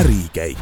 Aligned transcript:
ärikäik. 0.00 0.58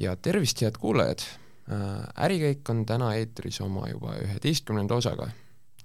ja 0.00 0.16
tervist, 0.16 0.60
head 0.60 0.78
kuulajad! 0.78 1.18
Äh, 1.18 2.24
ärikäik 2.24 2.70
on 2.70 2.86
täna 2.86 3.14
eetris 3.14 3.60
oma 3.60 3.88
juba 3.90 4.14
üheteistkümnenda 4.22 4.94
osaga 4.94 5.26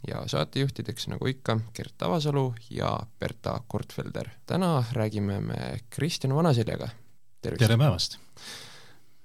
ja 0.08 0.22
saatejuhtideks, 0.30 1.08
nagu 1.16 1.34
ikka, 1.34 1.60
Gert 1.74 1.98
Tavasalu 1.98 2.54
ja 2.70 3.00
Berta 3.20 3.58
Kortfelder. 3.68 4.30
täna 4.46 4.84
räägime 4.92 5.42
me 5.42 5.80
Kristjan 5.90 6.36
Vanaseljaga. 6.36 6.90
tere 7.42 7.78
päevast! 7.78 8.20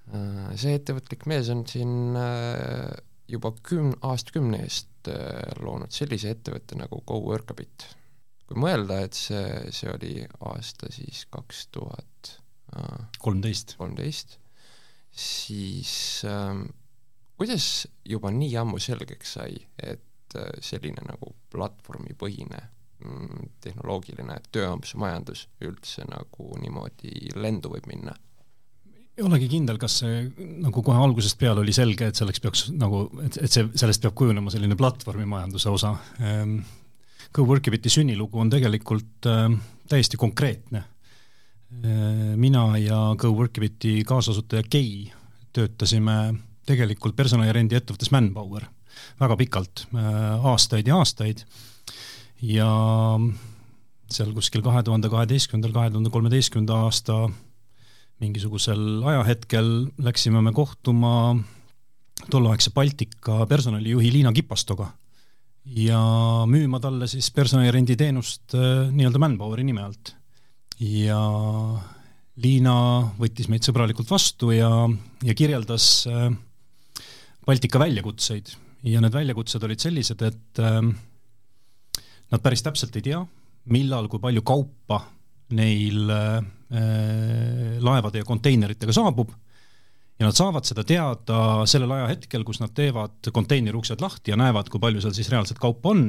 Äh, 0.09 0.55
see 0.55 0.73
ettevõtlik 0.81 1.29
mees 1.29 1.49
on 1.53 1.67
siin 1.67 2.17
äh, 2.17 3.12
juba 3.27 3.53
küm-, 3.63 3.95
aastakümne 4.01 4.63
eest 4.65 4.89
loonud 5.59 5.91
sellise 5.91 6.31
ettevõtte 6.31 6.77
nagu 6.79 7.01
GoWorkabit. 7.07 7.87
kui 8.47 8.59
mõelda, 8.59 9.01
et 9.03 9.17
see, 9.17 9.71
see 9.71 9.89
oli 9.91 10.13
aasta 10.47 10.91
siis 10.91 11.25
kaks 11.31 11.67
tuhat 11.75 12.37
kolmteist, 13.19 13.75
kolmteist, 13.77 14.37
siis 15.13 16.23
äh, 16.25 16.55
kuidas 17.37 17.87
juba 18.05 18.31
nii 18.33 18.55
ammu 18.57 18.79
selgeks 18.81 19.35
sai, 19.37 19.57
et 19.77 20.37
äh, 20.37 20.49
selline 20.61 21.05
nagu 21.07 21.33
platvormipõhine 21.53 22.61
mm, 23.05 23.49
tehnoloogiline 23.63 24.39
tööampsumajandus 24.51 25.47
üldse 25.65 26.07
nagu 26.09 26.49
niimoodi 26.61 27.33
lendu 27.37 27.73
võib 27.75 27.89
minna? 27.91 28.15
Ei 29.17 29.25
olegi 29.25 29.49
kindel, 29.51 29.77
kas 29.81 29.99
see 30.01 30.23
nagu 30.63 30.81
kohe 30.85 30.97
algusest 30.97 31.37
peale 31.41 31.61
oli 31.61 31.73
selge, 31.75 32.07
et 32.09 32.17
selleks 32.17 32.41
peaks 32.41 32.63
nagu, 32.73 33.05
et, 33.25 33.37
et 33.45 33.51
see, 33.51 33.67
sellest 33.77 34.01
peab 34.01 34.15
kujunema 34.17 34.53
selline 34.53 34.79
platvormimajanduse 34.79 35.73
osa 35.73 35.97
ähm,. 36.21 36.63
Coworkibiti 37.33 37.89
sünnilugu 37.89 38.37
on 38.37 38.49
tegelikult 38.53 39.25
äh, 39.25 39.47
täiesti 39.89 40.19
konkreetne 40.21 40.83
Äh, 41.81 42.35
mina 42.37 42.77
ja 42.77 43.15
GoWorkibiti 43.17 44.03
kaasasutaja 44.05 44.63
Kei 44.69 45.11
töötasime 45.53 46.35
tegelikult 46.67 47.15
personalirendi 47.17 47.75
ettevõttes 47.75 48.11
Manpower 48.13 48.67
väga 49.19 49.37
pikalt, 49.39 49.87
äh, 49.95 50.45
aastaid 50.51 50.87
ja 50.87 50.99
aastaid. 51.01 51.45
ja 52.43 52.67
seal 54.11 54.33
kuskil 54.35 54.61
kahe 54.61 54.83
tuhande 54.83 55.09
kaheteistkümnendal, 55.09 55.73
kahe 55.73 55.89
tuhande 55.89 56.11
kolmeteistkümnenda 56.13 56.75
aasta 56.85 57.29
mingisugusel 58.21 59.03
ajahetkel 59.09 59.69
läksime 60.03 60.41
me 60.41 60.53
kohtuma 60.53 61.13
tolleaegse 62.29 62.71
Baltika 62.75 63.45
personalijuhi 63.49 64.11
Liina 64.13 64.31
Kipastoga 64.33 64.91
ja 65.65 65.99
müüma 66.49 66.79
talle 66.83 67.07
siis 67.07 67.29
personalirendi 67.31 67.95
teenust 67.99 68.55
äh, 68.57 68.89
nii-öelda 68.91 69.21
Manpoweri 69.21 69.65
nime 69.67 69.83
alt. 69.85 70.13
Ja 70.83 71.19
Liina 72.43 72.75
võttis 73.19 73.49
meid 73.51 73.65
sõbralikult 73.65 74.09
vastu 74.11 74.51
ja, 74.55 74.69
ja 75.23 75.35
kirjeldas 75.37 75.87
äh, 76.09 76.27
Baltika 77.45 77.81
väljakutseid. 77.81 78.53
Ja 78.83 78.99
need 78.99 79.15
väljakutsed 79.15 79.63
olid 79.63 79.79
sellised, 79.79 80.23
et 80.27 80.59
äh, 80.59 80.81
nad 82.33 82.43
päris 82.43 82.65
täpselt 82.65 82.95
ei 82.99 83.05
tea, 83.05 83.21
millal, 83.71 84.09
kui 84.11 84.19
palju 84.19 84.43
kaupa 84.43 84.99
neil 85.55 86.09
laevade 86.73 88.21
ja 88.21 88.25
konteineritega 88.25 88.93
saabub 88.95 89.29
ja 90.19 90.25
nad 90.25 90.33
saavad 90.33 90.65
seda 90.65 90.81
teada 90.87 91.37
sellel 91.69 91.91
ajahetkel, 91.93 92.41
kus 92.47 92.57
nad 92.63 92.73
teevad 92.73 93.29
konteineri 93.33 93.77
uksed 93.77 94.01
lahti 94.01 94.33
ja 94.33 94.37
näevad, 94.39 94.71
kui 94.73 94.81
palju 94.81 95.03
seal 95.03 95.13
siis 95.13 95.29
reaalselt 95.29 95.61
kaupa 95.61 95.91
on. 95.93 96.07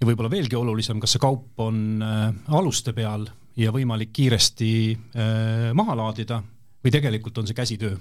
ja 0.00 0.08
võib-olla 0.08 0.30
veelgi 0.32 0.58
olulisem, 0.58 0.98
kas 0.98 1.14
see 1.14 1.22
kaup 1.22 1.62
on 1.62 2.02
aluste 2.50 2.94
peal 2.96 3.28
ja 3.58 3.72
võimalik 3.74 4.12
kiiresti 4.14 4.70
äh, 4.92 5.68
maha 5.76 5.96
laadida 5.98 6.40
või 6.82 6.92
tegelikult 6.94 7.38
on 7.38 7.48
see 7.48 7.56
käsitöö. 7.56 7.96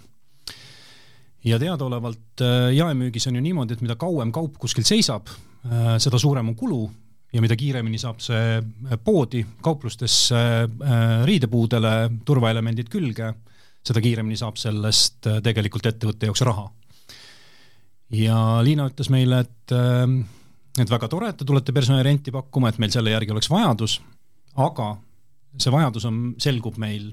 ja 1.43 1.59
teadaolevalt 1.59 2.43
äh, 2.45 2.71
jaemüügis 2.75 3.27
on 3.27 3.35
ju 3.35 3.41
niimoodi, 3.41 3.73
et 3.73 3.81
mida 3.81 3.95
kauem 3.95 4.31
kaup 4.31 4.57
kuskil 4.57 4.85
seisab, 4.87 5.27
äh, 5.65 5.97
seda 5.99 6.19
suurem 6.19 6.53
on 6.53 6.55
kulu 6.55 6.83
ja 7.31 7.41
mida 7.43 7.55
kiiremini 7.55 7.99
saab 8.01 8.19
see 8.23 8.59
poodi 9.03 9.43
kauplustesse 9.63 10.41
riidepuudele 11.27 11.93
turvaelemendid 12.27 12.91
külge, 12.91 13.31
seda 13.87 14.03
kiiremini 14.03 14.39
saab 14.39 14.59
sellest 14.61 15.29
tegelikult 15.43 15.87
ettevõtte 15.91 16.29
jaoks 16.29 16.43
raha. 16.47 16.67
ja 18.19 18.37
Liina 18.63 18.89
ütles 18.91 19.09
meile, 19.13 19.45
et 19.45 19.75
et 20.79 20.91
väga 20.91 21.07
tore, 21.11 21.31
et 21.31 21.39
te 21.39 21.47
tulete 21.47 21.73
personalirenti 21.75 22.31
pakkuma, 22.31 22.69
et 22.69 22.79
meil 22.79 22.91
selle 22.91 23.11
järgi 23.11 23.33
oleks 23.33 23.49
vajadus, 23.51 23.99
aga 24.55 24.93
see 25.57 25.71
vajadus 25.71 26.07
on, 26.07 26.19
selgub 26.39 26.77
meil 26.79 27.09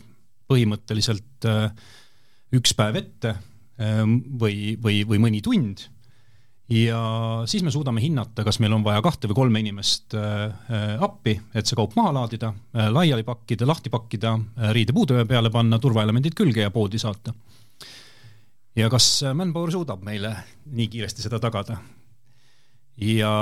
põhimõtteliselt 0.49 1.47
äh, 1.47 1.71
üks 2.55 2.75
päev 2.75 3.03
ette 3.03 3.37
või, 3.79 4.75
või, 4.83 5.05
või 5.07 5.21
mõni 5.23 5.41
tund 5.45 5.85
ja 6.69 7.01
siis 7.49 7.63
me 7.65 7.73
suudame 7.73 8.03
hinnata, 8.05 8.45
kas 8.45 8.59
meil 8.61 8.75
on 8.77 8.85
vaja 8.85 9.03
kahte 9.05 9.31
või 9.31 9.39
kolme 9.41 9.63
inimest 9.65 10.17
äh, 10.19 10.47
äh, 10.47 11.05
appi, 11.05 11.39
et 11.55 11.67
see 11.69 11.79
kaup 11.79 11.97
maha 11.97 12.15
laadida, 12.21 12.53
laiali 12.93 13.25
pakkida, 13.27 13.67
lahti 13.69 13.93
pakkida, 13.93 14.35
riidepuude 14.77 15.25
peale 15.29 15.53
panna, 15.55 15.79
turvaelemendid 15.83 16.37
külge 16.39 16.67
ja 16.67 16.73
poodi 16.75 17.01
saata. 17.01 17.35
ja 18.77 18.91
kas 18.91 19.25
Manpower 19.35 19.73
suudab 19.73 20.05
meile 20.05 20.35
nii 20.67 20.89
kiiresti 20.89 21.25
seda 21.25 21.41
tagada? 21.43 21.79
ja 22.99 23.33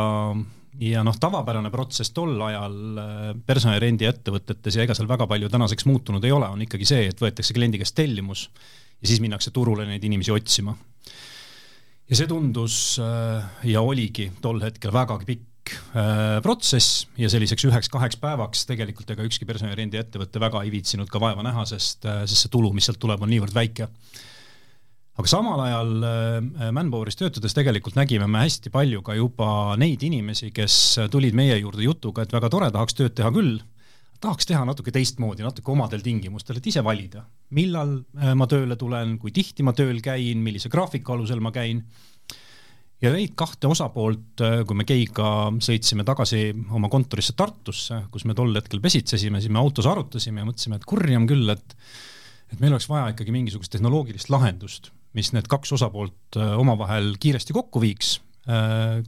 ja 0.81 1.03
noh, 1.07 1.17
tavapärane 1.21 1.71
protsess 1.73 2.13
tol 2.17 2.37
ajal 2.49 2.77
äh, 3.01 3.29
personalirendi 3.47 4.09
ettevõtetes 4.09 4.77
ja 4.77 4.85
ega 4.85 4.97
seal 4.97 5.09
väga 5.09 5.29
palju 5.31 5.49
tänaseks 5.53 5.87
muutunud 5.89 6.25
ei 6.25 6.35
ole, 6.35 6.49
on 6.53 6.65
ikkagi 6.67 6.89
see, 6.89 7.07
et 7.11 7.23
võetakse 7.23 7.57
kliendi 7.57 7.81
käest 7.81 7.97
tellimus 7.97 8.47
ja 9.01 9.09
siis 9.09 9.23
minnakse 9.25 9.53
turule 9.57 9.87
neid 9.89 10.05
inimesi 10.05 10.35
otsima. 10.35 10.77
Ja 12.07 12.19
see 12.19 12.29
tundus 12.31 12.97
äh, 13.03 13.43
ja 13.73 13.83
oligi 13.83 14.31
tol 14.43 14.61
hetkel 14.63 14.93
vägagi 14.95 15.27
pikk 15.29 15.75
äh, 15.99 16.39
protsess 16.45 17.07
ja 17.19 17.31
selliseks 17.33 17.67
üheks-kaheks 17.69 18.21
päevaks 18.23 18.67
tegelikult 18.69 19.11
ega 19.15 19.27
ükski 19.27 19.49
personalirendi 19.49 20.01
ettevõte 20.01 20.43
väga 20.43 20.63
ei 20.63 20.73
viitsinud 20.75 21.11
ka 21.11 21.23
vaeva 21.23 21.45
näha, 21.47 21.67
sest, 21.69 22.07
sest 22.07 22.47
see 22.47 22.53
tulu, 22.53 22.73
mis 22.77 22.87
sealt 22.87 23.03
tuleb, 23.03 23.23
on 23.23 23.33
niivõrd 23.33 23.55
väike. 23.57 23.91
Aga 25.17 25.31
samal 25.33 25.63
ajal 25.65 25.95
äh, 26.05 26.71
Manpoweris 26.77 27.19
töötades 27.19 27.57
tegelikult 27.57 27.97
nägime 27.99 28.29
me 28.31 28.45
hästi 28.45 28.71
palju 28.75 29.03
ka 29.03 29.17
juba 29.19 29.51
neid 29.81 30.05
inimesi, 30.07 30.53
kes 30.55 31.09
tulid 31.11 31.35
meie 31.39 31.59
juurde 31.59 31.87
jutuga, 31.89 32.27
et 32.27 32.37
väga 32.37 32.53
tore, 32.53 32.71
tahaks 32.75 32.99
tööd 32.99 33.17
teha 33.19 33.33
küll, 33.35 33.57
tahaks 34.23 34.49
teha 34.49 34.65
natuke 34.67 34.93
teistmoodi, 34.95 35.45
natuke 35.45 35.73
omadel 35.73 36.03
tingimustel, 36.05 36.59
et 36.59 36.69
ise 36.71 36.83
valida, 36.85 37.25
millal 37.57 37.99
äh, 38.19 38.35
ma 38.39 38.49
tööle 38.51 38.79
tulen, 38.81 39.17
kui 39.23 39.33
tihti 39.35 39.67
ma 39.67 39.75
tööl 39.77 40.01
käin, 40.05 40.43
millise 40.45 40.71
graafiku 40.73 41.17
alusel 41.17 41.43
ma 41.45 41.53
käin. 41.55 41.85
ja 43.03 43.13
neid 43.13 43.35
kahte 43.37 43.69
osapoolt, 43.69 44.41
äh, 44.41 44.59
kui 44.67 44.77
me 44.79 44.89
Keiga 44.89 45.31
sõitsime 45.63 46.05
tagasi 46.05 46.51
oma 46.71 46.91
kontorisse 46.93 47.37
Tartusse, 47.37 48.05
kus 48.11 48.25
me 48.25 48.35
tol 48.35 48.55
hetkel 48.57 48.81
pesitsesime, 48.81 49.41
siis 49.41 49.53
me 49.53 49.61
autos 49.61 49.87
arutasime 49.87 50.43
ja 50.43 50.49
mõtlesime, 50.49 50.81
et 50.81 50.87
kurjam 50.89 51.27
küll, 51.29 51.49
et 51.51 51.77
et 52.47 52.61
meil 52.63 52.77
oleks 52.77 52.87
vaja 52.87 53.11
ikkagi 53.11 53.33
mingisugust 53.35 53.73
tehnoloogilist 53.75 54.31
lahendust 54.31 54.93
mis 55.19 55.33
need 55.35 55.49
kaks 55.51 55.73
osapoolt 55.75 56.37
äh, 56.39 56.53
omavahel 56.61 57.17
kiiresti 57.21 57.57
kokku 57.57 57.81
viiks, 57.83 58.21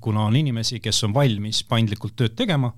kuna 0.02 0.24
on 0.26 0.34
inimesi, 0.34 0.80
kes 0.82 1.04
on 1.06 1.12
valmis 1.14 1.60
paindlikult 1.62 2.16
tööd 2.18 2.32
tegema 2.34 2.72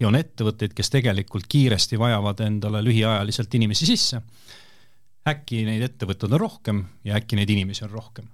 ja 0.00 0.08
on 0.08 0.18
ettevõtteid, 0.18 0.74
kes 0.76 0.90
tegelikult 0.92 1.46
kiiresti 1.48 1.98
vajavad 1.98 2.40
endale 2.46 2.82
lühiajaliselt 2.84 3.54
inimesi 3.54 3.88
sisse. 3.88 4.22
äkki 5.26 5.64
neid 5.66 5.82
ettevõtteid 5.82 6.32
on 6.32 6.40
rohkem 6.40 6.84
ja 7.04 7.16
äkki 7.16 7.36
neid 7.36 7.50
inimesi 7.50 7.84
on 7.84 7.90
rohkem. 7.90 8.28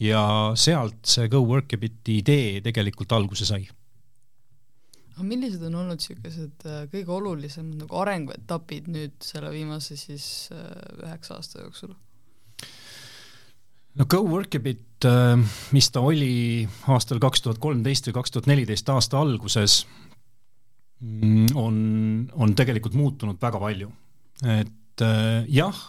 ja 0.00 0.52
sealt 0.54 1.04
see 1.06 1.28
GoWorkabiti 1.28 2.18
idee 2.18 2.60
tegelikult 2.60 3.12
alguse 3.12 3.46
sai 3.46 3.68
aga 5.12 5.24
millised 5.28 5.62
on 5.68 5.74
olnud 5.74 6.00
niisugused 6.00 6.64
äh, 6.66 6.86
kõige 6.92 7.12
olulisemad 7.12 7.84
nagu 7.84 7.98
arenguetapid 8.00 8.88
nüüd 8.88 9.18
selle 9.20 9.50
viimase 9.52 9.96
siis 9.96 10.48
üheksa 10.52 11.36
aasta 11.36 11.60
jooksul? 11.60 11.92
no 13.98 14.06
GoWorkabit, 14.08 15.04
äh, 15.04 15.36
mis 15.72 15.90
ta 15.92 16.00
oli 16.00 16.68
aastal 16.92 17.20
kaks 17.22 17.44
tuhat 17.44 17.60
kolmteist 17.62 18.08
või 18.08 18.16
kaks 18.20 18.34
tuhat 18.34 18.48
neliteist 18.50 18.88
aasta 18.92 19.20
alguses, 19.20 19.82
on, 21.58 21.76
on 22.32 22.54
tegelikult 22.54 22.94
muutunud 22.94 23.40
väga 23.42 23.60
palju. 23.62 23.90
et 24.46 25.02
äh, 25.02 25.44
jah, 25.50 25.80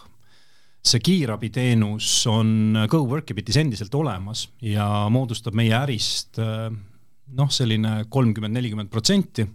see 0.84 1.00
kiirabiteenus 1.00 2.08
on 2.30 2.80
GoWorkabitis 2.90 3.60
endiselt 3.62 3.94
olemas 3.94 4.48
ja 4.62 5.08
moodustab 5.10 5.54
meie 5.54 5.74
ärist 5.78 6.38
äh, 6.42 6.70
noh, 7.34 7.50
selline 7.50 8.04
kolmkümmend, 8.08 8.58
nelikümmend 8.58 8.90
protsenti 8.92 9.46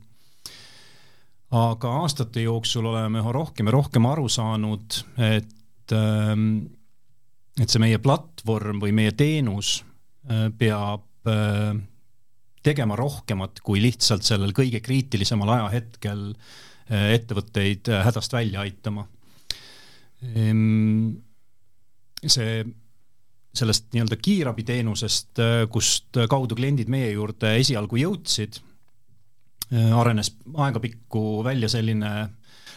aga 1.56 1.94
aastate 2.03 2.44
jooksul 2.45 2.89
oleme 2.91 3.21
üha 3.23 3.31
rohkem 3.33 3.69
ja 3.69 3.73
rohkem 3.73 4.06
aru 4.09 4.27
saanud, 4.29 5.00
et 5.17 5.95
ähm, 5.95 6.50
et 7.59 7.67
see 7.67 7.81
meie 7.81 8.00
platvorm 8.00 8.79
või 8.79 8.94
meie 8.95 9.13
teenus 9.17 9.79
äh, 10.29 10.47
peab 10.56 11.27
äh, 11.27 11.73
tegema 12.65 12.97
rohkemat 13.00 13.61
kui 13.65 13.81
lihtsalt 13.83 14.25
sellel 14.27 14.53
kõige 14.56 14.81
kriitilisemal 14.83 15.53
ajahetkel 15.56 16.29
äh, 16.33 17.13
ettevõtteid 17.15 17.91
äh, 17.91 18.03
hädast 18.07 18.35
välja 18.35 18.63
aitama. 18.65 19.06
Ehm, 20.35 21.13
see, 22.25 22.63
sellest 23.56 23.88
nii-öelda 23.94 24.17
kiirabiteenusest, 24.19 25.39
kust 25.71 26.19
kaudu 26.29 26.57
kliendid 26.59 26.91
meie 26.91 27.13
juurde 27.13 27.56
esialgu 27.57 27.97
jõudsid, 27.97 28.59
arenes 29.71 30.33
aegapikku 30.53 31.39
välja 31.45 31.69
selline 31.71 32.11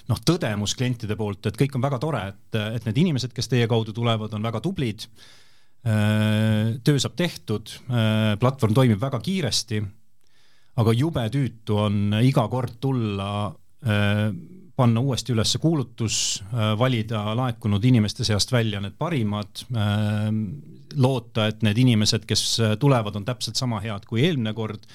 noh, 0.08 0.23
tõdemus 0.26 0.76
klientide 0.79 1.17
poolt, 1.19 1.50
et 1.50 1.58
kõik 1.58 1.76
on 1.76 1.84
väga 1.84 1.99
tore, 2.00 2.23
et, 2.31 2.58
et 2.79 2.88
need 2.88 3.02
inimesed, 3.05 3.34
kes 3.34 3.50
teie 3.52 3.69
kaudu 3.70 3.94
tulevad, 3.96 4.32
on 4.38 4.49
väga 4.49 4.62
tublid 4.64 5.06
Äh, 5.06 5.42
töö 5.82 6.99
saab 7.02 7.17
tehtud, 7.19 7.73
platvorm 8.40 8.75
toimib 8.76 9.00
väga 9.02 9.19
kiiresti, 9.23 9.81
aga 10.79 10.93
jube 10.94 11.25
tüütu 11.34 11.79
on 11.88 12.19
iga 12.23 12.44
kord 12.50 12.76
tulla, 12.81 13.31
panna 14.79 15.02
uuesti 15.02 15.34
üles 15.34 15.56
kuulutus, 15.61 16.19
valida 16.79 17.25
laekunud 17.38 17.82
inimeste 17.84 18.25
seast 18.25 18.55
välja 18.55 18.81
need 18.81 18.94
parimad, 18.99 19.64
loota, 21.02 21.49
et 21.50 21.67
need 21.67 21.82
inimesed, 21.82 22.29
kes 22.29 22.44
tulevad, 22.81 23.19
on 23.19 23.26
täpselt 23.26 23.58
sama 23.58 23.82
head 23.82 24.06
kui 24.08 24.23
eelmine 24.23 24.55
kord. 24.55 24.87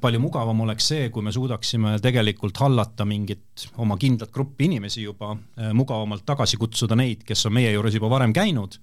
Palju 0.00 0.20
mugavam 0.22 0.62
oleks 0.64 0.86
see, 0.94 1.10
kui 1.12 1.20
me 1.20 1.32
suudaksime 1.34 1.98
tegelikult 2.00 2.56
hallata 2.56 3.04
mingit 3.04 3.66
oma 3.84 3.98
kindlat 4.00 4.32
gruppi 4.32 4.64
inimesi 4.64 5.02
juba, 5.04 5.34
mugavamalt 5.76 6.24
tagasi 6.24 6.56
kutsuda 6.56 6.96
neid, 6.96 7.20
kes 7.28 7.44
on 7.50 7.58
meie 7.58 7.74
juures 7.74 7.98
juba 7.98 8.08
varem 8.16 8.32
käinud 8.32 8.78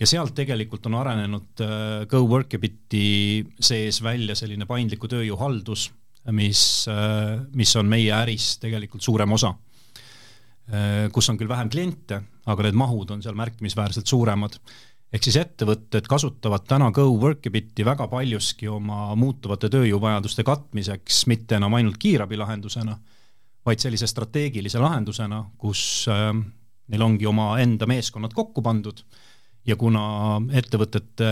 ja 0.00 0.08
sealt 0.08 0.34
tegelikult 0.36 0.86
on 0.90 0.98
arenenud 1.00 1.62
äh, 1.64 2.06
GoWorkabiti 2.10 3.04
sees 3.60 4.02
välja 4.04 4.36
selline 4.38 4.68
paindliku 4.68 5.08
tööjõu 5.10 5.38
haldus, 5.40 5.88
mis, 6.36 6.60
äh, 6.92 7.36
mis 7.56 7.72
on 7.80 7.88
meie 7.90 8.12
äris 8.16 8.56
tegelikult 8.62 9.04
suurem 9.04 9.32
osa. 9.36 9.54
Äh, 10.66 11.06
kus 11.14 11.30
on 11.32 11.38
küll 11.40 11.50
vähem 11.50 11.70
kliente, 11.72 12.20
aga 12.46 12.66
need 12.66 12.78
mahud 12.78 13.14
on 13.14 13.24
seal 13.24 13.38
märkimisväärselt 13.38 14.06
suuremad. 14.06 14.60
ehk 15.16 15.22
siis 15.22 15.36
ettevõtted 15.38 16.08
kasutavad 16.10 16.64
täna 16.66 16.90
GoWorkabiti 16.92 17.84
väga 17.86 18.08
paljuski 18.10 18.68
oma 18.68 19.14
muutuvate 19.16 19.70
tööjõuvajaduste 19.72 20.44
katmiseks, 20.44 21.26
mitte 21.30 21.56
enam 21.56 21.74
ainult 21.78 21.96
kiirabilahendusena, 22.02 22.98
vaid 23.64 23.80
sellise 23.80 24.06
strateegilise 24.06 24.82
lahendusena, 24.82 25.44
kus 25.56 26.06
neil 26.10 27.02
ongi 27.02 27.26
omaenda 27.26 27.86
meeskonnad 27.86 28.34
kokku 28.34 28.62
pandud 28.62 29.00
ja 29.66 29.76
kuna 29.78 30.02
ettevõtete 30.54 31.28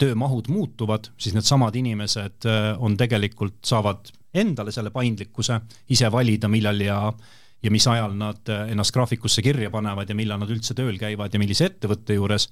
töömahud 0.00 0.50
muutuvad, 0.52 1.10
siis 1.20 1.34
needsamad 1.36 1.76
inimesed 1.80 2.48
äh, 2.48 2.72
on 2.78 2.96
tegelikult, 3.00 3.60
saavad 3.66 4.12
endale 4.36 4.72
selle 4.74 4.92
paindlikkuse 4.94 5.60
ise 5.90 6.10
valida, 6.12 6.48
millal 6.48 6.80
ja 6.84 7.02
ja 7.60 7.68
mis 7.68 7.84
ajal 7.88 8.14
nad 8.16 8.48
äh, 8.48 8.70
ennast 8.72 8.94
graafikusse 8.96 9.42
kirja 9.44 9.70
panevad 9.70 10.08
ja 10.08 10.16
millal 10.16 10.40
nad 10.40 10.52
üldse 10.52 10.76
tööl 10.76 10.96
käivad 11.00 11.34
ja 11.34 11.40
millise 11.40 11.66
ettevõtte 11.68 12.16
juures, 12.16 12.48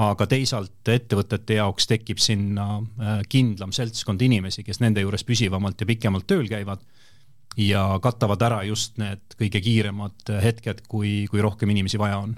aga 0.00 0.26
teisalt 0.30 0.88
ettevõtete 0.88 1.58
jaoks 1.58 1.88
tekib 1.90 2.20
sinna 2.22 2.68
äh, 2.78 3.18
kindlam 3.28 3.74
seltskond 3.76 4.22
inimesi, 4.24 4.64
kes 4.64 4.80
nende 4.84 5.04
juures 5.04 5.24
püsivamalt 5.28 5.80
ja 5.80 5.88
pikemalt 5.88 6.28
tööl 6.28 6.48
käivad 6.48 6.84
ja 7.58 7.84
katavad 8.02 8.42
ära 8.46 8.62
just 8.68 8.96
need 9.00 9.36
kõige 9.36 9.60
kiiremad 9.64 10.32
hetked, 10.44 10.84
kui, 10.88 11.26
kui 11.28 11.44
rohkem 11.44 11.72
inimesi 11.74 12.00
vaja 12.00 12.20
on. 12.22 12.36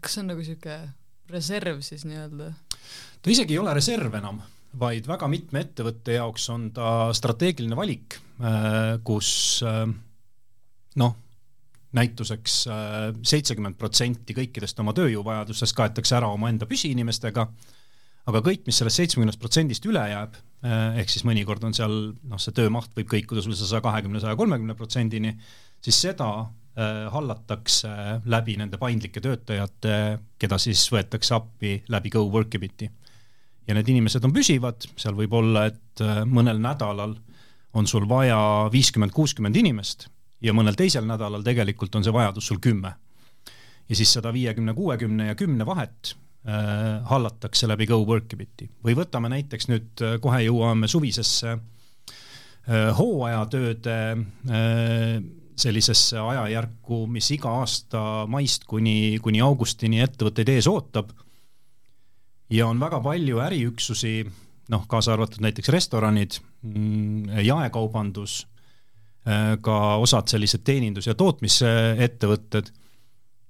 kas 0.00 0.16
see 0.16 0.24
on 0.24 0.32
nagu 0.32 0.42
niisugune 0.42 1.05
reserv 1.32 1.82
siis 1.84 2.04
nii-öelda? 2.08 2.52
ta 3.22 3.32
isegi 3.32 3.56
ei 3.56 3.60
ole 3.60 3.74
reserv 3.74 4.14
enam, 4.18 4.40
vaid 4.78 5.06
väga 5.08 5.28
mitme 5.30 5.62
ettevõtte 5.64 6.18
jaoks 6.18 6.48
on 6.54 6.70
ta 6.76 7.12
strateegiline 7.16 7.78
valik, 7.78 8.18
äh, 8.40 8.96
kus 9.06 9.30
äh, 9.66 9.84
noh, 11.02 11.16
näituseks 11.96 12.58
äh, 12.70 12.98
seitsekümmend 13.26 13.78
protsenti 13.80 14.36
kõikidest 14.36 14.82
oma 14.82 14.94
tööjõuvajadustest 14.96 15.76
kaetakse 15.76 16.18
ära 16.18 16.28
omaenda 16.34 16.68
püsiinimestega, 16.70 17.46
aga 18.26 18.42
kõik, 18.44 18.66
mis 18.66 18.78
sellest 18.82 19.00
seitsmekümnest 19.02 19.40
protsendist 19.40 19.86
üle 19.86 20.02
jääb, 20.10 20.34
ehk 20.66 21.10
siis 21.12 21.22
mõnikord 21.22 21.62
on 21.62 21.74
seal 21.76 21.92
noh, 22.26 22.40
see 22.42 22.54
töömaht 22.56 22.90
võib 22.96 23.06
kõikuda 23.12 23.44
sul 23.44 23.54
saja 23.54 23.78
kahekümne, 23.84 24.18
saja 24.18 24.34
kolmekümne 24.38 24.74
protsendini, 24.74 25.30
siis 25.84 26.00
seda 26.08 26.26
hallatakse 26.76 27.88
läbi 28.28 28.56
nende 28.60 28.76
paindlike 28.76 29.20
töötajate, 29.24 30.18
keda 30.38 30.58
siis 30.60 30.82
võetakse 30.92 31.32
appi 31.36 31.78
läbi 31.88 32.10
GoWorkabiti. 32.12 32.90
ja 33.66 33.74
need 33.74 33.88
inimesed 33.88 34.24
on 34.24 34.32
püsivad, 34.32 34.84
seal 34.96 35.16
võib 35.16 35.32
olla, 35.34 35.66
et 35.66 36.02
äh, 36.04 36.20
mõnel 36.28 36.60
nädalal 36.60 37.16
on 37.76 37.86
sul 37.86 38.04
vaja 38.08 38.68
viiskümmend, 38.72 39.12
kuuskümmend 39.12 39.56
inimest 39.56 40.08
ja 40.40 40.52
mõnel 40.52 40.76
teisel 40.76 41.06
nädalal 41.08 41.42
tegelikult 41.44 41.94
on 41.96 42.04
see 42.04 42.12
vajadus 42.12 42.46
sul 42.46 42.60
kümme. 42.60 42.92
ja 43.88 43.96
siis 43.96 44.12
seda 44.12 44.32
viiekümne, 44.32 44.74
kuuekümne 44.74 45.26
ja 45.26 45.34
kümne 45.34 45.66
vahet 45.66 46.12
äh, 46.46 47.02
hallatakse 47.08 47.68
läbi 47.68 47.86
GoWorkabiti 47.86 48.68
või 48.84 48.94
võtame 48.98 49.32
näiteks 49.32 49.68
nüüd 49.72 50.04
äh,, 50.04 50.20
kohe 50.20 50.42
jõuame 50.44 50.88
suvisesse 50.88 51.56
äh, 51.56 52.92
hooajatööde 52.98 53.98
äh, 54.12 55.22
sellisesse 55.56 56.18
ajajärku, 56.20 57.04
mis 57.10 57.30
iga 57.34 57.52
aasta 57.62 58.00
maist 58.30 58.66
kuni, 58.68 59.16
kuni 59.24 59.40
augustini 59.44 60.02
ettevõtteid 60.04 60.52
ees 60.52 60.68
ootab. 60.70 61.12
ja 62.50 62.68
on 62.68 62.78
väga 62.78 63.00
palju 63.02 63.40
äriüksusi, 63.42 64.26
noh, 64.70 64.84
kaasa 64.86 65.16
arvatud 65.16 65.42
näiteks 65.42 65.68
restoranid, 65.74 66.36
mm, 66.62 67.40
jaekaubandus, 67.42 68.46
äh, 69.26 69.56
ka 69.60 69.96
osad 69.96 70.28
sellised 70.28 70.62
teenindus- 70.62 71.08
ja 71.08 71.14
tootmisettevõtted, 71.14 72.70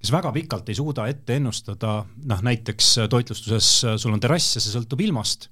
kes 0.01 0.13
väga 0.13 0.33
pikalt 0.33 0.69
ei 0.69 0.75
suuda 0.75 1.07
ette 1.09 1.37
ennustada, 1.37 2.07
noh 2.25 2.43
näiteks 2.43 3.09
toitlustuses 3.11 3.85
sul 3.97 4.13
on 4.13 4.21
terrass 4.21 4.57
ja 4.57 4.61
see 4.61 4.73
sõltub 4.73 5.01
ilmast, 5.01 5.49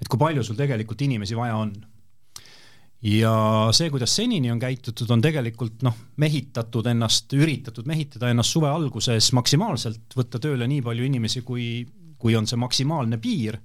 et 0.00 0.08
kui 0.08 0.18
palju 0.18 0.44
sul 0.44 0.56
tegelikult 0.56 1.00
inimesi 1.00 1.36
vaja 1.36 1.56
on 1.56 1.72
ja 3.04 3.32
see, 3.76 3.90
kuidas 3.92 4.14
senini 4.16 4.50
on 4.50 4.60
käitutud, 4.60 5.10
on 5.12 5.22
tegelikult 5.24 5.82
noh, 5.86 5.96
mehitatud 6.22 6.86
ennast, 6.90 7.32
üritatud 7.36 7.88
mehitada 7.88 8.30
ennast 8.32 8.56
suve 8.56 8.70
alguses 8.70 9.32
maksimaalselt, 9.36 10.16
võtta 10.16 10.40
tööle 10.42 10.68
nii 10.70 10.82
palju 10.86 11.08
inimesi, 11.08 11.42
kui, 11.46 11.84
kui 12.18 12.36
on 12.38 12.48
see 12.48 12.58
maksimaalne 12.60 13.20
piir 13.22 13.60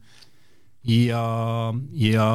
ja, 0.83 1.23
ja 1.93 2.27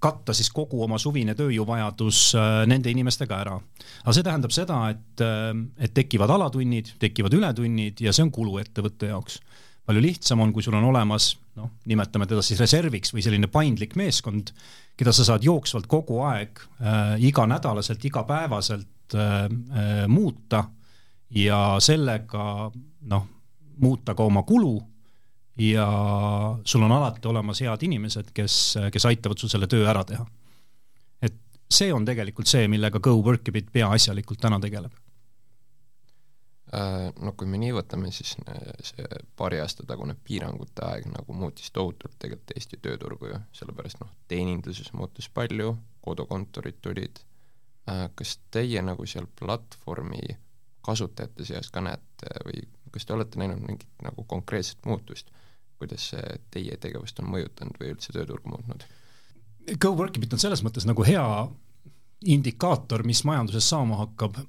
katta 0.00 0.34
siis 0.36 0.50
kogu 0.54 0.82
oma 0.84 0.98
suvine 1.02 1.34
tööjõuvajadus 1.38 2.22
äh, 2.38 2.50
nende 2.70 2.92
inimestega 2.92 3.40
ära. 3.44 3.58
aga 4.04 4.14
see 4.14 4.26
tähendab 4.26 4.54
seda, 4.54 4.80
et, 4.94 5.24
äh, 5.24 5.52
et 5.78 5.94
tekivad 5.94 6.30
alatunnid, 6.30 6.94
tekivad 7.02 7.34
ületunnid 7.34 8.00
ja 8.00 8.14
see 8.14 8.26
on 8.26 8.32
kulu 8.34 8.58
ettevõtte 8.62 9.12
jaoks. 9.12 9.40
palju 9.88 10.04
lihtsam 10.04 10.40
on, 10.44 10.52
kui 10.52 10.62
sul 10.62 10.76
on 10.78 10.84
olemas 10.84 11.34
noh, 11.58 11.72
nimetame 11.90 12.28
teda 12.28 12.42
siis 12.44 12.60
reserviks 12.60 13.14
või 13.14 13.24
selline 13.24 13.50
paindlik 13.50 13.96
meeskond, 13.98 14.52
keda 14.98 15.14
sa 15.14 15.26
saad 15.26 15.46
jooksvalt 15.46 15.86
kogu 15.90 16.20
aeg 16.26 16.58
äh, 16.58 17.14
iganädalaselt, 17.22 18.04
igapäevaselt 18.04 19.14
äh, 19.14 19.44
äh, 19.46 20.04
muuta 20.08 20.64
ja 21.30 21.76
sellega 21.80 22.70
noh, 23.10 23.26
muuta 23.78 24.14
ka 24.14 24.26
oma 24.26 24.42
kulu 24.42 24.76
ja 25.58 25.88
sul 26.64 26.82
on 26.86 26.92
alati 26.92 27.28
olemas 27.28 27.60
head 27.62 27.82
inimesed, 27.82 28.32
kes, 28.34 28.78
kes 28.92 29.06
aitavad 29.10 29.38
sul 29.38 29.50
selle 29.50 29.66
töö 29.70 29.86
ära 29.90 30.04
teha. 30.06 30.26
et 31.22 31.34
see 31.70 31.92
on 31.92 32.04
tegelikult 32.06 32.46
see, 32.46 32.68
millega 32.68 33.00
GoWorkabit 33.02 33.70
peaasjalikult 33.72 34.40
täna 34.40 34.60
tegeleb 34.62 34.94
no 36.72 37.32
kui 37.32 37.48
me 37.48 37.58
nii 37.60 37.72
võtame, 37.72 38.10
siis 38.12 38.34
äh, 38.44 38.58
see 38.84 39.20
paari 39.36 39.60
aasta 39.62 39.86
tagune 39.88 40.16
piirangute 40.24 40.84
aeg 40.84 41.06
nagu 41.12 41.36
muutis 41.36 41.70
tohutult 41.72 42.18
tegelikult 42.20 42.52
Eesti 42.56 42.80
tööturgu 42.84 43.30
ju, 43.30 43.38
sellepärast 43.56 44.02
noh, 44.02 44.10
teeninduses 44.28 44.92
muutus 44.92 45.30
palju, 45.32 45.72
kodukontorid 46.04 46.82
tulid, 46.84 47.22
äh, 47.88 48.08
kas 48.18 48.36
teie 48.54 48.82
nagu 48.84 49.06
seal 49.08 49.28
platvormi 49.40 50.36
kasutajate 50.84 51.46
seas 51.48 51.72
ka 51.72 51.80
näete 51.84 52.34
või 52.44 52.66
kas 52.92 53.08
te 53.08 53.16
olete 53.16 53.40
näinud 53.40 53.64
mingit 53.64 54.04
nagu 54.04 54.24
konkreetset 54.28 54.84
muutust, 54.88 55.32
kuidas 55.80 56.10
see 56.12 56.36
teie 56.52 56.76
tegevust 56.80 57.20
on 57.22 57.30
mõjutanud 57.32 57.80
või 57.80 57.94
üldse 57.94 58.12
tööturgu 58.12 58.52
muutnud? 58.52 58.84
GoWorkibit 59.80 60.32
on 60.32 60.40
selles 60.40 60.62
mõttes 60.64 60.86
nagu 60.88 61.04
hea 61.04 61.24
indikaator, 62.26 63.04
mis 63.06 63.22
majanduses 63.24 63.68
saama 63.70 63.96
hakkab. 64.02 64.40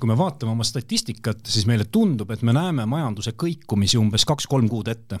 kui 0.00 0.08
me 0.10 0.16
vaatame 0.18 0.52
oma 0.52 0.64
statistikat, 0.64 1.44
siis 1.46 1.66
meile 1.66 1.84
tundub, 1.84 2.30
et 2.30 2.42
me 2.42 2.54
näeme 2.56 2.86
majanduse 2.86 3.36
kõikumisi 3.38 4.00
umbes 4.00 4.26
kaks-kolm 4.26 4.68
kuud 4.68 4.88
ette. 4.88 5.20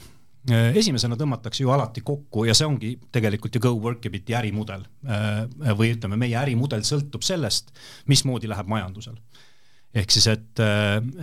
esimesena 0.74 1.16
tõmmatakse 1.16 1.62
ju 1.62 1.70
alati 1.70 2.00
kokku 2.00 2.44
ja 2.44 2.54
see 2.54 2.66
ongi 2.66 2.96
tegelikult 3.12 3.54
ju 3.54 3.60
GoWorkabiti 3.60 4.34
ärimudel. 4.34 4.82
või 5.78 5.94
ütleme, 5.94 6.16
meie 6.16 6.36
ärimudel 6.36 6.82
sõltub 6.82 7.22
sellest, 7.22 7.70
mismoodi 8.06 8.48
läheb 8.48 8.66
majandusel. 8.66 9.14
Ehk 9.94 10.14
siis, 10.14 10.26
et, 10.32 10.60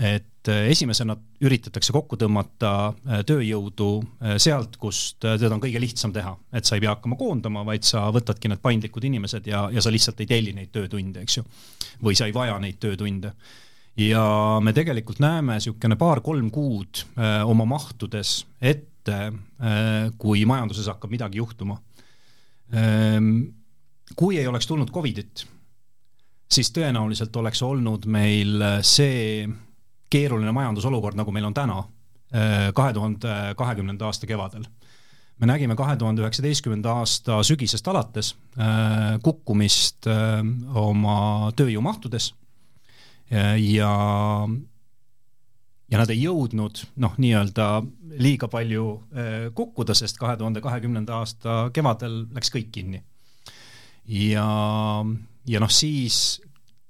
et 0.05 0.29
esimesena 0.69 1.15
üritatakse 1.43 1.93
kokku 1.95 2.17
tõmmata 2.19 2.71
äh, 2.89 3.21
tööjõudu 3.27 3.89
äh, 3.99 4.35
sealt, 4.41 4.77
kust 4.81 5.25
äh, 5.27 5.37
teda 5.39 5.55
on 5.55 5.63
kõige 5.63 5.81
lihtsam 5.81 6.13
teha, 6.15 6.33
et 6.55 6.67
sa 6.67 6.77
ei 6.77 6.83
pea 6.83 6.93
hakkama 6.93 7.17
koondama, 7.19 7.63
vaid 7.67 7.87
sa 7.87 8.05
võtadki 8.13 8.51
need 8.51 8.61
paindlikud 8.63 9.07
inimesed 9.09 9.49
ja, 9.49 9.65
ja 9.73 9.83
sa 9.83 9.93
lihtsalt 9.93 10.21
ei 10.23 10.29
telli 10.29 10.53
neid 10.55 10.71
töötunde, 10.75 11.23
eks 11.25 11.39
ju. 11.39 11.45
või 12.05 12.17
sa 12.17 12.29
ei 12.29 12.35
vaja 12.35 12.57
neid 12.61 12.79
töötunde. 12.81 13.33
ja 13.99 14.23
me 14.63 14.73
tegelikult 14.73 15.19
näeme 15.19 15.59
niisugune 15.59 15.97
paar-kolm 15.99 16.49
kuud 16.55 17.03
öö, 17.17 17.43
oma 17.51 17.65
mahtudes 17.67 18.45
ette, 18.61 19.17
kui 20.17 20.45
majanduses 20.45 20.87
hakkab 20.87 21.11
midagi 21.11 21.39
juhtuma. 21.41 21.79
Ehm, 22.71 23.31
kui 24.15 24.37
ei 24.37 24.47
oleks 24.47 24.67
tulnud 24.69 24.91
Covidit 24.93 25.43
siis 26.51 26.71
tõenäoliselt 26.73 27.35
oleks 27.37 27.61
olnud 27.65 28.07
meil 28.09 28.61
äh, 28.61 28.79
see 28.85 29.47
keeruline 30.09 30.53
majandusolukord, 30.55 31.17
nagu 31.19 31.33
meil 31.33 31.47
on 31.49 31.55
täna, 31.55 31.83
äh, 32.33 32.69
kahe 32.75 32.93
tuhande 32.93 33.35
kahekümnenda 33.57 34.09
aasta 34.09 34.27
kevadel. 34.27 34.65
me 35.39 35.47
nägime 35.47 35.75
kahe 35.75 35.95
tuhande 35.95 36.21
üheksateistkümnenda 36.21 36.97
aasta 36.99 37.37
sügisest 37.43 37.87
alates 37.87 38.33
äh, 38.59 39.19
kukkumist 39.23 40.07
oma 40.75 41.51
tööjõumahtudes 41.55 42.33
ja 43.61 43.91
ja 45.89 45.97
nad 46.01 46.09
ei 46.09 46.23
jõudnud 46.23 46.81
noh, 46.97 47.13
nii-öelda 47.17 47.67
liiga 48.19 48.49
palju 48.49 48.85
kukkuda, 49.55 49.93
sest 49.93 50.17
kahe 50.17 50.35
tuhande 50.37 50.61
kahekümnenda 50.65 51.21
aasta 51.21 51.57
kevadel 51.73 52.23
läks 52.33 52.51
kõik 52.51 52.71
kinni. 52.73 53.03
ja 54.09 54.47
ja 55.49 55.61
noh, 55.61 55.71
siis 55.73 56.39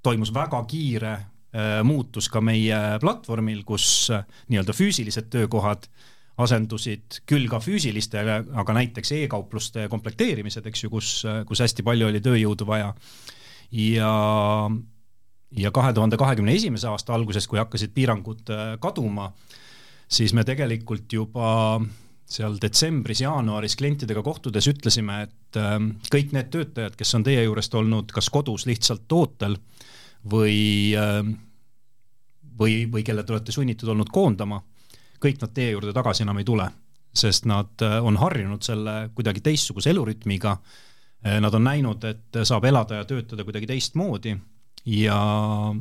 toimus 0.04 0.32
väga 0.34 0.60
kiire 0.68 1.12
äh, 1.12 1.80
muutus 1.86 2.28
ka 2.32 2.42
meie 2.44 2.78
platvormil, 3.00 3.64
kus 3.68 3.86
äh, 4.14 4.24
nii-öelda 4.52 4.76
füüsilised 4.76 5.30
töökohad 5.32 5.88
asendusid 6.40 7.20
küll 7.28 7.48
ka 7.52 7.60
füüsilistele, 7.60 8.38
aga 8.62 8.76
näiteks 8.78 9.12
e-kaupluste 9.18 9.88
komplekteerimised, 9.92 10.66
eks 10.70 10.86
ju, 10.86 10.92
kus, 10.92 11.12
äh, 11.28 11.42
kus 11.48 11.64
hästi 11.64 11.84
palju 11.86 12.08
oli 12.08 12.22
tööjõudu 12.24 12.68
vaja. 12.68 12.94
ja, 13.70 14.12
ja 15.56 15.70
kahe 15.70 15.92
tuhande 15.94 16.16
kahekümne 16.20 16.54
esimese 16.56 16.88
aasta 16.88 17.14
alguses, 17.14 17.46
kui 17.48 17.60
hakkasid 17.60 17.92
piirangud 17.94 18.50
kaduma, 18.80 19.32
siis 20.10 20.34
me 20.34 20.44
tegelikult 20.44 21.12
juba 21.12 21.80
seal 22.30 22.56
detsembris-jaanuaris 22.62 23.74
klientidega 23.78 24.22
kohtudes 24.22 24.68
ütlesime, 24.70 25.22
et 25.26 25.58
ähm, 25.58 25.94
kõik 26.12 26.34
need 26.36 26.50
töötajad, 26.54 26.94
kes 26.98 27.14
on 27.18 27.24
teie 27.26 27.42
juurest 27.42 27.74
olnud 27.74 28.12
kas 28.14 28.30
kodus 28.30 28.66
lihtsalt 28.70 29.10
ootel 29.12 29.56
või, 30.30 30.92
ähm, 30.98 31.34
või, 32.58 32.84
või 32.92 33.02
kelle 33.06 33.24
te 33.26 33.34
olete 33.34 33.54
sunnitud 33.54 33.90
olnud 33.90 34.12
koondama, 34.14 34.60
kõik 35.20 35.42
nad 35.42 35.54
teie 35.56 35.74
juurde 35.74 35.94
tagasi 35.96 36.24
enam 36.26 36.38
ei 36.38 36.46
tule, 36.46 36.68
sest 37.10 37.50
nad 37.50 37.82
äh, 37.86 37.98
on 38.04 38.20
harjunud 38.20 38.62
selle 38.62 38.96
kuidagi 39.14 39.42
teistsuguse 39.50 39.90
elurütmiga. 39.90 40.54
Äh, 41.26 41.40
nad 41.42 41.54
on 41.58 41.66
näinud, 41.66 42.06
et 42.06 42.42
saab 42.46 42.70
elada 42.70 43.02
ja 43.02 43.10
töötada 43.10 43.44
kuidagi 43.44 43.72
teistmoodi 43.74 44.36
ja, 44.86 45.20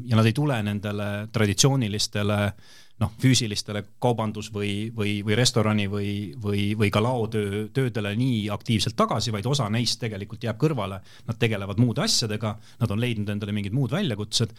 ja 0.05 0.17
nad 0.17 0.25
ei 0.25 0.33
tule 0.33 0.57
nendele 0.65 1.27
traditsioonilistele 1.31 2.41
äh, 2.49 2.77
noh, 2.99 3.13
füüsilistele 3.21 3.83
kaubandus- 4.03 4.51
või, 4.53 4.89
või, 4.95 5.19
või 5.25 5.37
restorani 5.39 5.87
või, 5.91 6.11
või, 6.43 6.73
või 6.79 6.91
ka 6.91 7.01
laotöö, 7.03 7.67
töödele 7.73 8.11
nii 8.19 8.49
aktiivselt 8.51 8.97
tagasi, 8.99 9.31
vaid 9.31 9.47
osa 9.47 9.69
neist 9.71 10.01
tegelikult 10.01 10.43
jääb 10.43 10.59
kõrvale. 10.59 10.99
Nad 11.27 11.39
tegelevad 11.39 11.79
muude 11.79 12.03
asjadega, 12.03 12.57
nad 12.81 12.91
on 12.91 12.99
leidnud 12.99 13.31
endale 13.31 13.55
mingid 13.55 13.75
muud 13.75 13.95
väljakutsed. 13.95 14.53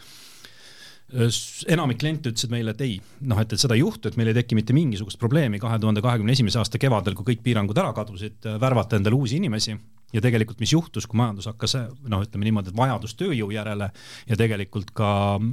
Enamik 1.69 1.99
kliente 1.99 2.31
ütlesid 2.31 2.53
meile, 2.53 2.71
et 2.71 2.83
ei, 2.87 2.97
noh, 3.27 3.39
et, 3.43 3.53
et 3.53 3.61
seda 3.61 3.75
ei 3.75 3.83
juhtu, 3.83 4.09
et 4.09 4.17
meil 4.17 4.31
ei 4.31 4.37
teki 4.41 4.57
mitte 4.57 4.77
mingisugust 4.77 5.19
probleemi. 5.19 5.59
kahe 5.59 5.79
tuhande 5.83 6.01
kahekümne 6.01 6.33
esimese 6.33 6.61
aasta 6.63 6.79
kevadel, 6.79 7.17
kui 7.19 7.33
kõik 7.33 7.43
piirangud 7.45 7.77
ära 7.77 7.93
kadusid, 7.93 8.47
värvata 8.63 8.97
endale 8.97 9.19
uusi 9.19 9.41
inimesi. 9.43 9.75
Ja 10.15 10.19
tegelikult, 10.23 10.59
mis 10.59 10.73
juhtus, 10.73 11.07
kui 11.07 11.19
majandus 11.19 11.47
hakkas 11.47 11.77
noh, 12.09 12.23
ütleme 12.25 12.47
niimoodi, 12.47 12.73
et 12.73 12.79
vajadus 12.79 13.15
tööjõu 13.19 13.53
järele 13.55 13.91
ja 14.27 14.39
tegelikult 14.39 14.91
ka, 14.91 15.11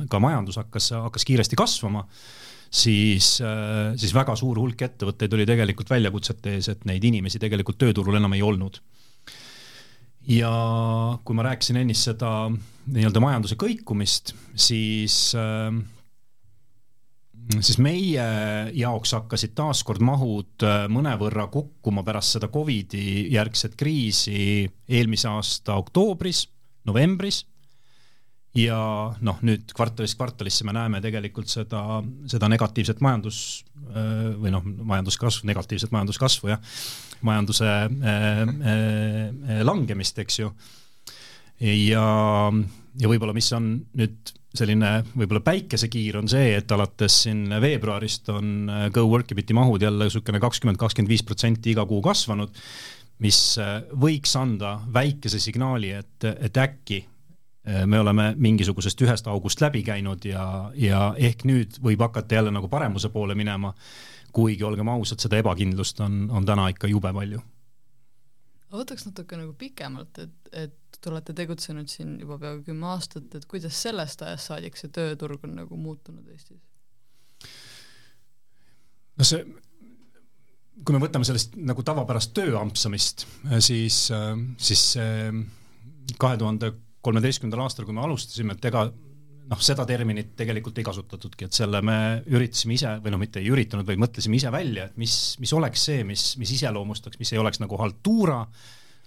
ka 0.10 0.22
majandus 0.22 0.58
hakkas, 0.58 0.91
hakkas 0.96 1.25
kiiresti 1.29 1.60
kasvama 1.60 2.08
siis, 2.70 3.38
äh, 3.42 3.96
siis 4.00 4.14
väga 4.16 4.36
suur 4.40 4.60
hulk 4.60 4.82
ettevõtteid 4.88 5.34
oli 5.38 5.48
tegelikult 5.50 5.92
väljakutsete 5.92 6.58
ees, 6.58 6.72
et 6.74 6.88
neid 6.90 7.04
inimesi 7.08 7.40
tegelikult 7.42 7.80
tööturul 7.82 8.20
enam 8.20 8.34
ei 8.38 8.46
olnud. 8.46 8.82
ja 10.28 10.52
kui 11.24 11.36
ma 11.36 11.46
rääkisin 11.48 11.78
ennist 11.80 12.10
seda 12.10 12.50
nii-öelda 12.52 13.22
majanduse 13.24 13.56
kõikumist, 13.56 14.34
siis 14.60 15.32
äh, 15.40 15.72
siis 17.62 17.78
meie 17.80 18.26
jaoks 18.76 19.14
hakkasid 19.16 19.56
taaskord 19.56 20.04
mahud 20.04 20.66
äh, 20.68 20.86
mõnevõrra 20.92 21.48
kukkuma 21.52 22.04
pärast 22.08 22.36
seda 22.36 22.52
Covidi 22.52 23.30
järgset 23.34 23.78
kriisi 23.80 24.68
eelmise 24.90 25.30
aasta 25.32 25.78
oktoobris, 25.80 26.44
novembris 26.88 27.46
ja 28.58 28.78
noh, 29.22 29.42
nüüd 29.46 29.72
kvartalist 29.76 30.18
kvartalisse 30.18 30.66
me 30.68 30.74
näeme 30.76 31.02
tegelikult 31.04 31.52
seda, 31.52 32.02
seda 32.30 32.50
negatiivset 32.52 33.02
majandus 33.06 33.42
või 33.88 34.52
noh, 34.54 34.66
majanduskasvu, 34.66 35.48
negatiivset 35.48 35.94
majanduskasvu 35.94 36.52
jah, 36.52 36.74
majanduse 37.26 37.68
äh, 37.68 38.42
äh, 38.42 39.62
langemist, 39.66 40.20
eks 40.24 40.42
ju. 40.42 40.52
ja, 41.64 42.04
ja 43.00 43.14
võib-olla, 43.14 43.36
mis 43.38 43.50
on 43.58 43.72
nüüd 43.98 44.34
selline 44.58 44.92
võib-olla 45.14 45.44
päikesekiir 45.46 46.18
on 46.18 46.30
see, 46.32 46.56
et 46.58 46.72
alates 46.74 47.22
siin 47.28 47.46
veebruarist 47.62 48.32
on 48.34 48.72
GoWorkibiti 48.94 49.54
mahud 49.54 49.84
jälle 49.86 50.08
niisugune 50.08 50.42
kakskümmend, 50.42 50.80
kakskümmend 50.82 51.12
viis 51.14 51.26
protsenti 51.26 51.76
iga 51.76 51.86
kuu 51.86 52.02
kasvanud, 52.06 52.56
mis 53.22 53.42
võiks 54.02 54.34
anda 54.40 54.80
väikese 54.94 55.42
signaali, 55.42 55.94
et, 56.00 56.26
et 56.38 56.58
äkki 56.64 57.04
Äh, 57.06 57.17
me 57.86 58.00
oleme 58.00 58.30
mingisugusest 58.38 59.02
ühest 59.04 59.28
august 59.28 59.62
läbi 59.62 59.84
käinud 59.84 60.26
ja, 60.26 60.72
ja 60.76 61.02
ehk 61.18 61.44
nüüd 61.48 61.80
võib 61.84 62.02
hakata 62.06 62.40
jälle 62.40 62.52
nagu 62.56 62.70
paremuse 62.72 63.10
poole 63.12 63.36
minema, 63.36 63.74
kuigi 64.32 64.64
olgem 64.64 64.88
ausad, 64.94 65.20
seda 65.20 65.40
ebakindlust 65.42 66.00
on, 66.06 66.28
on 66.32 66.46
täna 66.48 66.70
ikka 66.72 66.88
jube 66.88 67.12
palju. 67.14 67.42
võtaks 68.72 69.08
natuke 69.08 69.40
nagu 69.40 69.54
pikemalt, 69.58 70.20
et, 70.24 70.52
et 70.52 71.00
te 71.02 71.12
olete 71.12 71.34
tegutsenud 71.34 71.92
siin 71.92 72.18
juba 72.22 72.38
peaaegu 72.42 72.64
kümme 72.70 72.88
aastat, 72.94 73.36
et 73.36 73.46
kuidas 73.46 73.82
sellest 73.84 74.22
ajast 74.22 74.52
saadik 74.52 74.80
see 74.80 74.92
tööturg 74.94 75.44
on 75.48 75.56
nagu 75.60 75.78
muutunud 75.78 76.28
Eestis? 76.34 76.60
no 79.18 79.28
see, 79.28 79.44
kui 80.84 80.96
me 80.96 81.02
võtame 81.04 81.28
sellest 81.28 81.56
nagu 81.58 81.84
tavapärast 81.84 82.36
tööampsamist, 82.38 83.26
siis, 83.60 84.04
siis 84.58 84.84
kahe 86.18 86.38
tuhande 86.40 86.74
kolmeteistkümnendal 87.08 87.66
aastal, 87.66 87.88
kui 87.88 87.96
me 87.96 88.04
alustasime, 88.06 88.58
et 88.58 88.68
ega 88.70 88.86
noh, 89.48 89.62
seda 89.64 89.86
terminit 89.88 90.34
tegelikult 90.40 90.80
ei 90.82 90.88
kasutatudki, 90.88 91.48
et 91.48 91.56
selle 91.56 91.82
me 91.86 91.98
üritasime 92.28 92.76
ise 92.76 92.98
või 93.04 93.14
noh, 93.14 93.22
mitte 93.22 93.42
ei 93.42 93.52
üritanud, 93.54 93.88
vaid 93.88 94.02
mõtlesime 94.04 94.40
ise 94.40 94.52
välja, 94.54 94.90
et 94.90 94.98
mis, 95.00 95.16
mis 95.42 95.54
oleks 95.56 95.88
see, 95.90 96.04
mis, 96.08 96.30
mis 96.42 96.52
iseloomustaks, 96.58 97.20
mis 97.22 97.32
ei 97.34 97.42
oleks 97.42 97.62
nagu 97.64 97.80
haltuura, 97.80 98.42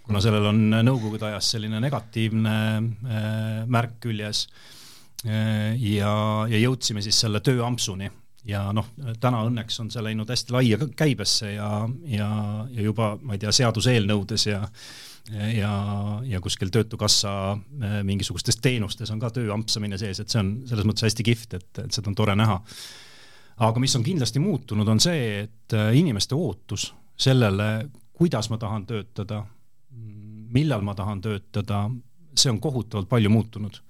kuna 0.06 0.22
sellel 0.24 0.48
on 0.50 0.62
nõukogude 0.80 1.28
ajas 1.28 1.52
selline 1.54 1.80
negatiivne 1.82 2.54
äh, 2.80 3.26
märk 3.70 4.00
küljes 4.02 4.46
äh,. 5.28 5.76
ja, 5.76 6.14
ja 6.48 6.62
jõudsime 6.64 7.04
siis 7.04 7.20
selle 7.20 7.42
tööampsuni 7.44 8.08
ja 8.48 8.64
noh, 8.72 8.88
täna 9.20 9.44
õnneks 9.46 9.76
on 9.82 9.90
see 9.92 10.02
läinud 10.04 10.30
hästi 10.32 10.54
laia 10.56 10.78
käibesse 10.96 11.52
ja, 11.52 11.68
ja, 12.08 12.30
ja 12.72 12.88
juba 12.88 13.12
ma 13.20 13.36
ei 13.36 13.42
tea, 13.42 13.52
seaduseelnõudes 13.52 14.46
ja 14.48 14.62
ja, 15.56 15.74
ja 16.24 16.40
kuskil 16.40 16.70
Töötukassa 16.72 17.52
äh, 17.52 18.00
mingisugustes 18.06 18.58
teenustes 18.62 19.10
on 19.10 19.20
ka 19.22 19.30
tööampsamine 19.34 19.98
sees, 20.00 20.20
et 20.20 20.32
see 20.32 20.42
on 20.42 20.52
selles 20.68 20.88
mõttes 20.88 21.06
hästi 21.08 21.26
kihvt, 21.26 21.56
et, 21.58 21.70
et 21.84 21.94
seda 21.94 22.10
on 22.10 22.18
tore 22.18 22.36
näha. 22.38 22.60
aga 23.66 23.82
mis 23.82 23.96
on 23.96 24.04
kindlasti 24.06 24.42
muutunud, 24.42 24.88
on 24.88 25.00
see, 25.00 25.44
et 25.44 25.76
äh, 25.76 25.92
inimeste 25.98 26.34
ootus 26.34 26.90
sellele, 27.20 27.90
kuidas 28.16 28.50
ma 28.50 28.58
tahan 28.58 28.86
töötada, 28.88 29.44
millal 30.50 30.82
ma 30.82 30.94
tahan 30.94 31.20
töötada, 31.20 31.84
see 32.34 32.50
on 32.50 32.60
kohutavalt 32.60 33.08
palju 33.08 33.30
muutunud 33.30 33.80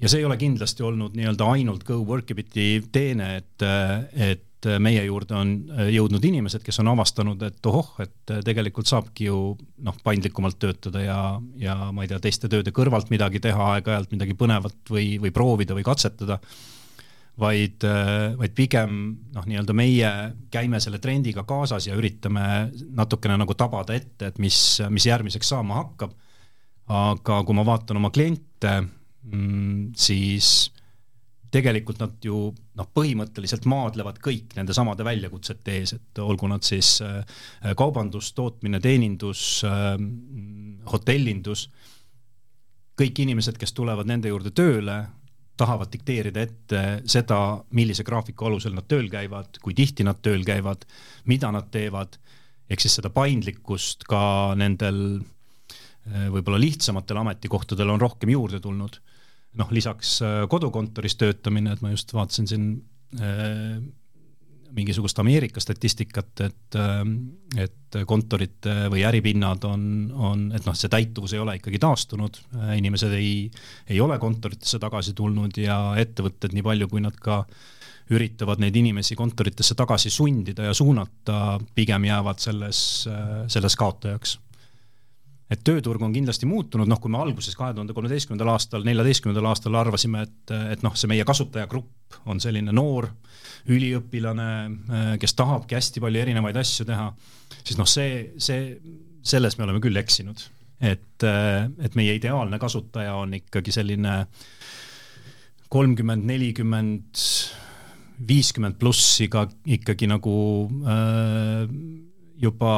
ja 0.00 0.08
see 0.08 0.20
ei 0.20 0.26
ole 0.28 0.36
kindlasti 0.40 0.84
olnud 0.84 1.16
nii-öelda 1.16 1.48
ainult 1.56 1.84
GoWorkibiti 1.88 2.84
teene, 2.92 3.36
et, 3.40 3.64
et 4.12 4.45
meie 4.80 5.02
juurde 5.04 5.34
on 5.36 5.50
jõudnud 5.92 6.24
inimesed, 6.24 6.62
kes 6.64 6.80
on 6.80 6.88
avastanud, 6.94 7.42
et 7.44 7.68
ohoh, 7.68 7.90
et 8.02 8.32
tegelikult 8.46 8.88
saabki 8.88 9.28
ju 9.28 9.40
noh, 9.84 9.98
paindlikumalt 10.04 10.56
töötada 10.62 11.02
ja, 11.04 11.18
ja 11.60 11.76
ma 11.92 12.04
ei 12.04 12.10
tea, 12.10 12.20
teiste 12.24 12.48
tööde 12.52 12.72
kõrvalt 12.74 13.12
midagi 13.12 13.42
teha, 13.44 13.74
aeg-ajalt 13.76 14.14
midagi 14.16 14.34
põnevat 14.38 14.90
või, 14.90 15.18
või 15.22 15.34
proovida 15.34 15.76
või 15.76 15.84
katsetada. 15.86 16.40
vaid, 17.36 17.84
vaid 18.40 18.52
pigem 18.56 18.92
noh, 19.36 19.44
nii-öelda 19.44 19.74
meie 19.76 20.12
käime 20.50 20.80
selle 20.80 20.98
trendiga 20.98 21.44
kaasas 21.44 21.86
ja 21.86 21.94
üritame 21.94 22.72
natukene 22.96 23.36
nagu 23.36 23.54
tabada 23.54 23.94
ette, 23.94 24.32
et 24.32 24.38
mis, 24.38 24.80
mis 24.88 25.06
järgmiseks 25.06 25.48
saama 25.52 25.82
hakkab. 25.82 26.16
aga 26.88 27.42
kui 27.44 27.54
ma 27.54 27.64
vaatan 27.66 27.96
oma 27.96 28.10
kliente 28.10 28.80
Mm, 29.26 29.90
siis 29.98 30.70
tegelikult 31.56 32.00
nad 32.02 32.24
ju 32.24 32.50
noh, 32.52 32.88
põhimõtteliselt 32.96 33.66
maadlevad 33.70 34.20
kõik 34.22 34.54
nende 34.58 34.76
samade 34.76 35.04
väljakutsete 35.06 35.76
ees, 35.80 35.94
et 35.96 36.20
olgu 36.22 36.48
nad 36.52 36.64
siis 36.66 36.96
äh, 37.04 37.20
kaubandus, 37.78 38.32
tootmine, 38.36 38.80
teenindus, 38.84 39.42
äh, 39.66 39.94
hotellindus, 40.92 41.66
kõik 42.96 43.22
inimesed, 43.24 43.58
kes 43.60 43.74
tulevad 43.76 44.08
nende 44.08 44.32
juurde 44.32 44.52
tööle, 44.56 45.00
tahavad 45.56 45.88
dikteerida 45.92 46.42
ette 46.44 46.82
seda, 47.08 47.40
millise 47.76 48.04
graafiku 48.04 48.50
alusel 48.50 48.74
nad 48.76 48.86
tööl 48.88 49.08
käivad, 49.12 49.56
kui 49.62 49.74
tihti 49.76 50.04
nad 50.04 50.20
tööl 50.24 50.44
käivad, 50.44 50.84
mida 51.30 51.50
nad 51.54 51.70
teevad, 51.72 52.18
ehk 52.68 52.82
siis 52.82 52.98
seda 52.98 53.12
paindlikkust 53.14 54.04
ka 54.10 54.20
nendel 54.58 55.00
äh, 55.16 56.28
võib-olla 56.32 56.60
lihtsamatel 56.60 57.22
ametikohtadel 57.22 57.94
on 57.94 58.02
rohkem 58.02 58.32
juurde 58.36 58.60
tulnud. 58.60 59.00
Noh, 59.60 59.70
lisaks 59.74 60.18
äh, 60.24 60.40
kodukontoris 60.50 61.16
töötamine, 61.20 61.74
et 61.74 61.84
ma 61.84 61.92
just 61.92 62.12
vaatasin 62.16 62.50
siin 62.50 62.66
äh, 63.20 63.78
mingisugust 64.76 65.18
Ameerika 65.22 65.60
statistikat, 65.62 66.40
et, 66.44 66.76
et 67.56 67.96
kontorite 68.04 68.74
või 68.92 69.06
äripinnad 69.08 69.62
on, 69.64 69.86
on, 70.12 70.42
et 70.52 70.66
noh, 70.68 70.76
see 70.76 70.90
täituvus 70.92 71.32
ei 71.32 71.40
ole 71.40 71.54
ikkagi 71.56 71.80
taastunud, 71.80 72.36
inimesed 72.76 73.14
ei, 73.16 73.46
ei 73.88 74.02
ole 74.04 74.18
kontoritesse 74.20 74.76
tagasi 74.82 75.14
tulnud 75.16 75.56
ja 75.62 75.78
ettevõtted, 75.96 76.52
nii 76.52 76.66
palju 76.66 76.90
kui 76.92 77.00
nad 77.00 77.16
ka 77.16 77.38
üritavad 78.12 78.60
neid 78.60 78.76
inimesi 78.76 79.16
kontoritesse 79.16 79.78
tagasi 79.78 80.12
sundida 80.12 80.68
ja 80.68 80.76
suunata, 80.76 81.56
pigem 81.74 82.04
jäävad 82.10 82.42
selles, 82.44 82.80
selles 83.48 83.80
kaotajaks 83.80 84.36
et 85.50 85.62
tööturg 85.66 86.02
on 86.02 86.14
kindlasti 86.14 86.48
muutunud, 86.48 86.88
noh, 86.90 86.98
kui 87.02 87.12
me 87.12 87.20
alguses 87.22 87.54
kahe 87.58 87.74
tuhande 87.74 87.94
kolmeteistkümnendal 87.94 88.50
aastal, 88.56 88.86
neljateistkümnendal 88.86 89.46
aastal 89.52 89.78
arvasime, 89.78 90.24
et, 90.26 90.54
et 90.74 90.82
noh, 90.82 90.94
see 90.98 91.10
meie 91.10 91.26
kasutajagrupp 91.28 92.20
on 92.26 92.42
selline 92.42 92.74
noor 92.74 93.08
üliõpilane, 93.70 94.48
kes 95.22 95.34
tahabki 95.38 95.78
hästi 95.78 96.02
palju 96.02 96.22
erinevaid 96.22 96.58
asju 96.58 96.86
teha, 96.88 97.08
siis 97.62 97.78
noh, 97.78 97.88
see, 97.90 98.32
see, 98.42 98.76
selles 99.26 99.58
me 99.58 99.66
oleme 99.66 99.82
küll 99.82 100.02
eksinud. 100.02 100.48
et, 100.76 101.24
et 101.24 101.94
meie 101.96 102.12
ideaalne 102.18 102.58
kasutaja 102.60 103.14
on 103.16 103.30
ikkagi 103.38 103.72
selline 103.72 104.18
kolmkümmend, 105.72 106.26
nelikümmend, 106.28 107.22
viiskümmend 108.28 108.76
pluss 108.80 109.20
iga, 109.24 109.46
ikkagi 109.64 110.08
nagu 110.10 110.34
äh, 110.84 111.64
juba 112.40 112.74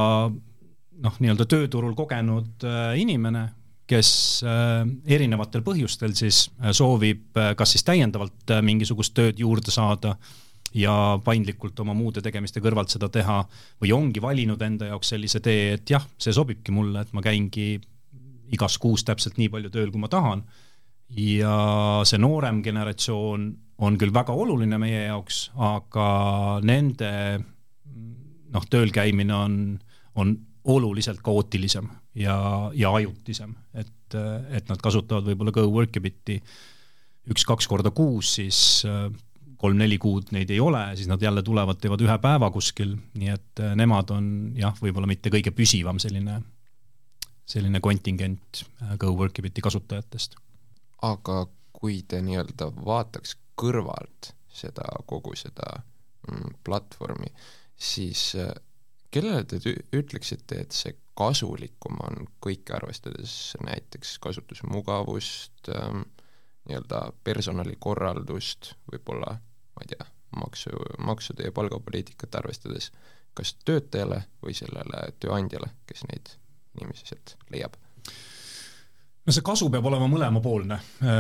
noh, 1.04 1.14
nii-öelda 1.22 1.46
tööturul 1.48 1.94
kogenud 1.98 2.66
äh, 2.66 2.92
inimene, 3.00 3.46
kes 3.88 4.10
äh, 4.44 4.82
erinevatel 5.08 5.62
põhjustel 5.64 6.14
siis 6.18 6.46
äh, 6.58 6.74
soovib 6.76 7.38
kas 7.56 7.72
siis 7.74 7.86
täiendavalt 7.86 8.52
mingisugust 8.64 9.14
tööd 9.16 9.40
juurde 9.40 9.72
saada 9.72 10.16
ja 10.76 10.92
paindlikult 11.24 11.78
oma 11.80 11.94
muude 11.96 12.20
tegemiste 12.24 12.60
kõrvalt 12.60 12.92
seda 12.92 13.08
teha 13.12 13.40
või 13.80 13.94
ongi 13.96 14.20
valinud 14.20 14.62
enda 14.62 14.90
jaoks 14.90 15.14
sellise 15.14 15.40
tee, 15.40 15.78
et 15.78 15.90
jah, 15.90 16.04
see 16.20 16.34
sobibki 16.36 16.74
mulle, 16.74 17.06
et 17.06 17.14
ma 17.16 17.24
käingi 17.24 17.78
igas 18.52 18.76
kuus 18.80 19.04
täpselt 19.04 19.38
nii 19.40 19.48
palju 19.52 19.72
tööl, 19.72 19.92
kui 19.92 20.00
ma 20.02 20.10
tahan. 20.12 20.44
ja 21.08 21.54
see 22.04 22.20
noorem 22.20 22.60
generatsioon 22.62 23.46
on 23.78 23.96
küll 23.96 24.12
väga 24.12 24.34
oluline 24.36 24.76
meie 24.78 25.06
jaoks, 25.06 25.48
aga 25.56 26.08
nende 26.66 27.10
noh, 28.52 28.64
tööl 28.68 28.92
käimine 28.92 29.34
on, 29.34 29.54
on 30.20 30.34
oluliselt 30.68 31.22
kaootilisem 31.24 31.88
ja, 32.18 32.36
ja 32.74 32.92
ajutisem, 32.94 33.54
et, 33.74 34.16
et 34.52 34.68
nad 34.68 34.82
kasutavad 34.82 35.26
võib-olla 35.28 35.54
Go-Workabiti 35.54 36.38
üks-kaks 37.32 37.68
korda 37.68 37.92
kuus, 37.94 38.34
siis 38.38 38.60
äh, 38.88 39.08
kolm-neli 39.60 39.98
kuud 40.00 40.32
neid 40.36 40.50
ei 40.54 40.60
ole, 40.62 40.82
siis 40.96 41.08
nad 41.10 41.22
jälle 41.22 41.42
tulevad, 41.44 41.80
teevad 41.80 42.04
ühe 42.04 42.18
päeva 42.22 42.50
kuskil, 42.54 42.94
nii 43.18 43.32
et 43.34 43.64
äh, 43.64 43.74
nemad 43.78 44.12
on 44.14 44.30
jah, 44.58 44.76
võib-olla 44.82 45.10
mitte 45.10 45.32
kõige 45.34 45.52
püsivam 45.56 46.00
selline, 46.02 46.40
selline 47.48 47.82
kontingent 47.84 48.64
äh, 48.64 48.96
Go-Workabiti 49.00 49.64
kasutajatest. 49.64 50.38
aga 51.02 51.46
kui 51.78 52.02
te 52.08 52.20
nii-öelda 52.24 52.72
vaataks 52.84 53.36
kõrvalt 53.58 54.32
seda, 54.52 54.84
kogu 55.06 55.36
seda 55.38 55.76
mm, 56.28 56.58
platvormi, 56.66 57.30
siis 57.78 58.32
kellele 59.10 59.44
te 59.48 59.58
ütleksite, 59.96 60.62
et 60.62 60.76
see 60.76 60.94
kasulikum 61.18 61.98
on 62.04 62.28
kõike 62.44 62.76
arvestades 62.76 63.56
näiteks 63.64 64.18
kasutusmugavust 64.22 65.72
ähm,, 65.74 66.04
nii-öelda 66.68 67.00
personalikorraldust, 67.24 68.74
võib-olla 68.92 69.32
ma 69.38 69.84
ei 69.86 69.94
tea, 69.94 70.06
maksu, 70.36 70.74
maksude 71.04 71.48
ja 71.48 71.54
palgapoliitikat 71.56 72.36
arvestades, 72.42 72.90
kas 73.34 73.54
töötajale 73.64 74.24
või 74.44 74.54
sellele 74.56 75.08
tööandjale, 75.22 75.70
kes 75.88 76.04
neid 76.10 76.34
inimesi 76.78 77.08
sealt 77.08 77.36
leiab? 77.54 77.78
no 79.28 79.34
see 79.34 79.44
kasu 79.44 79.66
peab 79.68 79.84
olema 79.84 80.06
mõlemapoolne, 80.08 80.78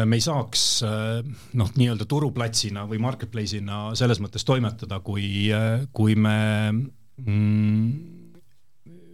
me 0.08 0.16
ei 0.16 0.22
saaks 0.24 0.62
noh, 1.60 1.72
nii-öelda 1.76 2.06
turuplatsina 2.08 2.86
või 2.88 3.00
marketplace'ina 3.04 3.80
selles 4.00 4.20
mõttes 4.24 4.46
toimetada, 4.48 5.00
kui, 5.04 5.50
kui 5.92 6.16
me 6.16 6.38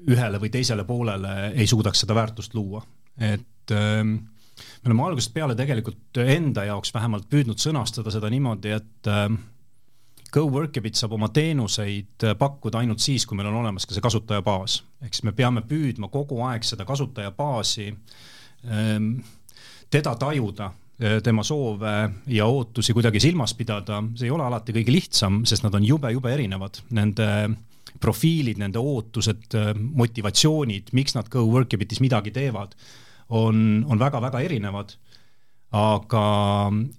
ühele 0.05 0.41
või 0.41 0.51
teisele 0.53 0.85
poolele 0.85 1.53
ei 1.55 1.67
suudaks 1.67 2.05
seda 2.05 2.15
väärtust 2.15 2.55
luua, 2.55 2.83
et 3.17 3.73
ähm, 3.73 4.17
me 4.83 4.91
oleme 4.91 5.07
algusest 5.09 5.35
peale 5.35 5.57
tegelikult 5.57 6.21
enda 6.21 6.67
jaoks 6.69 6.93
vähemalt 6.95 7.29
püüdnud 7.31 7.59
sõnastada 7.63 8.13
seda 8.13 8.31
niimoodi, 8.31 8.75
et 8.77 9.11
ähm, 9.11 9.41
GoWorkabit 10.35 10.99
saab 10.99 11.15
oma 11.15 11.29
teenuseid 11.31 12.25
pakkuda 12.39 12.81
ainult 12.83 13.03
siis, 13.03 13.27
kui 13.27 13.39
meil 13.39 13.49
on 13.53 13.61
olemas 13.61 13.87
ka 13.87 13.95
see 13.95 14.03
kasutajabaas. 14.03 14.81
ehk 15.05 15.15
siis 15.15 15.27
me 15.29 15.33
peame 15.33 15.63
püüdma 15.63 16.11
kogu 16.11 16.41
aeg 16.49 16.67
seda 16.67 16.85
kasutajabaasi, 16.89 17.87
ähm, 18.67 19.13
teda 19.91 20.17
tajuda, 20.19 20.73
äh, 20.99 21.21
tema 21.23 21.45
soove 21.47 21.95
ja 22.27 22.47
ootusi 22.47 22.93
kuidagi 22.93 23.23
silmas 23.23 23.55
pidada, 23.55 24.03
see 24.15 24.27
ei 24.27 24.35
ole 24.35 24.47
alati 24.49 24.75
kõige 24.75 24.93
lihtsam, 24.93 25.45
sest 25.47 25.63
nad 25.63 25.75
on 25.75 25.87
jube-jube 25.87 26.35
erinevad. 26.35 26.83
Nende 26.91 27.29
profiilid, 28.01 28.59
nende 28.61 28.81
ootused, 28.83 29.57
motivatsioonid, 29.79 30.93
miks 30.97 31.17
nad 31.17 31.29
Go-Workabitis 31.33 32.03
midagi 32.05 32.35
teevad, 32.35 32.75
on, 33.35 33.85
on 33.89 34.01
väga-väga 34.01 34.45
erinevad. 34.45 34.97
aga 35.75 36.21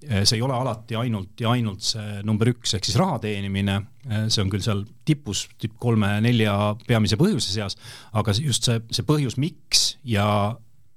eh, 0.03 0.25
see 0.27 0.35
ei 0.35 0.41
ole 0.43 0.51
alati 0.51 0.97
ainult 0.99 1.39
ja 1.39 1.53
ainult 1.55 1.85
see 1.85 2.17
number 2.27 2.49
üks 2.51 2.73
ehk 2.75 2.83
siis 2.83 2.97
raha 2.99 3.21
teenimine, 3.23 3.77
eh, 4.09 4.25
see 4.27 4.41
on 4.43 4.49
küll 4.51 4.65
seal 4.65 4.81
tipus, 5.07 5.45
tipp 5.55 5.77
kolme-nelja 5.79 6.75
peamise 6.83 7.15
põhjuse 7.15 7.53
seas, 7.55 7.77
aga 8.11 8.35
just 8.35 8.67
see, 8.67 8.81
see 8.91 9.07
põhjus, 9.07 9.37
miks 9.39 9.93
ja 10.03 10.27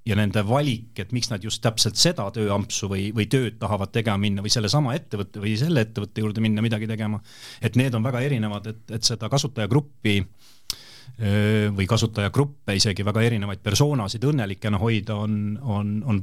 ja 0.09 0.16
nende 0.16 0.42
valik, 0.47 0.92
et 1.03 1.12
miks 1.12 1.29
nad 1.33 1.44
just 1.44 1.61
täpselt 1.64 1.99
seda 2.01 2.29
tööampsu 2.33 2.88
või, 2.88 3.09
või 3.14 3.27
tööd 3.31 3.59
tahavad 3.61 3.92
tegema 3.92 4.21
minna 4.23 4.44
või 4.44 4.53
sellesama 4.53 4.94
ettevõtte 4.97 5.42
või 5.42 5.55
selle 5.61 5.85
ettevõtte 5.85 6.25
juurde 6.25 6.44
minna 6.44 6.64
midagi 6.64 6.88
tegema, 6.88 7.21
et 7.61 7.77
need 7.77 7.94
on 7.94 8.07
väga 8.07 8.23
erinevad, 8.25 8.71
et, 8.73 8.85
et 8.97 9.05
seda 9.05 9.29
kasutajagruppi 9.33 10.23
või 11.75 11.87
kasutajagruppe, 11.90 12.77
isegi 12.79 13.03
väga 13.03 13.23
erinevaid 13.27 13.62
persoonasid 13.64 14.23
õnnelikena 14.29 14.79
hoida, 14.79 15.16
on, 15.18 15.59
on, 15.62 15.88
on, 16.07 16.21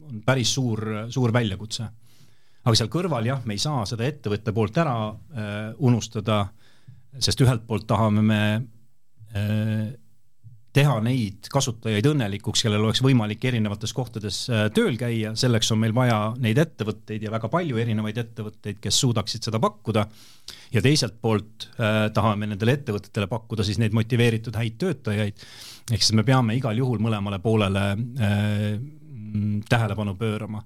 on 0.00 0.22
päris 0.24 0.54
suur, 0.54 0.80
suur 1.12 1.32
väljakutse. 1.34 1.88
aga 2.64 2.76
seal 2.78 2.88
kõrval 2.88 3.26
jah, 3.28 3.42
me 3.44 3.54
ei 3.54 3.60
saa 3.60 3.84
seda 3.86 4.06
ettevõtte 4.08 4.54
poolt 4.56 4.78
ära 4.80 4.96
äh, 5.10 5.74
unustada, 5.78 6.46
sest 7.18 7.44
ühelt 7.44 7.66
poolt 7.66 7.86
tahame 7.86 8.22
me 8.24 8.40
äh, 9.36 9.92
teha 10.74 10.94
neid 11.04 11.48
kasutajaid 11.52 12.06
õnnelikuks, 12.10 12.64
kellel 12.66 12.82
oleks 12.82 13.02
võimalik 13.04 13.44
erinevates 13.46 13.94
kohtades 13.94 14.40
äh, 14.50 14.66
tööl 14.74 14.96
käia, 14.98 15.34
selleks 15.38 15.70
on 15.74 15.80
meil 15.82 15.94
vaja 15.94 16.18
neid 16.42 16.58
ettevõtteid 16.58 17.22
ja 17.22 17.32
väga 17.34 17.50
palju 17.52 17.78
erinevaid 17.82 18.18
ettevõtteid, 18.24 18.80
kes 18.82 18.98
suudaksid 19.04 19.46
seda 19.46 19.60
pakkuda. 19.62 20.06
ja 20.74 20.82
teiselt 20.82 21.20
poolt 21.20 21.68
äh, 21.78 22.10
tahame 22.14 22.50
nendele 22.50 22.74
ettevõtetele 22.78 23.30
pakkuda 23.30 23.64
siis 23.64 23.78
neid 23.78 23.94
motiveeritud 23.94 24.56
häid 24.56 24.78
töötajaid. 24.78 25.46
ehk 25.92 26.02
siis 26.02 26.12
me 26.12 26.24
peame 26.24 26.56
igal 26.58 26.76
juhul 26.76 26.98
mõlemale 26.98 27.38
poolele 27.38 27.86
äh, 27.94 28.78
tähelepanu 29.68 30.14
pöörama. 30.14 30.62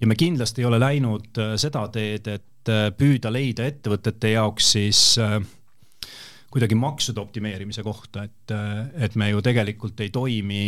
ja 0.00 0.06
me 0.06 0.14
kindlasti 0.14 0.62
ei 0.62 0.66
ole 0.66 0.80
läinud 0.80 1.38
äh, 1.38 1.56
seda 1.56 1.88
teed, 1.88 2.28
et 2.28 2.68
äh, 2.68 2.90
püüda 2.94 3.32
leida 3.32 3.64
ettevõtete 3.66 4.36
jaoks 4.36 4.72
siis 4.76 5.00
äh, 5.18 5.40
kuidagi 6.48 6.76
maksude 6.78 7.20
optimeerimise 7.20 7.82
kohta, 7.84 8.24
et, 8.24 8.54
et 8.96 9.16
me 9.20 9.28
ju 9.30 9.42
tegelikult 9.44 10.00
ei 10.00 10.10
toimi 10.12 10.62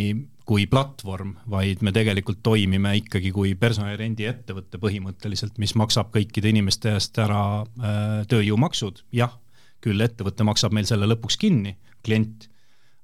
kui 0.45 0.67
platvorm, 0.69 1.33
vaid 1.49 1.81
me 1.85 1.93
tegelikult 1.95 2.41
toimime 2.43 2.93
ikkagi 2.99 3.31
kui 3.33 3.55
personalirendi 3.57 4.27
ettevõte 4.29 4.81
põhimõtteliselt, 4.81 5.57
mis 5.61 5.73
maksab 5.79 6.11
kõikide 6.13 6.51
inimeste 6.51 6.93
eest 6.93 7.17
ära 7.23 7.41
äh, 7.61 8.21
tööjõumaksud, 8.29 9.05
jah, 9.15 9.33
küll 9.81 10.05
ettevõte 10.05 10.45
maksab 10.45 10.75
meil 10.77 10.85
selle 10.89 11.09
lõpuks 11.09 11.39
kinni, 11.41 11.73
klient, 12.05 12.45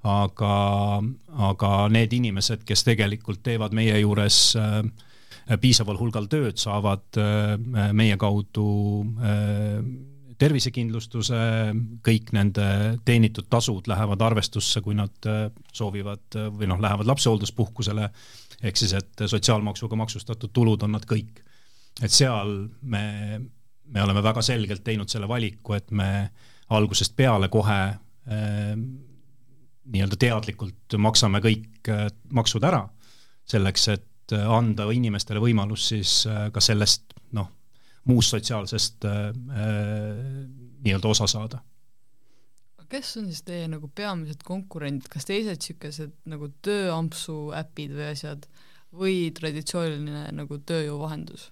aga, 0.05 0.53
aga 1.49 1.71
need 1.93 2.13
inimesed, 2.13 2.61
kes 2.67 2.85
tegelikult 2.85 3.41
teevad 3.47 3.73
meie 3.77 3.97
juures 4.03 4.41
äh, 4.59 4.83
piisaval 5.63 5.97
hulgal 5.97 6.27
tööd, 6.29 6.59
saavad 6.59 7.17
meie 7.95 8.17
kaudu 8.19 8.65
tervisekindlustuse, 10.37 11.39
kõik 12.05 12.31
nende 12.35 12.67
teenitud 13.05 13.47
tasud 13.49 13.89
lähevad 13.89 14.21
arvestusse, 14.21 14.81
kui 14.85 14.95
nad 14.97 15.29
soovivad 15.73 16.37
või 16.53 16.69
noh, 16.69 16.81
lähevad 16.81 17.09
lapsehoolduspuhkusele, 17.09 18.09
ehk 18.61 18.77
siis, 18.79 18.93
et 18.97 19.25
sotsiaalmaksuga 19.25 19.97
maksustatud 19.97 20.53
tulud 20.53 20.85
on 20.85 20.93
nad 20.97 21.05
kõik. 21.09 21.43
et 22.01 22.13
seal 22.13 22.69
me, 22.81 23.03
me 23.89 24.01
oleme 24.03 24.21
väga 24.23 24.41
selgelt 24.45 24.83
teinud 24.83 25.09
selle 25.09 25.27
valiku, 25.27 25.73
et 25.73 25.91
me 25.91 26.29
algusest 26.69 27.15
peale 27.15 27.49
kohe 27.49 27.79
äh, 27.87 28.75
nii-öelda 29.91 30.19
teadlikult 30.19 30.97
maksame 31.01 31.41
kõik 31.43 31.89
äh, 31.91 32.07
maksud 32.35 32.65
ära, 32.67 32.83
selleks 33.47 33.87
et 33.93 34.35
äh, 34.35 34.47
anda 34.51 34.89
inimestele 34.93 35.41
võimalus 35.43 35.89
siis 35.93 36.19
äh, 36.27 36.47
ka 36.53 36.63
sellest 36.63 37.15
noh, 37.37 37.49
muust 38.07 38.33
sotsiaalsest 38.33 39.05
äh, 39.07 39.27
äh, 39.31 40.21
nii-öelda 40.85 41.11
osa 41.11 41.27
saada. 41.27 41.63
kes 42.87 43.17
on 43.19 43.25
siis 43.27 43.43
teie 43.43 43.65
nagu 43.67 43.89
peamised 43.91 44.45
konkurendid, 44.47 45.09
kas 45.11 45.25
teised 45.27 45.59
niisugused 45.59 46.13
nagu 46.31 46.47
tööampsu 46.63 47.49
äpid 47.59 47.91
või 47.97 48.05
asjad 48.13 48.45
või 48.95 49.15
traditsiooniline 49.35 50.29
nagu 50.31 50.59
tööjõuvahendus? 50.63 51.49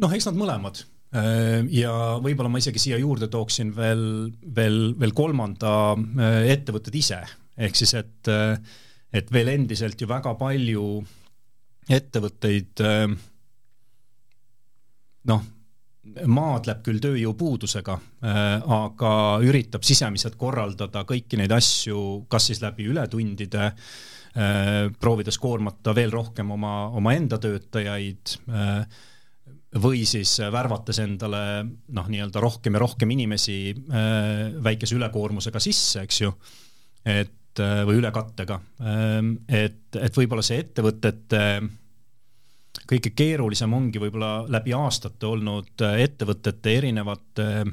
noh, 0.00 0.14
eks 0.16 0.30
nad 0.30 0.38
mõlemad 0.40 0.80
äh, 0.80 1.60
ja 1.76 1.92
võib-olla 2.24 2.48
ma 2.48 2.62
isegi 2.62 2.80
siia 2.80 3.00
juurde 3.02 3.28
tooksin 3.28 3.74
veel, 3.76 4.32
veel, 4.56 4.80
veel 4.96 5.12
kolmanda 5.12 5.92
ettevõtted 6.48 6.96
ise, 6.96 7.20
ehk 7.56 7.76
siis 7.76 7.92
et, 8.00 8.32
et 9.12 9.32
veel 9.32 9.52
endiselt 9.52 10.00
ju 10.00 10.08
väga 10.08 10.32
palju 10.40 10.86
ettevõtteid 11.92 12.80
noh, 15.26 15.44
maadleb 16.30 16.82
küll 16.86 17.00
tööjõupuudusega, 17.02 17.96
äh, 18.24 18.44
aga 18.76 19.12
üritab 19.44 19.84
sisemiselt 19.86 20.36
korraldada 20.38 21.04
kõiki 21.08 21.38
neid 21.40 21.52
asju, 21.54 22.26
kas 22.30 22.50
siis 22.50 22.62
läbi 22.62 22.86
ületundide, 22.90 23.72
äh, 23.72 24.86
proovides 25.00 25.38
koormata 25.42 25.94
veel 25.96 26.14
rohkem 26.14 26.50
oma, 26.54 26.88
omaenda 26.96 27.40
töötajaid 27.42 28.36
äh, 28.48 29.00
või 29.82 30.04
siis 30.08 30.38
värvates 30.52 31.02
endale 31.02 31.40
noh, 31.66 32.06
nii-öelda 32.08 32.40
rohkem 32.40 32.78
ja 32.78 32.80
rohkem 32.80 33.10
inimesi 33.12 33.74
väikese 34.64 34.96
ülekoormusega 34.96 35.60
sisse, 35.60 36.06
eks 36.06 36.20
ju, 36.22 36.30
et 37.04 37.60
või 37.60 37.98
ülekattega, 37.98 38.56
et, 39.48 39.98
et 40.00 40.16
võib-olla 40.16 40.44
see 40.46 40.62
ettevõtete 40.62 41.42
kõige 42.90 43.12
keerulisem 43.16 43.72
ongi 43.76 44.00
võib-olla 44.02 44.46
läbi 44.50 44.74
aastate 44.76 45.28
olnud 45.28 45.84
äh, 45.84 46.00
ettevõtete 46.06 46.76
erinevate 46.78 47.46
äh, 47.62 47.72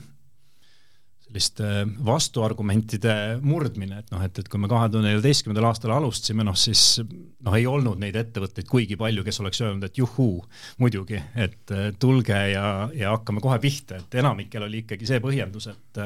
selliste 1.27 1.67
äh, 1.83 1.83
vastuargumentide 2.05 3.15
murdmine, 3.45 4.01
et 4.03 4.13
noh, 4.13 4.23
et, 4.25 4.39
et 4.41 4.49
kui 4.49 4.61
me 4.61 4.69
kahe 4.71 4.89
tuhande 4.89 5.11
neljateistkümnendal 5.11 5.69
aastal 5.69 5.95
alustasime, 5.97 6.45
noh 6.47 6.57
siis 6.59 7.01
noh, 7.03 7.57
ei 7.57 7.67
olnud 7.69 8.01
neid 8.01 8.17
ettevõtteid 8.19 8.69
kuigi 8.69 8.97
palju, 8.99 9.25
kes 9.25 9.41
oleks 9.43 9.61
öelnud, 9.65 9.85
et 9.87 10.01
juhuu, 10.01 10.41
muidugi, 10.81 11.21
et 11.35 11.77
tulge 12.01 12.39
ja, 12.53 12.65
ja 12.97 13.13
hakkame 13.17 13.43
kohe 13.43 13.59
pihta, 13.63 14.01
et 14.01 14.19
enamikel 14.21 14.65
oli 14.69 14.83
ikkagi 14.83 15.09
see 15.09 15.21
põhjendus, 15.23 15.69
et 15.73 16.03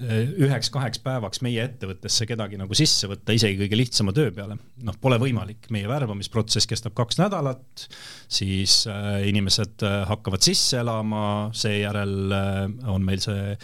üheks-kaheks 0.00 1.02
päevaks 1.04 1.42
meie 1.44 1.62
ettevõttesse 1.66 2.24
kedagi 2.28 2.56
nagu 2.60 2.76
sisse 2.76 3.08
võtta, 3.10 3.34
isegi 3.36 3.58
kõige 3.60 3.76
lihtsama 3.76 4.14
töö 4.16 4.30
peale, 4.32 4.56
noh, 4.86 4.96
pole 5.00 5.18
võimalik, 5.20 5.68
meie 5.74 5.88
värbamisprotsess 5.90 6.68
kestab 6.70 6.94
kaks 6.96 7.20
nädalat, 7.20 7.84
siis 8.32 8.82
äh, 8.88 9.20
inimesed 9.28 9.84
äh, 9.84 10.00
hakkavad 10.08 10.44
sisse 10.46 10.80
elama, 10.80 11.24
seejärel 11.56 12.36
äh, 12.36 12.60
on 12.92 13.04
meil 13.04 13.20
see 13.20 13.56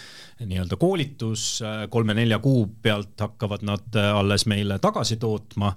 nii-öelda 0.44 0.77
koolitus, 0.81 1.46
kolme-nelja 1.90 2.38
kuu 2.44 2.66
pealt 2.85 3.16
hakkavad 3.25 3.64
nad 3.64 3.96
alles 3.96 4.44
meile 4.51 4.77
tagasi 4.83 5.16
tootma 5.20 5.72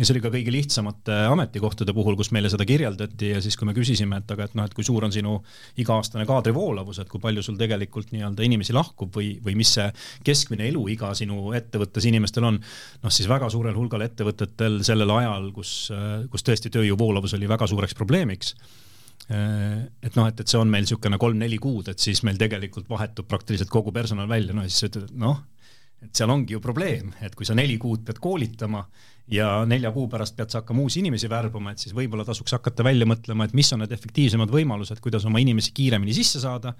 ja 0.00 0.06
see 0.06 0.14
oli 0.14 0.22
ka 0.24 0.30
kõige 0.32 0.52
lihtsamate 0.54 1.16
ametikohtade 1.28 1.92
puhul, 1.96 2.16
kus 2.16 2.30
meile 2.32 2.48
seda 2.52 2.64
kirjeldati 2.68 3.34
ja 3.34 3.40
siis, 3.44 3.56
kui 3.60 3.68
me 3.68 3.74
küsisime, 3.76 4.22
et 4.22 4.32
aga 4.32 4.46
et 4.48 4.56
noh, 4.56 4.64
et 4.64 4.74
kui 4.76 4.86
suur 4.86 5.04
on 5.04 5.12
sinu 5.12 5.36
iga-aastane 5.82 6.24
kaadrivoolavus, 6.28 7.02
et 7.02 7.10
kui 7.10 7.20
palju 7.22 7.44
sul 7.44 7.58
tegelikult 7.60 8.14
nii-öelda 8.14 8.46
inimesi 8.46 8.76
lahkub 8.76 9.12
või, 9.20 9.34
või 9.44 9.58
mis 9.60 9.74
see 9.76 9.90
keskmine 10.26 10.70
eluiga 10.70 11.12
sinu 11.18 11.52
ettevõttes 11.56 12.08
inimestel 12.08 12.48
on, 12.48 12.60
noh 13.04 13.14
siis 13.14 13.28
väga 13.30 13.50
suurel 13.52 13.76
hulgal 13.76 14.06
ettevõtetel 14.08 14.80
sellel 14.86 15.12
ajal, 15.18 15.50
kus, 15.56 15.74
kus 16.32 16.46
tõesti 16.48 16.72
tööjõuvoolavus 16.72 17.36
oli 17.36 17.50
väga 17.50 17.68
suureks 17.70 17.98
probleemiks 17.98 18.56
et 19.30 20.16
noh, 20.16 20.26
et, 20.26 20.40
et 20.42 20.48
see 20.48 20.58
on 20.58 20.70
meil 20.70 20.82
niisugune 20.82 21.18
kolm-neli 21.20 21.60
kuud, 21.62 21.92
et 21.92 22.02
siis 22.02 22.24
meil 22.26 22.38
tegelikult 22.40 22.88
vahetub 22.90 23.28
praktiliselt 23.30 23.70
kogu 23.70 23.92
personal 23.94 24.26
välja, 24.30 24.56
no 24.56 24.64
siis 24.66 24.80
sa 24.80 24.88
ütled, 24.88 25.06
et 25.06 25.20
noh, 25.22 25.38
et 26.00 26.16
seal 26.16 26.32
ongi 26.32 26.56
ju 26.56 26.60
probleem, 26.64 27.12
et 27.20 27.34
kui 27.36 27.46
sa 27.48 27.54
neli 27.56 27.76
kuud 27.80 28.04
pead 28.06 28.20
koolitama 28.22 28.82
ja 29.30 29.60
nelja 29.68 29.92
kuu 29.94 30.08
pärast 30.10 30.36
pead 30.38 30.50
sa 30.50 30.62
hakkama 30.62 30.82
uusi 30.86 31.02
inimesi 31.02 31.28
värbama, 31.30 31.74
et 31.74 31.82
siis 31.82 31.94
võib-olla 31.96 32.24
tasuks 32.26 32.56
hakata 32.56 32.84
välja 32.86 33.06
mõtlema, 33.08 33.46
et 33.46 33.54
mis 33.56 33.70
on 33.74 33.82
need 33.84 33.92
efektiivsemad 33.94 34.50
võimalused, 34.52 35.00
kuidas 35.04 35.26
oma 35.28 35.42
inimesi 35.42 35.74
kiiremini 35.76 36.16
sisse 36.16 36.42
saada, 36.42 36.74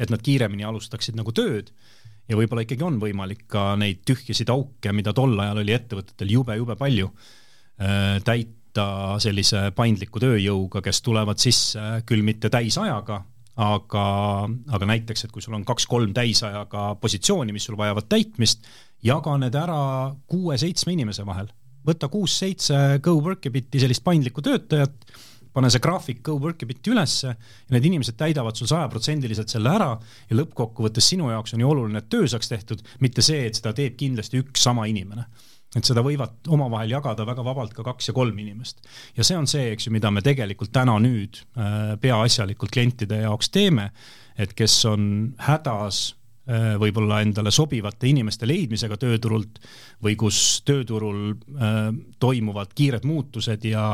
et 0.00 0.10
nad 0.12 0.22
kiiremini 0.22 0.66
alustaksid 0.66 1.16
nagu 1.18 1.32
tööd. 1.36 1.70
Ja 2.26 2.38
võib-olla 2.38 2.64
ikkagi 2.64 2.82
on 2.82 2.98
võimalik 2.98 3.44
ka 3.52 3.76
neid 3.78 4.02
tühjasid 4.08 4.50
auke, 4.50 4.90
mida 4.92 5.12
tol 5.14 5.36
ajal 5.38 5.62
oli 5.62 5.76
ettevõtetel 5.76 6.32
jube-jube 6.34 6.74
palju, 6.80 7.12
äh, 7.78 8.16
täita 8.26 8.88
sellise 9.22 9.70
paindliku 9.76 10.20
tööjõuga, 10.20 10.82
kes 10.82 11.04
tulevad 11.06 11.38
sisse 11.40 11.84
küll 12.08 12.26
mitte 12.26 12.50
täisajaga, 12.50 13.22
aga, 13.56 14.06
aga 14.76 14.88
näiteks, 14.92 15.26
et 15.26 15.32
kui 15.32 15.44
sul 15.44 15.56
on 15.56 15.64
kaks-kolm 15.66 16.12
täisajaga 16.16 16.90
positsiooni, 17.00 17.54
mis 17.56 17.68
sul 17.68 17.78
vajavad 17.78 18.08
täitmist, 18.10 18.66
jaga 19.04 19.36
need 19.40 19.56
ära 19.56 19.78
kuue-seitsme 20.30 20.96
inimese 20.96 21.26
vahel. 21.26 21.48
võta 21.86 22.08
kuus-seitse 22.10 22.98
GoWorkabiti 22.98 23.78
sellist 23.78 24.02
paindlikku 24.02 24.42
töötajat, 24.42 25.04
pane 25.54 25.68
see 25.70 25.80
graafik 25.80 26.18
GoWorkabiti 26.26 26.90
ülesse 26.90 27.28
ja 27.30 27.72
need 27.72 27.86
inimesed 27.86 28.16
täidavad 28.18 28.58
sul 28.58 28.68
sajaprotsendiliselt 28.68 29.52
selle 29.52 29.70
ära 29.70 29.92
ja 30.28 30.36
lõppkokkuvõttes 30.36 31.12
sinu 31.14 31.30
jaoks 31.30 31.54
on 31.54 31.62
ju 31.62 31.70
oluline, 31.70 32.02
et 32.02 32.10
töö 32.10 32.26
saaks 32.28 32.50
tehtud, 32.50 32.82
mitte 33.00 33.22
see, 33.24 33.46
et 33.46 33.56
seda 33.56 33.72
teeb 33.76 33.94
kindlasti 33.96 34.42
üks 34.42 34.66
sama 34.66 34.88
inimene 34.90 35.28
et 35.76 35.84
seda 35.84 36.02
võivad 36.04 36.48
omavahel 36.52 36.94
jagada 36.96 37.26
väga 37.28 37.44
vabalt 37.44 37.74
ka 37.76 37.84
kaks 37.86 38.10
ja 38.10 38.16
kolm 38.16 38.38
inimest. 38.40 38.82
ja 39.16 39.24
see 39.26 39.38
on 39.38 39.48
see, 39.50 39.70
eks 39.74 39.88
ju, 39.88 39.94
mida 39.94 40.10
me 40.10 40.22
tegelikult 40.24 40.72
täna 40.74 40.96
nüüd 41.02 41.42
äh, 41.56 41.96
peaasjalikult 42.00 42.72
klientide 42.72 43.22
jaoks 43.24 43.50
teeme, 43.52 43.90
et 44.38 44.54
kes 44.56 44.78
on 44.88 45.34
hädas 45.48 46.00
äh, 46.48 46.74
võib-olla 46.80 47.20
endale 47.24 47.52
sobivate 47.54 48.08
inimeste 48.08 48.48
leidmisega 48.48 48.96
tööturult 49.00 49.60
või 50.04 50.16
kus 50.16 50.62
tööturul 50.66 51.34
äh, 51.34 51.92
toimuvad 52.22 52.72
kiired 52.76 53.04
muutused 53.08 53.68
ja 53.68 53.86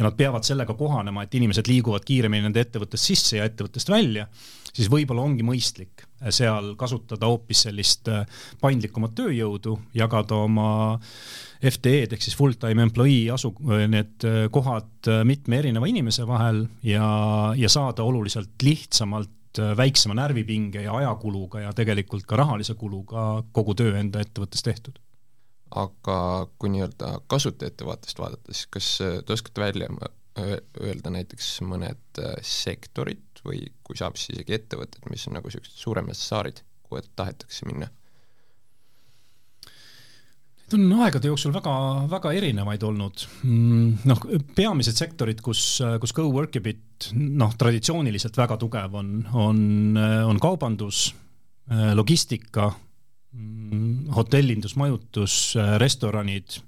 ja 0.00 0.06
nad 0.06 0.16
peavad 0.16 0.46
sellega 0.48 0.72
kohanema, 0.72 1.26
et 1.26 1.34
inimesed 1.36 1.66
liiguvad 1.68 2.06
kiiremini 2.08 2.46
nende 2.46 2.62
ettevõttest 2.64 3.10
sisse 3.10 3.36
ja 3.36 3.44
ettevõttest 3.44 3.90
välja, 3.92 4.24
siis 4.74 4.90
võib-olla 4.92 5.24
ongi 5.26 5.46
mõistlik 5.46 6.06
seal 6.28 6.74
kasutada 6.80 7.28
hoopis 7.30 7.64
sellist 7.66 8.08
äh, 8.12 8.24
paindlikumat 8.60 9.14
tööjõudu, 9.16 9.76
jagada 9.96 10.42
oma 10.44 10.70
FTE-d 11.60 12.16
ehk 12.16 12.24
siis 12.24 12.36
full-time 12.36 12.84
employee 12.84 13.30
asu, 13.32 13.54
need 13.88 14.26
äh, 14.28 14.46
kohad 14.52 15.10
äh, 15.10 15.22
mitme 15.28 15.60
erineva 15.62 15.88
inimese 15.88 16.26
vahel 16.28 16.66
ja, 16.86 17.06
ja 17.56 17.72
saada 17.72 18.04
oluliselt 18.06 18.60
lihtsamalt 18.62 19.36
väiksema 19.76 20.14
närvipinge 20.14 20.84
ja 20.84 20.92
ajakuluga 20.94 21.64
ja 21.64 21.72
tegelikult 21.74 22.22
ka 22.28 22.36
rahalise 22.38 22.76
kuluga 22.78 23.42
kogu 23.50 23.74
töö 23.74 23.96
enda 23.98 24.20
ettevõttes 24.22 24.62
tehtud. 24.62 25.00
Aga 25.74 26.46
kui 26.58 26.70
nii-öelda 26.70 27.16
kasutajate 27.30 27.86
vaatest 27.86 28.22
vaadata, 28.22 28.54
siis 28.54 28.68
kas 28.70 28.92
te 29.26 29.34
oskate 29.34 29.64
välja 29.64 29.88
öelda 30.38 31.10
näiteks 31.10 31.46
mõned 31.66 32.20
sektorid 32.46 33.42
või 33.44 33.64
kui 33.84 33.98
saab, 33.98 34.18
siis 34.18 34.36
isegi 34.36 34.54
ettevõtted, 34.56 35.08
mis 35.10 35.26
on 35.28 35.34
nagu 35.38 35.50
niisugused 35.50 35.80
suuremad 35.80 36.18
saarid, 36.18 36.62
kuhu 36.86 37.02
tahetakse 37.18 37.66
minna? 37.68 37.88
Neid 40.70 40.76
on 40.78 41.02
aegade 41.02 41.26
jooksul 41.26 41.50
väga, 41.50 41.72
väga 42.12 42.30
erinevaid 42.38 42.84
olnud. 42.86 43.24
Mm, 43.42 44.04
noh, 44.06 44.20
peamised 44.54 45.00
sektorid, 45.00 45.42
kus, 45.42 45.80
kus 46.02 46.14
GoWorkabit 46.14 47.10
noh, 47.18 47.56
traditsiooniliselt 47.58 48.38
väga 48.38 48.60
tugev 48.60 48.94
on, 49.00 49.16
on, 49.34 49.64
on 50.30 50.38
kaubandus, 50.42 51.08
logistika 51.98 52.70
Mm, 53.30 54.08
hotellindus, 54.10 54.74
majutus, 54.74 55.54
äh, 55.56 55.76
restoranid, 55.78 56.58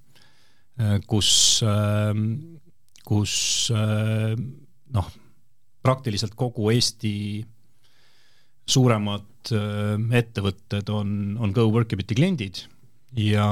äh, 0.78 1.00
kus, 1.06 1.58
äh, 1.66 2.14
kus 3.06 3.34
noh, 3.72 5.08
praktiliselt 5.82 6.36
kogu 6.38 6.70
Eesti 6.70 7.14
suuremad 8.62 9.52
ettevõtted 10.22 10.90
on, 10.94 11.14
on 11.42 11.54
GoWorkabiti 11.54 12.14
kliendid 12.14 12.62
ja 13.18 13.46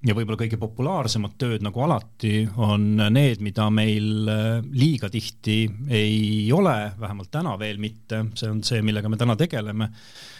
ja 0.00 0.16
võib-olla 0.16 0.38
kõige 0.40 0.56
populaarsemad 0.60 1.34
tööd, 1.40 1.64
nagu 1.64 1.82
alati, 1.84 2.44
on 2.60 2.94
need, 3.12 3.42
mida 3.44 3.66
meil 3.72 4.28
liiga 4.72 5.10
tihti 5.12 5.62
ei 5.92 6.48
ole, 6.56 6.92
vähemalt 7.00 7.30
täna 7.32 7.56
veel 7.60 7.80
mitte, 7.82 8.22
see 8.38 8.48
on 8.48 8.62
see, 8.64 8.80
millega 8.86 9.10
me 9.12 9.20
täna 9.20 9.36
tegeleme, 9.40 9.90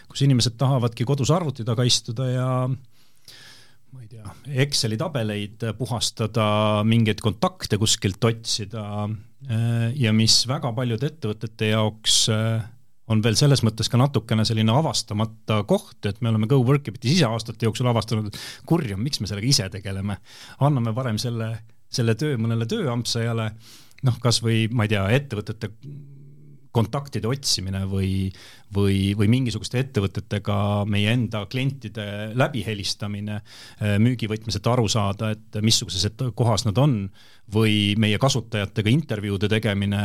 kus 0.09 0.25
inimesed 0.25 0.57
tahavadki 0.61 1.05
kodus 1.09 1.33
arvuti 1.35 1.67
taga 1.67 1.85
istuda 1.87 2.31
ja 2.31 2.49
ma 3.90 4.05
ei 4.05 4.09
tea, 4.11 4.35
Exceli 4.64 4.98
tabeleid 5.00 5.64
puhastada, 5.79 6.46
mingeid 6.87 7.22
kontakte 7.24 7.79
kuskilt 7.81 8.24
otsida 8.24 8.85
ja 9.96 10.12
mis 10.14 10.42
väga 10.46 10.70
paljude 10.76 11.09
ettevõtete 11.11 11.72
jaoks 11.72 12.20
on 13.11 13.22
veel 13.24 13.37
selles 13.38 13.64
mõttes 13.66 13.90
ka 13.90 13.98
natukene 13.98 14.44
selline 14.46 14.72
avastamata 14.74 15.62
koht, 15.68 15.98
et 16.07 16.20
me 16.22 16.31
oleme 16.31 16.48
GoWorkibitis 16.50 17.16
ise 17.16 17.26
aastate 17.26 17.66
jooksul 17.66 17.90
avastanud, 17.90 18.31
et 18.31 18.66
kurjam, 18.68 19.03
miks 19.03 19.20
me 19.22 19.31
sellega 19.31 19.50
ise 19.50 19.66
tegeleme. 19.72 20.20
anname 20.62 20.94
varem 20.94 21.18
selle, 21.18 21.50
selle 21.90 22.14
töö 22.14 22.38
mõnele 22.38 22.68
tööampsajale, 22.70 23.50
noh, 24.07 24.20
kasvõi 24.22 24.68
ma 24.70 24.87
ei 24.87 24.94
tea, 24.94 25.09
ettevõtete 25.18 25.72
kontaktide 26.73 27.27
otsimine 27.27 27.83
või, 27.91 28.29
või, 28.75 29.11
või 29.19 29.27
mingisuguste 29.33 29.81
ettevõtetega 29.83 30.87
meie 30.91 31.11
enda 31.17 31.43
klientide 31.51 32.31
läbihelistamine 32.39 33.41
müügivõtmes, 34.03 34.61
et 34.61 34.71
aru 34.71 34.87
saada, 34.91 35.33
et 35.35 35.61
missuguses 35.67 36.07
kohas 36.39 36.67
nad 36.69 36.79
on 36.79 37.03
või 37.51 37.97
meie 37.99 38.21
kasutajatega 38.23 38.93
intervjuude 38.93 39.51
tegemine 39.51 40.05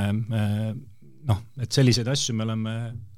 noh, 1.30 1.42
et 1.62 1.72
selliseid 1.72 2.10
asju 2.12 2.36
me 2.38 2.46
oleme 2.46 2.76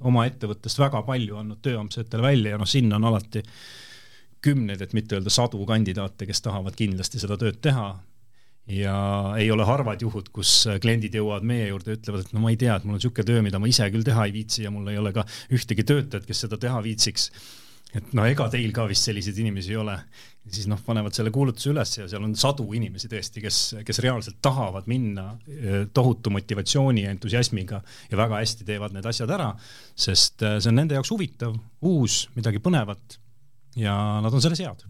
oma 0.08 0.26
ettevõttest 0.28 0.80
väga 0.80 1.02
palju 1.08 1.40
andnud 1.40 1.62
tööampsajatele 1.64 2.24
välja 2.24 2.56
ja 2.56 2.62
noh, 2.62 2.70
sinna 2.70 3.00
on 3.00 3.08
alati 3.10 3.44
kümneid, 4.44 4.82
et 4.84 4.94
mitte 4.94 5.18
öelda 5.18 5.34
sadu 5.34 5.64
kandidaate, 5.68 6.28
kes 6.30 6.44
tahavad 6.46 6.78
kindlasti 6.78 7.20
seda 7.22 7.40
tööd 7.40 7.60
teha. 7.64 7.90
Ja 8.68 8.98
ei 9.40 9.52
ole 9.52 9.66
harvad 9.68 10.02
juhud, 10.04 10.32
kus 10.36 10.66
kliendid 10.84 11.14
jõuavad 11.16 11.46
meie 11.48 11.70
juurde 11.70 11.94
ja 11.94 12.00
ütlevad, 12.00 12.26
et 12.26 12.34
no 12.36 12.42
ma 12.44 12.52
ei 12.52 12.60
tea, 12.60 12.76
et 12.76 12.88
mul 12.88 12.98
on 12.98 13.02
niisugune 13.02 13.28
töö, 13.30 13.44
mida 13.46 13.62
ma 13.64 13.70
ise 13.72 13.88
küll 13.94 14.08
teha 14.08 14.28
ei 14.28 14.36
viitsi 14.36 14.66
ja 14.66 14.74
mul 14.74 14.90
ei 14.92 15.00
ole 15.00 15.14
ka 15.16 15.24
ühtegi 15.56 15.88
töötajat, 15.88 16.28
kes 16.28 16.44
seda 16.46 16.60
teha 16.62 16.82
viitsiks 16.84 17.32
et 17.96 18.10
no 18.18 18.26
ega 18.28 18.48
teil 18.52 18.74
ka 18.76 18.86
vist 18.90 19.08
selliseid 19.08 19.38
inimesi 19.42 19.72
ei 19.74 19.80
ole. 19.80 19.96
siis 20.48 20.68
noh, 20.72 20.80
panevad 20.80 21.12
selle 21.12 21.32
kuulutuse 21.36 21.74
üles 21.74 21.90
ja 21.98 22.06
seal 22.08 22.24
on 22.24 22.34
sadu 22.40 22.64
inimesi 22.76 23.10
tõesti, 23.12 23.42
kes, 23.44 23.58
kes 23.88 24.00
reaalselt 24.04 24.38
tahavad 24.44 24.86
minna 24.88 25.26
eh, 25.52 25.82
tohutu 25.94 26.32
motivatsiooni 26.32 27.04
ja 27.04 27.12
entusiasmiga 27.12 27.82
ja 28.12 28.20
väga 28.20 28.40
hästi 28.40 28.68
teevad 28.68 28.96
need 28.96 29.08
asjad 29.12 29.34
ära, 29.36 29.50
sest 29.92 30.46
eh, 30.48 30.60
see 30.64 30.72
on 30.72 30.80
nende 30.80 30.96
jaoks 30.96 31.12
huvitav, 31.12 31.58
uus, 31.84 32.22
midagi 32.40 32.64
põnevat 32.64 33.20
ja 33.76 33.98
nad 34.24 34.32
on 34.32 34.44
selles 34.44 34.64
head. 34.64 34.88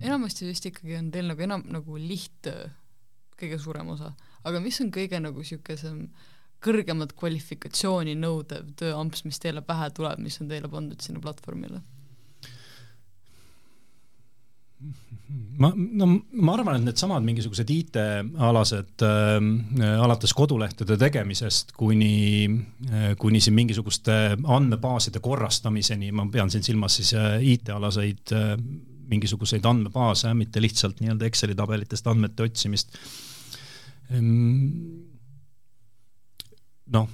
Enamasti 0.00 0.48
vist 0.48 0.66
ikkagi 0.70 0.98
on 0.98 1.10
teil 1.14 1.30
nagu 1.30 1.44
enam 1.44 1.64
nagu 1.72 1.98
lihttöö 2.00 2.68
kõige 3.38 3.58
suurem 3.62 3.92
osa, 3.94 4.12
aga 4.46 4.60
mis 4.62 4.80
on 4.82 4.90
kõige 4.94 5.20
nagu 5.22 5.44
niisugusem 5.44 6.08
kõrgemat 6.64 7.12
kvalifikatsiooni 7.18 8.16
nõudev 8.18 8.72
tööamps, 8.78 9.22
mis 9.26 9.38
teile 9.38 9.62
pähe 9.62 9.92
tuleb, 9.94 10.18
mis 10.22 10.40
on 10.42 10.50
teile 10.50 10.70
pandud 10.70 10.98
sinna 11.04 11.22
platvormile? 11.22 11.84
ma, 15.58 15.70
no 15.74 16.06
ma 16.08 16.54
arvan, 16.54 16.78
et 16.78 16.86
needsamad 16.86 17.24
mingisugused 17.26 17.70
IT-alased 17.74 19.04
äh, 19.04 19.38
alates 19.98 20.34
kodulehtede 20.36 20.96
tegemisest 21.00 21.74
kuni 21.78 22.46
äh,, 22.46 23.10
kuni 23.20 23.42
siin 23.42 23.56
mingisuguste 23.58 24.18
andmebaaside 24.38 25.22
korrastamiseni, 25.24 26.12
ma 26.14 26.28
pean 26.32 26.50
siin 26.54 26.66
silmas 26.66 26.98
siis 27.00 27.14
äh, 27.18 27.36
IT-alaseid 27.54 28.34
äh, 28.34 28.54
mingisuguseid 29.08 29.64
andmebaase, 29.68 30.34
mitte 30.36 30.62
lihtsalt 30.62 31.00
nii-öelda 31.02 31.28
Exceli 31.28 31.56
tabelitest 31.58 32.06
andmete 32.10 32.48
otsimist. 32.48 32.98
Noh 36.88 37.08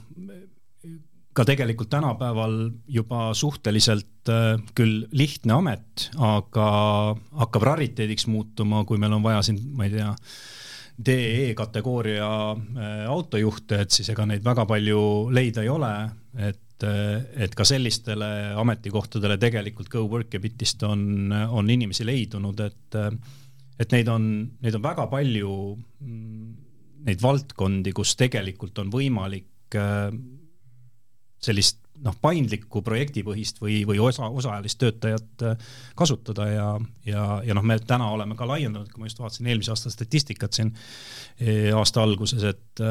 ka 1.35 1.45
tegelikult 1.47 1.91
tänapäeval 1.91 2.59
juba 2.89 3.33
suhteliselt 3.35 4.31
küll 4.79 5.05
lihtne 5.13 5.57
amet, 5.57 6.09
aga 6.23 6.67
hakkab 7.43 7.67
rariteediks 7.71 8.29
muutuma, 8.31 8.85
kui 8.87 9.01
meil 9.03 9.17
on 9.17 9.25
vaja 9.25 9.43
siin, 9.43 9.59
ma 9.75 9.89
ei 9.89 9.97
tea, 9.97 10.13
DE 10.95 11.55
kategooria 11.59 12.29
äh, 12.55 12.93
autojuhte, 13.11 13.81
et 13.83 13.91
siis 13.91 14.13
ega 14.13 14.27
neid 14.31 14.45
väga 14.47 14.63
palju 14.71 15.01
leida 15.35 15.65
ei 15.65 15.73
ole, 15.73 15.91
et, 16.39 16.61
äh, 16.83 17.23
et 17.47 17.55
ka 17.55 17.67
sellistele 17.69 18.29
ametikohtadele 18.61 19.39
tegelikult 19.39 19.89
GoWorkabitist 19.93 20.83
on, 20.89 21.33
on 21.33 21.71
inimesi 21.71 22.07
leidunud, 22.07 22.61
et 22.67 22.99
et 23.75 23.91
neid 23.91 24.09
on, 24.11 24.27
neid 24.63 24.77
on 24.79 24.83
väga 24.85 25.07
palju, 25.11 25.55
mm, 26.03 26.51
neid 27.07 27.23
valdkondi, 27.23 27.93
kus 27.95 28.15
tegelikult 28.19 28.79
on 28.83 28.93
võimalik 28.93 29.75
sellist 31.43 31.81
noh, 32.05 32.15
paindlikku 32.23 32.83
projektipõhist 32.85 33.61
või, 33.63 33.81
või 33.89 34.01
osa, 34.03 34.29
osaajalist 34.29 34.79
töötajat 34.81 35.45
kasutada 35.99 36.47
ja, 36.51 36.69
ja, 37.07 37.27
ja 37.47 37.57
noh, 37.57 37.65
me 37.67 37.79
täna 37.83 38.11
oleme 38.15 38.37
ka 38.39 38.49
laiendanud, 38.49 38.91
kui 38.93 39.03
ma 39.03 39.11
just 39.11 39.23
vaatasin 39.23 39.51
eelmise 39.51 39.73
aasta 39.75 39.93
statistikat 39.93 40.57
siin 40.57 40.73
e, 41.39 41.73
aasta 41.75 42.03
alguses, 42.05 42.45
et 42.51 42.85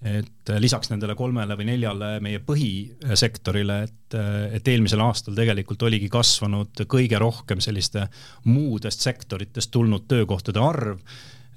et 0.00 0.52
lisaks 0.62 0.88
nendele 0.88 1.12
kolmele 1.18 1.56
või 1.58 1.66
neljale 1.68 2.12
meie 2.24 2.40
põhisektorile, 2.44 3.82
et, 3.84 4.16
et 4.56 4.70
eelmisel 4.72 5.02
aastal 5.04 5.36
tegelikult 5.36 5.82
oligi 5.88 6.08
kasvanud 6.12 6.86
kõige 6.88 7.20
rohkem 7.20 7.60
selliste 7.60 8.06
muudest 8.48 9.04
sektoritest 9.04 9.70
tulnud 9.74 10.08
töökohtade 10.08 10.62
arv 10.62 11.04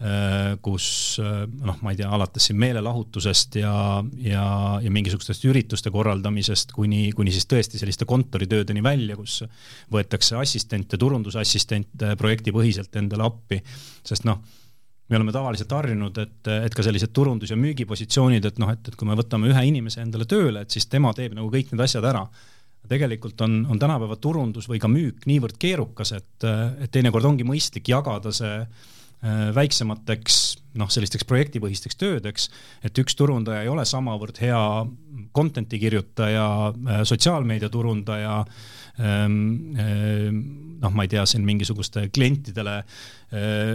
Äh, 0.04 0.58
kus 0.60 1.16
äh, 1.22 1.46
noh, 1.64 1.78
ma 1.80 1.94
ei 1.94 1.96
tea, 2.00 2.10
alates 2.12 2.50
siin 2.50 2.58
meelelahutusest 2.60 3.56
ja, 3.62 3.72
ja, 4.20 4.46
ja 4.84 4.92
mingisugustest 4.92 5.46
ürituste 5.48 5.94
korraldamisest 5.94 6.74
kuni, 6.76 7.06
kuni 7.16 7.32
siis 7.32 7.46
tõesti 7.48 7.80
selliste 7.80 8.04
kontoritöödeni 8.10 8.84
välja, 8.84 9.16
kus 9.16 9.38
võetakse 9.94 10.36
assistente, 10.42 11.00
turundusassistente 11.00 12.18
projektipõhiselt 12.20 13.00
endale 13.00 13.30
appi, 13.30 13.62
sest 14.04 14.28
noh, 14.28 14.42
me 15.10 15.20
oleme 15.20 15.34
tavaliselt 15.36 15.72
harjunud, 15.76 16.18
et, 16.24 16.50
et 16.54 16.74
ka 16.74 16.86
sellised 16.86 17.12
turundus- 17.14 17.52
ja 17.52 17.60
müügipositsioonid, 17.60 18.46
et 18.48 18.60
noh, 18.62 18.72
et, 18.74 18.88
et 18.88 18.96
kui 18.98 19.08
me 19.10 19.18
võtame 19.20 19.52
ühe 19.52 19.66
inimese 19.68 20.02
endale 20.02 20.26
tööle, 20.30 20.64
et 20.64 20.74
siis 20.74 20.88
tema 20.90 21.12
teeb 21.14 21.36
nagu 21.38 21.52
kõik 21.54 21.74
need 21.74 21.84
asjad 21.84 22.08
ära. 22.08 22.24
Tegelikult 22.90 23.40
on, 23.46 23.62
on 23.72 23.80
tänapäeva 23.80 24.18
turundus 24.20 24.66
või 24.68 24.80
ka 24.84 24.90
müük 24.92 25.28
niivõrd 25.30 25.56
keerukas, 25.60 26.12
et, 26.18 26.48
et 26.84 26.92
teinekord 26.92 27.30
ongi 27.30 27.46
mõistlik 27.48 27.88
jagada 27.94 28.34
see 28.36 28.58
Äh, 28.62 29.03
väiksemateks 29.56 30.40
noh, 30.80 30.90
sellisteks 30.92 31.26
projektipõhisteks 31.30 31.98
töödeks, 32.00 32.48
et 32.86 32.98
üks 33.02 33.18
turundaja 33.18 33.64
ei 33.64 33.72
ole 33.72 33.86
samavõrd 33.88 34.38
hea 34.42 34.62
content'i 35.36 35.80
kirjutaja, 35.82 36.48
äh, 36.74 36.76
sotsiaalmeedia 37.08 37.70
turundaja, 37.74 38.36
ähm, 39.00 39.38
äh, 39.78 40.30
noh, 40.84 40.92
ma 40.94 41.02
ei 41.06 41.12
tea, 41.14 41.26
siin 41.30 41.44
mingisuguste 41.48 42.00
klientidele 42.14 42.76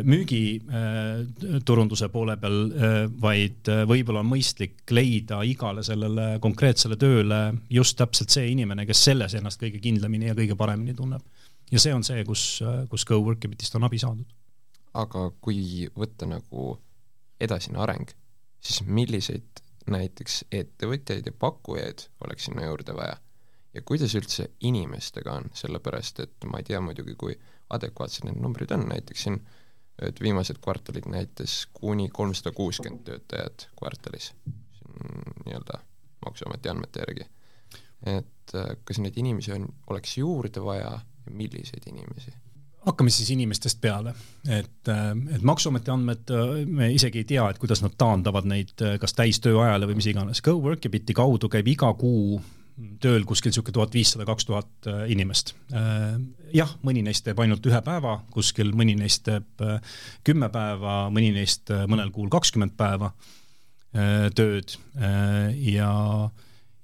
müügiturunduse 0.07 2.07
poole 2.15 2.37
peal, 2.39 2.71
vaid 3.19 3.67
võib-olla 3.91 4.23
on 4.23 4.29
mõistlik 4.31 4.87
leida 4.95 5.43
igale 5.43 5.83
sellele 5.83 6.39
konkreetsele 6.39 6.95
tööle 6.95 7.59
just 7.75 7.99
täpselt 7.99 8.31
see 8.31 8.53
inimene, 8.53 8.87
kes 8.87 9.03
selles 9.09 9.35
ennast 9.35 9.59
kõige 9.59 9.83
kindlamini 9.83 10.31
ja 10.31 10.39
kõige 10.39 10.55
paremini 10.55 10.95
tunneb. 10.95 11.27
ja 11.73 11.79
see 11.83 11.91
on 11.91 12.07
see, 12.07 12.23
kus, 12.23 12.63
kus 12.87 13.03
GoWorkibitist 13.11 13.75
on 13.75 13.91
abi 13.91 13.99
saadud 13.99 14.38
aga 14.99 15.29
kui 15.45 15.89
võtta 15.97 16.27
nagu 16.27 16.73
edasine 17.41 17.79
areng, 17.79 18.11
siis 18.61 18.83
milliseid 18.87 19.63
näiteks 19.89 20.43
ettevõtjaid 20.53 21.27
ja 21.31 21.33
pakkujaid 21.33 22.09
oleks 22.27 22.49
sinna 22.49 22.67
juurde 22.69 22.97
vaja? 22.97 23.17
ja 23.75 23.83
kuidas 23.85 24.15
üldse 24.17 24.49
inimestega 24.65 25.35
on, 25.39 25.51
sellepärast 25.55 26.23
et 26.25 26.47
ma 26.51 26.59
ei 26.59 26.67
tea 26.67 26.81
muidugi, 26.83 27.15
kui 27.21 27.35
adekvaatsed 27.71 28.25
need 28.27 28.41
numbrid 28.41 28.73
on, 28.75 28.87
näiteks 28.89 29.27
siin 29.27 29.37
et 30.03 30.21
viimased 30.23 30.61
kvartalid 30.63 31.07
näitas 31.11 31.61
kuni 31.75 32.09
kolmsada 32.15 32.53
kuuskümmend 32.57 33.05
töötajat 33.07 33.69
kvartalis, 33.79 34.33
nii-öelda 35.45 35.83
Maksuameti 36.25 36.69
andmete 36.69 37.01
järgi. 37.01 37.25
et 38.07 38.55
äh, 38.55 38.77
kas 38.85 38.99
neid 38.99 39.17
inimesi 39.17 39.53
on, 39.53 39.69
oleks 39.91 40.17
juurde 40.19 40.63
vaja 40.65 40.91
ja 41.27 41.31
milliseid 41.31 41.87
inimesi? 41.87 42.33
Hakkame 42.88 43.12
siis 43.12 43.31
inimestest 43.31 43.81
peale, 43.81 44.14
et, 44.48 44.88
äh, 44.88 45.11
et 45.35 45.42
Maksuameti 45.42 45.90
andmed, 45.90 46.31
äh, 46.31 46.66
me 46.66 46.90
isegi 46.92 47.22
ei 47.22 47.29
tea, 47.29 47.48
et 47.51 47.59
kuidas 47.61 47.83
nad 47.85 47.96
taandavad 47.98 48.48
neid 48.48 48.74
äh, 48.85 48.96
kas 49.01 49.14
täistööajale 49.18 49.88
või 49.90 49.98
mis 50.01 50.09
iganes. 50.11 50.42
GoWorkibiti 50.44 51.16
kaudu 51.16 51.51
käib 51.53 51.68
iga 51.68 51.92
kuu 51.98 52.40
tööl 53.03 53.24
kuskil 53.27 53.51
niisugune 53.51 53.74
tuhat 53.74 53.94
viissada, 53.94 54.22
kaks 54.22 54.44
tuhat 54.46 54.87
inimest. 55.11 55.51
jah, 56.55 56.74
mõni 56.87 57.01
neist 57.03 57.24
teeb 57.27 57.40
ainult 57.42 57.64
ühe 57.66 57.81
päeva 57.83 58.20
kuskil, 58.31 58.70
mõni 58.70 58.94
neist 58.94 59.24
teeb 59.27 59.64
kümme 60.22 60.46
päeva, 60.55 61.09
mõni 61.11 61.33
neist 61.35 61.72
mõnel 61.90 62.12
kuul 62.14 62.31
kakskümmend 62.31 62.77
päeva 62.79 63.11
tööd 64.38 64.77
ja 65.74 65.90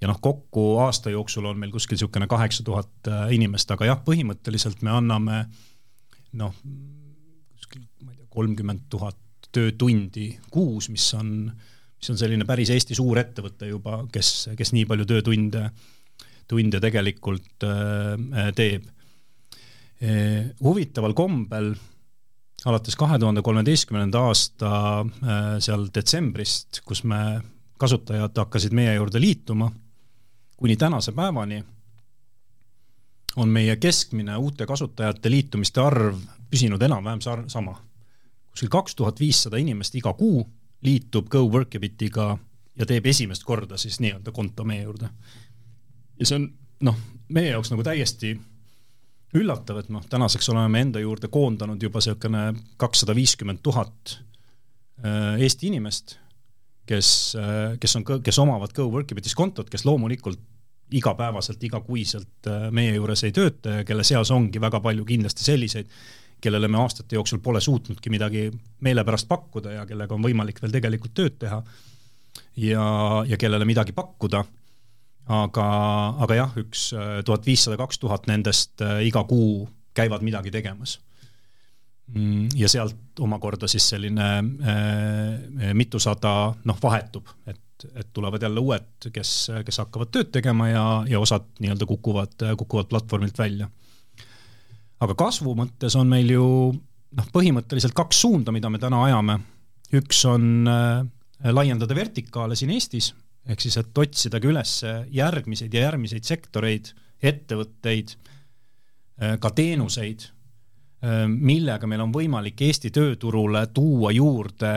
ja 0.02 0.10
noh, 0.10 0.18
kokku 0.18 0.64
aasta 0.82 1.14
jooksul 1.14 1.46
on 1.46 1.62
meil 1.62 1.70
kuskil 1.70 1.94
niisugune 1.94 2.26
kaheksa 2.26 2.66
tuhat 2.66 3.12
inimest, 3.30 3.70
aga 3.70 3.92
jah, 3.92 4.02
põhimõtteliselt 4.02 4.82
me 4.82 4.96
anname 4.98 5.38
äh, 5.44 5.62
noh, 6.38 6.54
kuskil, 7.54 7.84
ma 8.04 8.12
ei 8.12 8.18
tea, 8.20 8.28
kolmkümmend 8.34 8.88
tuhat 8.92 9.20
töötundi 9.54 10.32
kuus, 10.50 10.88
mis 10.90 11.06
on, 11.18 11.30
mis 11.46 12.10
on 12.10 12.18
selline 12.18 12.46
päris 12.48 12.72
Eesti 12.74 12.96
suur 12.98 13.20
ettevõte 13.22 13.68
juba, 13.70 14.02
kes, 14.12 14.50
kes 14.58 14.74
nii 14.74 14.86
palju 14.90 15.06
töötunde, 15.10 15.68
tunde 16.50 16.80
tegelikult 16.82 17.66
äh, 17.68 18.50
teeb 18.56 18.88
eh,. 20.02 20.50
huvitaval 20.60 21.14
kombel 21.16 21.72
alates 22.68 22.96
kahe 22.96 23.18
tuhande 23.20 23.42
kolmeteistkümnenda 23.44 24.26
aasta 24.28 24.72
äh, 25.00 25.42
seal 25.64 25.88
detsembrist, 25.94 26.82
kus 26.84 27.04
me, 27.08 27.20
kasutajad 27.80 28.36
hakkasid 28.44 28.74
meie 28.76 28.94
juurde 28.96 29.20
liituma, 29.20 29.70
kuni 30.56 30.76
tänase 30.80 31.12
päevani 31.12 31.62
on 33.36 33.48
meie 33.48 33.76
keskmine 33.76 34.36
uute 34.36 34.66
kasutajate 34.66 35.30
liitumiste 35.30 35.80
arv 35.80 36.18
püsinud 36.50 36.82
enam-vähem 36.82 37.20
sama 37.48 37.78
kuskil 38.54 38.70
kaks 38.70 38.94
tuhat 38.94 39.20
viissada 39.20 39.58
inimest 39.58 39.94
iga 39.98 40.12
kuu 40.14 40.44
liitub 40.86 41.26
GoWorkabitiga 41.30 42.26
ja 42.78 42.86
teeb 42.86 43.06
esimest 43.10 43.44
korda 43.44 43.78
siis 43.80 43.98
nii-öelda 44.00 44.32
konto 44.32 44.64
meie 44.64 44.82
juurde. 44.82 45.08
ja 46.20 46.26
see 46.26 46.38
on 46.38 46.48
noh, 46.86 46.98
meie 47.28 47.50
jaoks 47.50 47.72
nagu 47.72 47.82
täiesti 47.82 48.36
üllatav, 49.34 49.80
et 49.82 49.88
noh, 49.90 50.04
tänaseks 50.06 50.48
oleme 50.54 50.84
enda 50.86 51.02
juurde 51.02 51.28
koondanud 51.28 51.82
juba 51.82 51.98
niisugune 51.98 52.44
kakssada 52.78 53.14
viiskümmend 53.14 53.58
tuhat 53.62 54.20
äh, 55.02 55.40
Eesti 55.42 55.72
inimest, 55.72 56.18
kes, 56.86 57.08
äh, 57.40 57.74
kes 57.80 57.96
on, 57.98 58.06
kes 58.22 58.38
omavad 58.38 58.74
GoWorkabitis 58.76 59.34
kontot, 59.34 59.70
kes 59.70 59.84
loomulikult 59.84 60.38
igapäevaselt, 60.94 61.62
igakuiselt 61.64 62.50
äh, 62.50 62.68
meie 62.74 62.94
juures 62.94 63.24
ei 63.26 63.32
tööta 63.34 63.80
ja 63.80 63.86
kelle 63.88 64.04
seas 64.06 64.30
ongi 64.34 64.60
väga 64.62 64.80
palju 64.84 65.06
kindlasti 65.08 65.46
selliseid, 65.46 65.90
kellele 66.44 66.68
me 66.68 66.78
aastate 66.82 67.16
jooksul 67.16 67.40
pole 67.42 67.60
suutnudki 67.64 68.12
midagi 68.12 68.48
meelepärast 68.84 69.28
pakkuda 69.28 69.78
ja 69.78 69.86
kellega 69.88 70.14
on 70.14 70.24
võimalik 70.24 70.60
veel 70.62 70.74
tegelikult 70.74 71.14
tööd 71.16 71.38
teha 71.40 71.62
ja, 72.56 72.84
ja 73.26 73.38
kellele 73.40 73.64
midagi 73.64 73.92
pakkuda. 73.96 74.44
aga, 75.24 75.66
aga 76.20 76.36
jah, 76.36 76.56
üks 76.60 76.90
äh, 76.92 77.22
tuhat 77.24 77.46
viissada, 77.48 77.78
kaks 77.80 77.98
tuhat 77.98 78.26
nendest 78.28 78.82
äh, 78.84 79.00
iga 79.08 79.22
kuu 79.24 79.64
käivad 79.96 80.20
midagi 80.26 80.50
tegemas. 80.52 80.98
Mm, 82.12 82.50
ja 82.60 82.68
sealt 82.68 83.20
omakorda 83.24 83.68
siis 83.70 83.86
selline 83.88 84.26
äh, 84.44 85.70
mitusada 85.72 86.52
noh, 86.68 86.80
vahetub, 86.82 87.30
et, 87.48 87.60
et 87.94 88.08
tulevad 88.12 88.42
jälle 88.42 88.60
uued, 88.60 89.08
kes, 89.12 89.32
kes 89.66 89.78
hakkavad 89.82 90.10
tööd 90.14 90.30
tegema 90.34 90.68
ja, 90.68 90.84
ja 91.08 91.20
osad 91.20 91.46
nii-öelda 91.60 91.86
kukuvad, 91.86 92.44
kukuvad 92.58 92.90
platvormilt 92.90 93.38
välja 93.38 93.70
aga 95.04 95.16
kasvu 95.18 95.54
mõttes 95.58 95.96
on 95.98 96.10
meil 96.10 96.30
ju 96.32 96.46
noh, 96.74 97.28
põhimõtteliselt 97.34 97.94
kaks 97.96 98.22
suunda, 98.24 98.54
mida 98.54 98.70
me 98.70 98.80
täna 98.82 99.02
ajame. 99.08 99.38
üks 99.94 100.24
on 100.26 100.68
äh, 100.68 101.04
laiendada 101.52 101.94
vertikaale 101.94 102.56
siin 102.58 102.72
Eestis, 102.74 103.12
ehk 103.46 103.60
siis, 103.60 103.76
et 103.78 103.98
otsidagi 103.98 104.48
üles 104.50 104.78
järgmiseid 105.12 105.74
ja 105.74 105.88
järgmiseid 105.88 106.24
sektoreid, 106.24 106.94
ettevõtteid, 107.22 108.16
äh, 109.20 109.36
ka 109.40 109.50
teenuseid, 109.50 110.26
äh, 111.04 111.24
millega 111.28 111.86
meil 111.86 112.06
on 112.06 112.14
võimalik 112.14 112.64
Eesti 112.66 112.90
tööturule 112.94 113.66
tuua 113.74 114.12
juurde 114.14 114.74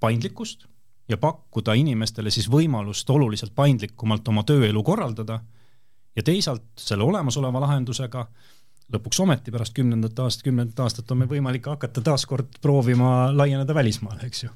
paindlikkust 0.00 0.68
ja 1.08 1.18
pakkuda 1.20 1.74
inimestele 1.76 2.30
siis 2.32 2.48
võimalust 2.50 3.10
oluliselt 3.10 3.54
paindlikumalt 3.54 4.28
oma 4.28 4.44
tööelu 4.48 4.82
korraldada 4.82 5.40
ja 6.16 6.22
teisalt 6.22 6.64
selle 6.80 7.04
olemasoleva 7.04 7.60
lahendusega 7.66 8.26
lõpuks 8.92 9.20
ometi 9.24 9.52
pärast 9.52 9.74
kümnendat 9.76 10.18
aastat, 10.20 10.44
kümnendat 10.48 10.80
aastat 10.84 11.10
on 11.10 11.22
meil 11.22 11.30
võimalik 11.30 11.66
hakata 11.72 12.02
taaskord 12.04 12.60
proovima 12.62 13.32
laieneda 13.32 13.74
välismaale, 13.74 14.28
eks 14.28 14.44
ju, 14.44 14.52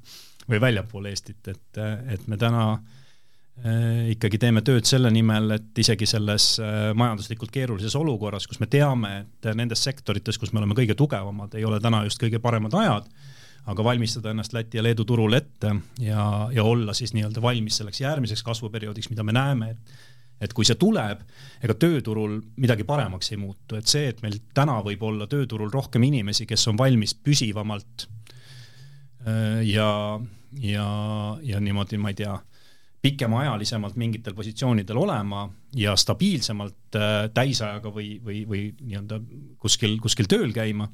või 0.49 0.61
väljapoole 0.63 1.13
Eestit, 1.13 1.41
et, 1.49 1.81
et 2.13 2.27
me 2.29 2.37
täna 2.41 2.65
äh, 2.75 4.11
ikkagi 4.15 4.41
teeme 4.41 4.63
tööd 4.65 4.89
selle 4.89 5.11
nimel, 5.13 5.57
et 5.57 5.81
isegi 5.81 6.07
selles 6.09 6.51
äh, 6.61 6.91
majanduslikult 6.99 7.53
keerulises 7.55 7.97
olukorras, 7.97 8.47
kus 8.49 8.61
me 8.61 8.69
teame, 8.71 9.15
et 9.25 9.51
nendes 9.57 9.85
sektorites, 9.85 10.39
kus 10.39 10.53
me 10.53 10.63
oleme 10.63 10.77
kõige 10.79 10.97
tugevamad, 10.99 11.57
ei 11.57 11.65
ole 11.69 11.81
täna 11.81 12.05
just 12.09 12.21
kõige 12.21 12.41
paremad 12.45 12.77
ajad, 12.77 13.09
aga 13.69 13.85
valmistada 13.85 14.33
ennast 14.33 14.55
Läti 14.57 14.79
ja 14.79 14.85
Leedu 14.85 15.05
turul 15.09 15.37
ette 15.37 15.75
ja, 16.01 16.23
ja 16.53 16.65
olla 16.65 16.95
siis 16.97 17.13
nii-öelda 17.17 17.43
valmis 17.45 17.81
selleks 17.81 18.01
järgmiseks 18.01 18.43
kasvuperioodiks, 18.47 19.11
mida 19.13 19.27
me 19.27 19.37
näeme, 19.37 19.75
et 19.75 19.99
et 20.39 20.53
kui 20.55 20.67
see 20.67 20.79
tuleb, 20.79 21.25
ega 21.65 21.75
tööturul 21.75 22.39
midagi 22.63 22.87
paremaks 22.87 23.33
ei 23.33 23.41
muutu, 23.41 23.75
et 23.79 23.91
see, 23.91 24.07
et 24.13 24.21
meil 24.23 24.39
täna 24.55 24.79
võib 24.87 25.03
olla 25.09 25.27
tööturul 25.31 25.73
rohkem 25.75 26.05
inimesi, 26.07 26.47
kes 26.47 26.69
on 26.71 26.79
valmis 26.79 27.17
püsivamalt 27.19 28.07
äh, 29.27 29.65
ja, 29.67 29.89
ja, 30.63 30.87
ja 31.43 31.61
niimoodi, 31.61 31.99
ma 31.99 32.15
ei 32.15 32.21
tea, 32.23 32.37
pikemaajalisemalt 33.03 33.99
mingitel 33.99 34.35
positsioonidel 34.35 34.99
olema 34.99 35.45
ja 35.79 35.95
stabiilsemalt 35.99 36.99
äh, 36.99 37.21
täisajaga 37.35 37.93
või, 37.95 38.17
või, 38.23 38.43
või 38.47 38.63
nii-öelda 38.79 39.21
kuskil, 39.59 39.99
kuskil 40.03 40.31
tööl 40.31 40.55
käima 40.55 40.89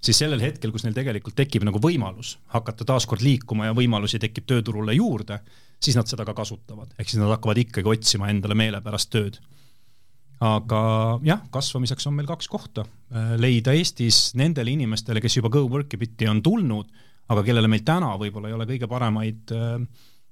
siis 0.00 0.20
sellel 0.22 0.40
hetkel, 0.42 0.72
kus 0.72 0.84
neil 0.86 0.96
tegelikult 0.96 1.36
tekib 1.38 1.64
nagu 1.66 1.80
võimalus 1.82 2.34
hakata 2.54 2.86
taaskord 2.88 3.24
liikuma 3.24 3.68
ja 3.68 3.76
võimalusi 3.76 4.20
tekib 4.22 4.48
tööturule 4.48 4.96
juurde, 4.96 5.40
siis 5.80 5.96
nad 5.96 6.08
seda 6.08 6.24
ka 6.28 6.34
kasutavad, 6.36 6.94
ehk 6.98 7.08
siis 7.10 7.20
nad 7.20 7.32
hakkavad 7.34 7.60
ikkagi 7.60 7.92
otsima 7.92 8.30
endale 8.32 8.56
meelepärast 8.58 9.12
tööd. 9.12 9.40
aga 10.40 10.80
jah, 11.24 11.42
kasvamiseks 11.52 12.06
on 12.08 12.14
meil 12.16 12.28
kaks 12.28 12.48
kohta, 12.48 12.86
leida 13.36 13.74
Eestis 13.76 14.30
nendele 14.40 14.72
inimestele, 14.72 15.20
kes 15.20 15.36
juba 15.36 15.50
GoWorkibiti 15.52 16.28
on 16.28 16.40
tulnud, 16.42 16.88
aga 17.28 17.42
kellele 17.44 17.68
meil 17.68 17.84
täna 17.84 18.14
võib-olla 18.18 18.48
ei 18.48 18.56
ole 18.56 18.66
kõige 18.66 18.88
paremaid 18.88 19.52
äh, 19.52 19.76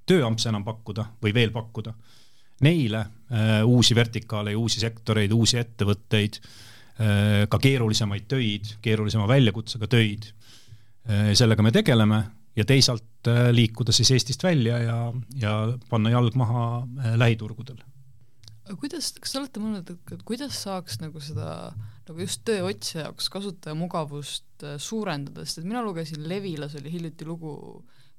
tööampse 0.08 0.48
enam 0.48 0.64
pakkuda 0.64 1.04
või 1.22 1.34
veel 1.36 1.52
pakkuda, 1.52 1.92
neile 2.64 3.04
äh, 3.04 3.60
uusi 3.68 3.94
vertikaale 3.94 4.56
ja 4.56 4.58
uusi 4.58 4.80
sektoreid, 4.80 5.32
uusi 5.36 5.60
ettevõtteid 5.60 6.40
Äh, 6.40 6.77
ka 6.98 7.58
keerulisemaid 7.62 8.26
töid, 8.30 8.72
keerulisema 8.82 9.28
väljakutsega 9.30 9.86
töid. 9.90 10.32
Äh, 11.08 11.30
sellega 11.38 11.64
me 11.64 11.72
tegeleme 11.72 12.22
ja 12.58 12.64
teisalt 12.68 13.28
äh, 13.30 13.48
liikuda 13.54 13.94
siis 13.94 14.10
Eestist 14.16 14.42
välja 14.44 14.80
ja, 14.82 14.96
ja 15.40 15.52
panna 15.90 16.10
jalg 16.10 16.34
maha 16.36 16.64
lähiturgudel. 17.16 17.78
kuidas, 18.80 19.14
kas 19.16 19.32
te 19.32 19.38
olete 19.40 19.62
mõelnud, 19.62 19.94
et 20.12 20.24
kuidas 20.28 20.58
saaks 20.64 20.98
nagu 21.00 21.22
seda 21.24 21.72
nagu 22.08 22.20
just 22.20 22.42
tööotsija 22.48 23.06
jaoks 23.06 23.30
kasutajamugavust 23.32 24.66
suurendada, 24.82 25.46
sest 25.46 25.62
et 25.62 25.68
mina 25.68 25.80
lugesin 25.84 26.28
Levilas 26.28 26.76
oli 26.76 26.92
hiljuti 26.92 27.24
lugu, 27.28 27.54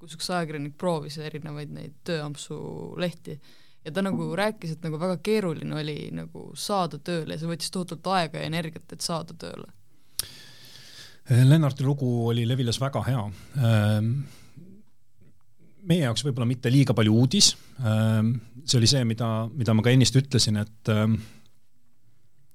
kus 0.02 0.16
üks 0.18 0.30
ajakirjanik 0.34 0.78
proovis 0.80 1.20
erinevaid 1.22 1.74
neid 1.76 1.98
tööampsu 2.08 2.58
lehti 3.02 3.38
ja 3.90 3.96
ta 3.96 4.04
nagu 4.06 4.30
rääkis, 4.38 4.76
et 4.76 4.86
nagu 4.86 5.00
väga 5.02 5.18
keeruline 5.26 5.76
oli 5.82 5.98
nagu 6.16 6.50
saada 6.58 7.00
tööle 7.02 7.36
ja 7.36 7.42
see 7.42 7.50
võttis 7.50 7.74
tohutult 7.74 8.06
aega 8.14 8.42
ja 8.42 8.50
energiat, 8.50 8.86
et 8.94 9.06
saada 9.06 9.36
tööle. 9.40 9.70
Lennarti 11.30 11.86
lugu 11.86 12.08
oli 12.30 12.46
Levilas 12.50 12.80
väga 12.82 13.02
hea. 13.06 13.24
Ehm, 13.62 14.14
meie 15.90 16.06
jaoks 16.08 16.24
võib-olla 16.26 16.48
mitte 16.50 16.72
liiga 16.74 16.96
palju 16.98 17.14
uudis. 17.22 17.52
Ehm, 17.86 18.32
see 18.66 18.80
oli 18.80 18.90
see, 18.90 19.04
mida, 19.06 19.28
mida 19.54 19.76
ma 19.78 19.86
ka 19.86 19.94
ennist 19.94 20.18
ütlesin, 20.18 20.62
et 20.62 20.94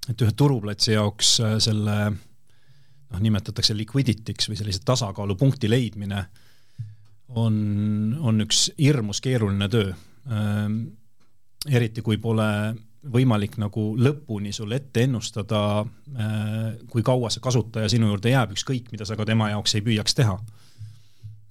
et 0.05 0.21
ühe 0.21 0.35
turuplatsi 0.37 0.93
jaoks 0.93 1.29
selle 1.65 1.95
noh, 2.13 3.21
nimetatakse 3.25 3.73
liquidity'ks 3.79 4.51
või 4.51 4.59
sellise 4.59 4.83
tasakaalupunkti 4.85 5.71
leidmine 5.71 6.27
on, 7.41 7.55
on 8.21 8.45
üks 8.45 8.67
hirmus 8.77 9.23
keeruline 9.25 9.71
töö 9.73 9.95
eriti 11.71 12.03
kui 12.05 12.19
pole 12.21 12.49
võimalik 13.13 13.59
nagu 13.61 13.93
lõpuni 14.01 14.53
sul 14.55 14.73
ette 14.77 15.05
ennustada, 15.05 15.85
äh, 16.17 16.77
kui 16.91 17.05
kaua 17.05 17.31
see 17.33 17.43
kasutaja 17.45 17.89
sinu 17.93 18.09
juurde 18.09 18.33
jääb, 18.33 18.55
ükskõik 18.57 18.91
mida 18.93 19.05
sa 19.05 19.17
ka 19.17 19.27
tema 19.29 19.51
jaoks 19.53 19.77
ei 19.77 19.85
püüaks 19.85 20.17
teha. 20.17 20.39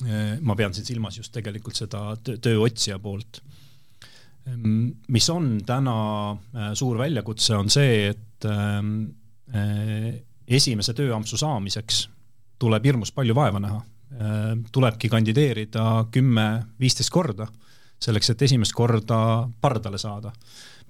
Äh, 0.04 0.38
ma 0.42 0.56
pean 0.58 0.74
siin 0.74 0.88
silmas 0.88 1.20
just 1.20 1.34
tegelikult 1.36 1.78
seda 1.78 2.16
tööotsija 2.24 2.98
poolt. 3.00 3.42
Ähm, 4.50 4.90
mis 5.08 5.30
on 5.30 5.60
täna 5.66 5.98
äh, 6.34 6.74
suur 6.74 6.98
väljakutse, 7.00 7.56
on 7.56 7.70
see, 7.70 8.10
et 8.14 8.50
ähm, 8.50 9.14
esimese 10.48 10.96
tööampsu 10.98 11.38
saamiseks 11.38 12.08
tuleb 12.60 12.86
hirmus 12.86 13.12
palju 13.14 13.36
vaeva 13.36 13.60
näha. 13.62 13.82
tulebki 14.72 15.10
kandideerida 15.10 16.06
kümme-viisteist 16.14 17.10
korda 17.10 17.48
selleks, 18.04 18.34
et 18.34 18.46
esimest 18.50 18.76
korda 18.76 19.18
pardale 19.62 20.00
saada. 20.02 20.34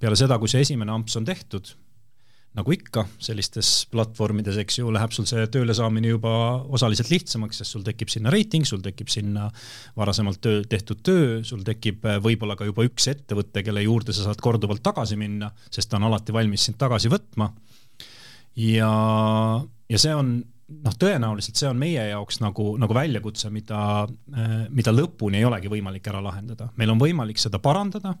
peale 0.00 0.16
seda, 0.18 0.38
kui 0.42 0.50
see 0.50 0.60
esimene 0.64 0.92
amps 0.92 1.16
on 1.16 1.24
tehtud, 1.24 1.70
nagu 2.54 2.70
ikka 2.74 3.04
sellistes 3.22 3.70
platvormides, 3.90 4.56
eks 4.62 4.78
ju, 4.78 4.90
läheb 4.94 5.14
sul 5.14 5.26
see 5.26 5.42
tööle 5.50 5.74
saamine 5.74 6.12
juba 6.12 6.32
osaliselt 6.76 7.10
lihtsamaks, 7.10 7.58
sest 7.60 7.74
sul 7.74 7.84
tekib 7.86 8.10
sinna 8.12 8.30
reiting, 8.34 8.66
sul 8.68 8.82
tekib 8.84 9.10
sinna 9.10 9.48
varasemalt 9.98 10.40
töö, 10.44 10.62
tehtud 10.70 11.02
töö, 11.06 11.40
sul 11.46 11.64
tekib 11.66 12.06
äh, 12.06 12.20
võib-olla 12.22 12.54
ka 12.58 12.68
juba 12.68 12.86
üks 12.86 13.08
ettevõte, 13.10 13.64
kelle 13.66 13.82
juurde 13.82 14.14
sa 14.14 14.28
saad 14.28 14.42
korduvalt 14.42 14.84
tagasi 14.86 15.18
minna, 15.18 15.50
sest 15.66 15.90
ta 15.90 15.98
on 15.98 16.06
alati 16.10 16.34
valmis 16.34 16.68
sind 16.68 16.78
tagasi 16.78 17.10
võtma. 17.10 17.50
ja, 18.62 18.92
ja 19.90 19.98
see 19.98 20.14
on 20.14 20.36
noh, 20.68 20.96
tõenäoliselt 21.00 21.60
see 21.60 21.68
on 21.68 21.78
meie 21.80 22.08
jaoks 22.10 22.40
nagu, 22.42 22.74
nagu 22.80 22.96
väljakutse, 22.96 23.50
mida, 23.52 24.06
mida 24.70 24.94
lõpuni 24.94 25.40
ei 25.40 25.48
olegi 25.48 25.70
võimalik 25.72 26.08
ära 26.12 26.22
lahendada. 26.24 26.70
meil 26.80 26.94
on 26.94 27.00
võimalik 27.00 27.40
seda 27.40 27.60
parandada, 27.62 28.14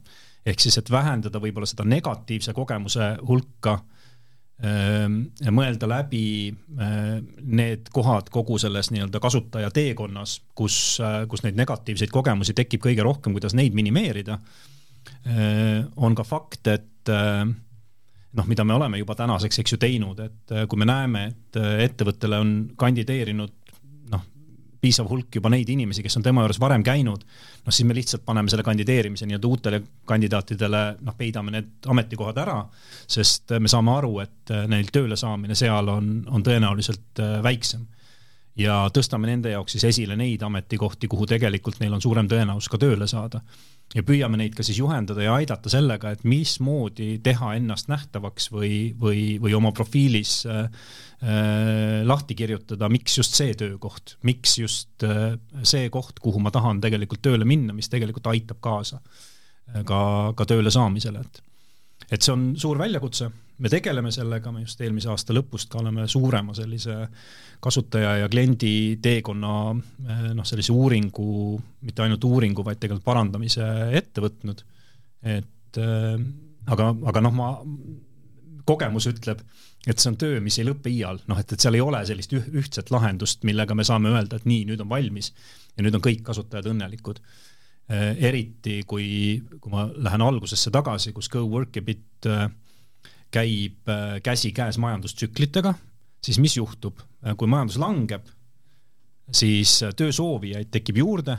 ehk 0.44 0.60
siis, 0.60 0.78
et 0.78 0.90
vähendada 0.90 1.40
võib-olla 1.40 1.68
seda 1.68 1.86
negatiivse 1.88 2.52
kogemuse 2.56 3.14
hulka 3.26 3.78
mõelda 5.50 5.88
läbi 5.90 6.54
need 7.42 7.88
kohad 7.92 8.28
kogu 8.32 8.58
selles 8.62 8.92
nii-öelda 8.94 9.18
kasutaja 9.20 9.70
teekonnas, 9.74 10.38
kus, 10.54 11.00
kus 11.28 11.42
neid 11.42 11.58
negatiivseid 11.58 12.12
kogemusi 12.14 12.54
tekib 12.54 12.84
kõige 12.86 13.02
rohkem, 13.02 13.34
kuidas 13.34 13.56
neid 13.58 13.74
minimeerida. 13.74 14.38
on 15.96 16.14
ka 16.14 16.24
fakt, 16.24 16.66
et 16.66 17.10
noh, 18.34 18.46
mida 18.50 18.64
me 18.66 18.74
oleme 18.74 18.98
juba 18.98 19.14
tänaseks, 19.18 19.60
eks 19.62 19.76
ju, 19.76 19.78
teinud, 19.80 20.18
et 20.20 20.54
kui 20.68 20.80
me 20.80 20.88
näeme, 20.88 21.26
et 21.30 21.60
ettevõttele 21.88 22.40
on 22.42 22.56
kandideerinud 22.76 23.52
piisav 24.84 25.08
hulk 25.08 25.38
juba 25.38 25.50
neid 25.52 25.70
inimesi, 25.72 26.04
kes 26.04 26.18
on 26.18 26.24
tema 26.24 26.44
juures 26.44 26.60
varem 26.62 26.84
käinud, 26.84 27.24
noh 27.64 27.74
siis 27.74 27.88
me 27.88 27.96
lihtsalt 27.96 28.24
paneme 28.26 28.52
selle 28.52 28.64
kandideerimise 28.66 29.28
nii-öelda 29.28 29.50
uutele 29.50 29.80
kandidaatidele, 30.10 30.82
noh 31.06 31.16
peidame 31.18 31.54
need 31.54 31.88
ametikohad 31.94 32.40
ära, 32.44 32.58
sest 33.16 33.56
me 33.60 33.70
saame 33.72 33.94
aru, 33.96 34.18
et 34.24 34.54
neil 34.70 34.92
tööle 34.94 35.18
saamine 35.20 35.56
seal 35.58 35.88
on, 35.92 36.14
on 36.28 36.44
tõenäoliselt 36.44 37.22
äh, 37.24 37.36
väiksem. 37.44 37.86
ja 38.56 38.84
tõstame 38.94 39.26
nende 39.26 39.50
jaoks 39.50 39.74
siis 39.74 39.84
esile 39.88 40.16
neid 40.16 40.42
ametikohti, 40.46 41.08
kuhu 41.10 41.26
tegelikult 41.26 41.80
neil 41.80 41.96
on 41.96 42.02
suurem 42.02 42.28
tõenäosus 42.30 42.70
ka 42.70 42.78
tööle 42.78 43.08
saada 43.10 43.40
ja 43.94 44.02
püüame 44.06 44.38
neid 44.40 44.56
ka 44.56 44.64
siis 44.66 44.78
juhendada 44.80 45.22
ja 45.22 45.36
aidata 45.38 45.70
sellega, 45.70 46.14
et 46.14 46.24
mismoodi 46.26 47.18
teha 47.24 47.52
ennast 47.58 47.90
nähtavaks 47.92 48.50
või, 48.54 48.74
või, 49.00 49.36
või 49.42 49.54
oma 49.56 49.70
profiilis 49.76 50.40
äh, 50.50 50.64
äh, 51.22 52.00
lahti 52.06 52.36
kirjutada, 52.38 52.90
miks 52.92 53.18
just 53.20 53.38
see 53.38 53.54
töökoht, 53.58 54.16
miks 54.26 54.58
just 54.58 55.06
äh, 55.06 55.36
see 55.62 55.88
koht, 55.94 56.18
kuhu 56.24 56.42
ma 56.42 56.52
tahan 56.54 56.82
tegelikult 56.84 57.22
tööle 57.24 57.46
minna, 57.48 57.76
mis 57.76 57.90
tegelikult 57.92 58.32
aitab 58.32 58.62
kaasa 58.64 59.00
äh, 59.00 59.82
ka, 59.86 60.00
ka 60.36 60.48
tööle 60.50 60.74
saamisele, 60.74 61.22
et 61.22 61.42
et 62.10 62.22
see 62.22 62.34
on 62.34 62.52
suur 62.60 62.78
väljakutse, 62.80 63.30
me 63.58 63.70
tegeleme 63.70 64.10
sellega, 64.14 64.52
me 64.52 64.64
just 64.64 64.80
eelmise 64.82 65.10
aasta 65.12 65.34
lõpust 65.36 65.70
ka 65.72 65.80
oleme 65.82 66.08
suurema 66.10 66.54
sellise 66.56 66.96
kasutaja 67.64 68.16
ja 68.22 68.30
kliendi 68.30 68.98
teekonna 69.02 69.52
eh, 69.74 70.24
noh, 70.36 70.46
sellise 70.46 70.74
uuringu, 70.74 71.58
mitte 71.86 72.04
ainult 72.04 72.24
uuringu, 72.28 72.64
vaid 72.66 72.80
tegelikult 72.82 73.06
parandamise 73.06 73.68
ette 73.96 74.24
võtnud. 74.24 74.64
et 75.24 75.78
äh, 75.80 76.18
aga, 76.70 76.90
aga 77.12 77.22
noh, 77.24 77.36
ma, 77.36 77.52
kogemus 78.68 79.08
ütleb, 79.10 79.42
et 79.84 80.00
see 80.00 80.10
on 80.10 80.18
töö, 80.20 80.38
mis 80.44 80.56
ei 80.58 80.66
lõpe 80.68 80.90
iial, 80.92 81.20
noh 81.28 81.40
et, 81.40 81.52
et 81.52 81.60
seal 81.60 81.76
ei 81.76 81.82
ole 81.84 82.00
sellist 82.08 82.32
ühtset 82.34 82.92
lahendust, 82.94 83.44
millega 83.44 83.76
me 83.76 83.84
saame 83.86 84.12
öelda, 84.14 84.40
et 84.40 84.48
nii, 84.48 84.64
nüüd 84.70 84.84
on 84.84 84.90
valmis 84.90 85.32
ja 85.76 85.84
nüüd 85.84 85.98
on 85.98 86.04
kõik 86.04 86.24
kasutajad 86.26 86.70
õnnelikud. 86.72 87.20
Eriti 87.88 88.78
kui, 88.88 89.42
kui 89.60 89.72
ma 89.72 89.88
lähen 89.92 90.22
algusesse 90.24 90.70
tagasi, 90.72 91.12
kus 91.12 91.28
GoWorkabit 91.28 92.28
äh, 92.30 92.46
käib 93.34 93.90
käsikäes 94.24 94.78
majandustsüklitega 94.78 95.74
siis 96.24 96.40
mis 96.40 96.56
juhtub, 96.56 97.02
kui 97.38 97.50
majandus 97.50 97.78
langeb, 97.80 98.26
siis 99.34 99.76
töösoovijaid 99.96 100.70
tekib 100.72 101.00
juurde, 101.00 101.36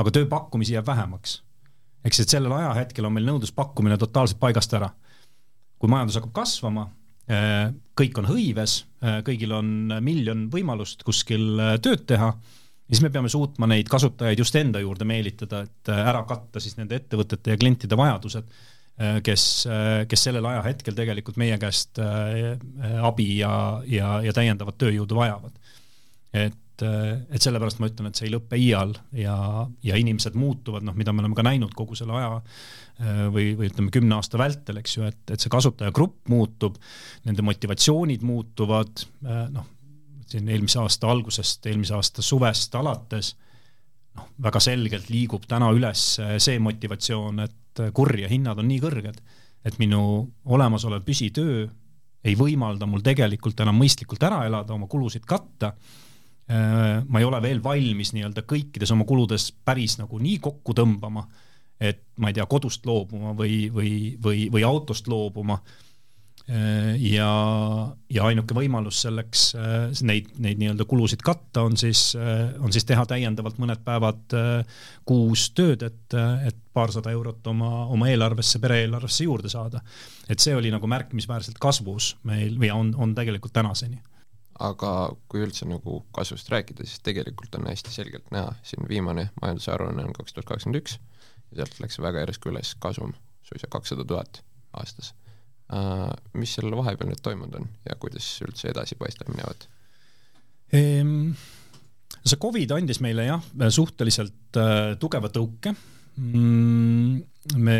aga 0.00 0.14
tööpakkumisi 0.14 0.76
jääb 0.76 0.88
vähemaks. 0.88 1.42
eks 2.04 2.20
et 2.20 2.28
sellel 2.28 2.52
ajahetkel 2.52 3.06
on 3.08 3.14
meil 3.16 3.24
nõudluspakkumine 3.28 3.96
totaalselt 3.98 4.40
paigast 4.40 4.74
ära. 4.74 4.90
kui 5.78 5.88
majandus 5.88 6.16
hakkab 6.16 6.32
kasvama, 6.32 6.88
kõik 8.00 8.18
on 8.18 8.26
hõives, 8.28 8.84
kõigil 9.24 9.52
on 9.52 9.68
miljon 10.00 10.48
võimalust 10.50 11.02
kuskil 11.04 11.60
tööd 11.82 12.06
teha, 12.06 12.32
siis 12.90 13.02
me 13.02 13.10
peame 13.10 13.30
suutma 13.32 13.66
neid 13.70 13.88
kasutajaid 13.88 14.38
just 14.38 14.56
enda 14.60 14.82
juurde 14.82 15.06
meelitada, 15.08 15.64
et 15.64 15.92
ära 15.94 16.22
katta 16.28 16.60
siis 16.60 16.76
nende 16.76 16.98
ettevõtete 17.00 17.54
ja 17.54 17.60
klientide 17.60 17.96
vajadused 17.96 18.50
Äh, 18.94 19.16
kes, 19.26 19.66
äh, 19.66 20.04
kes 20.06 20.22
sellel 20.28 20.46
ajahetkel 20.46 20.94
tegelikult 20.94 21.38
meie 21.40 21.56
käest 21.58 21.98
äh, 21.98 22.52
abi 23.02 23.40
ja, 23.40 23.80
ja, 23.90 24.20
ja 24.22 24.34
täiendavat 24.36 24.76
tööjõudu 24.78 25.16
vajavad. 25.18 25.56
et, 26.34 26.82
et 26.84 27.42
sellepärast 27.42 27.80
ma 27.82 27.88
ütlen, 27.90 28.06
et 28.10 28.18
see 28.18 28.28
ei 28.28 28.32
lõpe 28.34 28.58
iial 28.58 28.94
ja, 29.18 29.34
ja 29.82 29.98
inimesed 29.98 30.38
muutuvad, 30.38 30.86
noh, 30.86 30.94
mida 30.98 31.10
me 31.14 31.22
oleme 31.22 31.34
ka 31.38 31.42
näinud 31.46 31.74
kogu 31.74 31.94
selle 31.98 32.14
aja 32.18 32.40
või, 33.30 33.52
või 33.58 33.68
ütleme, 33.70 33.92
kümne 33.94 34.16
aasta 34.16 34.38
vältel, 34.38 34.80
eks 34.82 34.96
ju, 34.96 35.06
et, 35.06 35.20
et 35.30 35.42
see 35.42 35.52
kasutajagrupp 35.54 36.30
muutub, 36.34 36.80
nende 37.26 37.46
motivatsioonid 37.46 38.26
muutuvad, 38.26 39.06
noh, 39.54 39.70
siin 40.34 40.50
eelmise 40.50 40.80
aasta 40.82 41.10
algusest, 41.10 41.66
eelmise 41.70 41.94
aasta 41.96 42.22
suvest 42.24 42.74
alates 42.74 43.34
noh, 44.18 44.28
väga 44.42 44.62
selgelt 44.62 45.10
liigub 45.12 45.46
täna 45.48 45.70
üles 45.74 46.02
see 46.42 46.58
motivatsioon, 46.62 47.46
et 47.46 47.84
kurja 47.94 48.30
hinnad 48.30 48.60
on 48.62 48.68
nii 48.70 48.82
kõrged, 48.82 49.20
et 49.64 49.78
minu 49.82 50.02
olemasolev 50.44 51.04
püsitöö 51.06 51.64
ei 52.24 52.36
võimalda 52.38 52.88
mul 52.88 53.04
tegelikult 53.04 53.60
enam 53.60 53.76
mõistlikult 53.78 54.22
ära 54.24 54.44
elada, 54.48 54.72
oma 54.74 54.88
kulusid 54.90 55.26
katta. 55.28 55.74
Ma 56.48 57.20
ei 57.20 57.24
ole 57.24 57.40
veel 57.40 57.60
valmis 57.64 58.12
nii-öelda 58.12 58.44
kõikides 58.48 58.92
oma 58.92 59.06
kuludes 59.08 59.50
päris 59.64 59.98
nagu 60.00 60.20
nii 60.20 60.38
kokku 60.44 60.74
tõmbama, 60.76 61.24
et 61.80 62.02
ma 62.20 62.30
ei 62.30 62.36
tea, 62.36 62.46
kodust 62.48 62.84
loobuma 62.88 63.32
või, 63.36 63.66
või, 63.72 63.92
või, 64.24 64.46
või 64.52 64.64
autost 64.64 65.08
loobuma 65.08 65.58
ja, 67.00 67.28
ja 68.12 68.24
ainuke 68.28 68.56
võimalus 68.56 68.98
selleks 69.06 69.44
äh, 69.56 70.02
neid, 70.04 70.28
neid 70.44 70.60
nii-öelda 70.60 70.84
kulusid 70.88 71.22
katta 71.24 71.62
on 71.64 71.78
siis, 71.80 72.10
äh, 72.20 72.50
on 72.60 72.72
siis 72.74 72.84
teha 72.84 73.06
täiendavalt 73.08 73.56
mõned 73.62 73.80
päevad 73.84 74.36
kuus 75.08 75.46
tööd, 75.56 75.86
et, 75.88 76.16
et 76.44 76.58
paarsada 76.76 77.14
eurot 77.16 77.46
oma, 77.48 77.86
oma 77.94 78.10
eelarvesse, 78.12 78.60
pere-eelarvesse 78.60 79.24
juurde 79.24 79.48
saada. 79.48 79.80
et 80.28 80.40
see 80.40 80.56
oli 80.56 80.72
nagu 80.74 80.86
märkimisväärselt 80.90 81.58
kasvus 81.60 82.14
meil 82.28 82.58
või 82.60 82.72
on, 82.74 82.92
on 82.98 83.14
tegelikult 83.16 83.56
tänaseni. 83.56 84.02
Aga 84.64 85.14
kui 85.28 85.42
üldse 85.42 85.66
nagu 85.66 86.04
kasvust 86.14 86.48
rääkida, 86.52 86.84
siis 86.86 87.00
tegelikult 87.02 87.56
on 87.58 87.66
hästi 87.66 87.90
selgelt 87.90 88.30
näha, 88.30 88.52
siin 88.62 88.84
viimane 88.88 89.30
majandusaruanne 89.40 90.04
on 90.04 90.14
kaks 90.14 90.36
tuhat 90.36 90.52
kakskümmend 90.52 90.82
üks 90.82 91.00
ja 91.50 91.62
sealt 91.62 91.80
läks 91.80 91.98
väga 92.04 92.26
järsku 92.26 92.52
üles 92.52 92.76
kasum, 92.78 93.16
suisa 93.48 93.70
kakssada 93.70 94.04
tuhat 94.04 94.44
aastas. 94.76 95.10
Äh, 95.10 95.23
mis 96.36 96.54
seal 96.54 96.74
vahepeal 96.76 97.08
nüüd 97.08 97.22
toimunud 97.24 97.56
on 97.56 97.68
ja 97.88 97.96
kuidas 98.00 98.26
üldse 98.44 98.68
edasi 98.68 98.98
paistab 99.00 99.30
minevat 99.32 99.64
ehm,? 100.76 101.32
see 102.24 102.40
Covid 102.40 102.72
andis 102.76 103.00
meile 103.04 103.26
jah, 103.26 103.42
suhteliselt 103.72 104.58
äh, 104.60 104.94
tugeva 105.00 105.30
tõuke 105.32 105.72
mm,. 105.72 107.56
me 107.60 107.78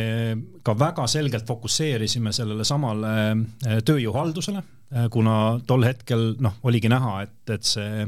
ka 0.65 0.75
väga 0.79 1.07
selgelt 1.09 1.47
fokusseerisime 1.49 2.33
sellele 2.37 2.67
samale 2.69 3.15
äh, 3.31 3.79
tööjõuhaldusele 3.87 4.61
äh,, 4.61 5.09
kuna 5.13 5.61
tol 5.69 5.87
hetkel 5.87 6.35
noh, 6.45 6.59
oligi 6.65 6.91
näha, 6.93 7.23
et, 7.25 7.41
et 7.57 7.69
see, 7.69 8.05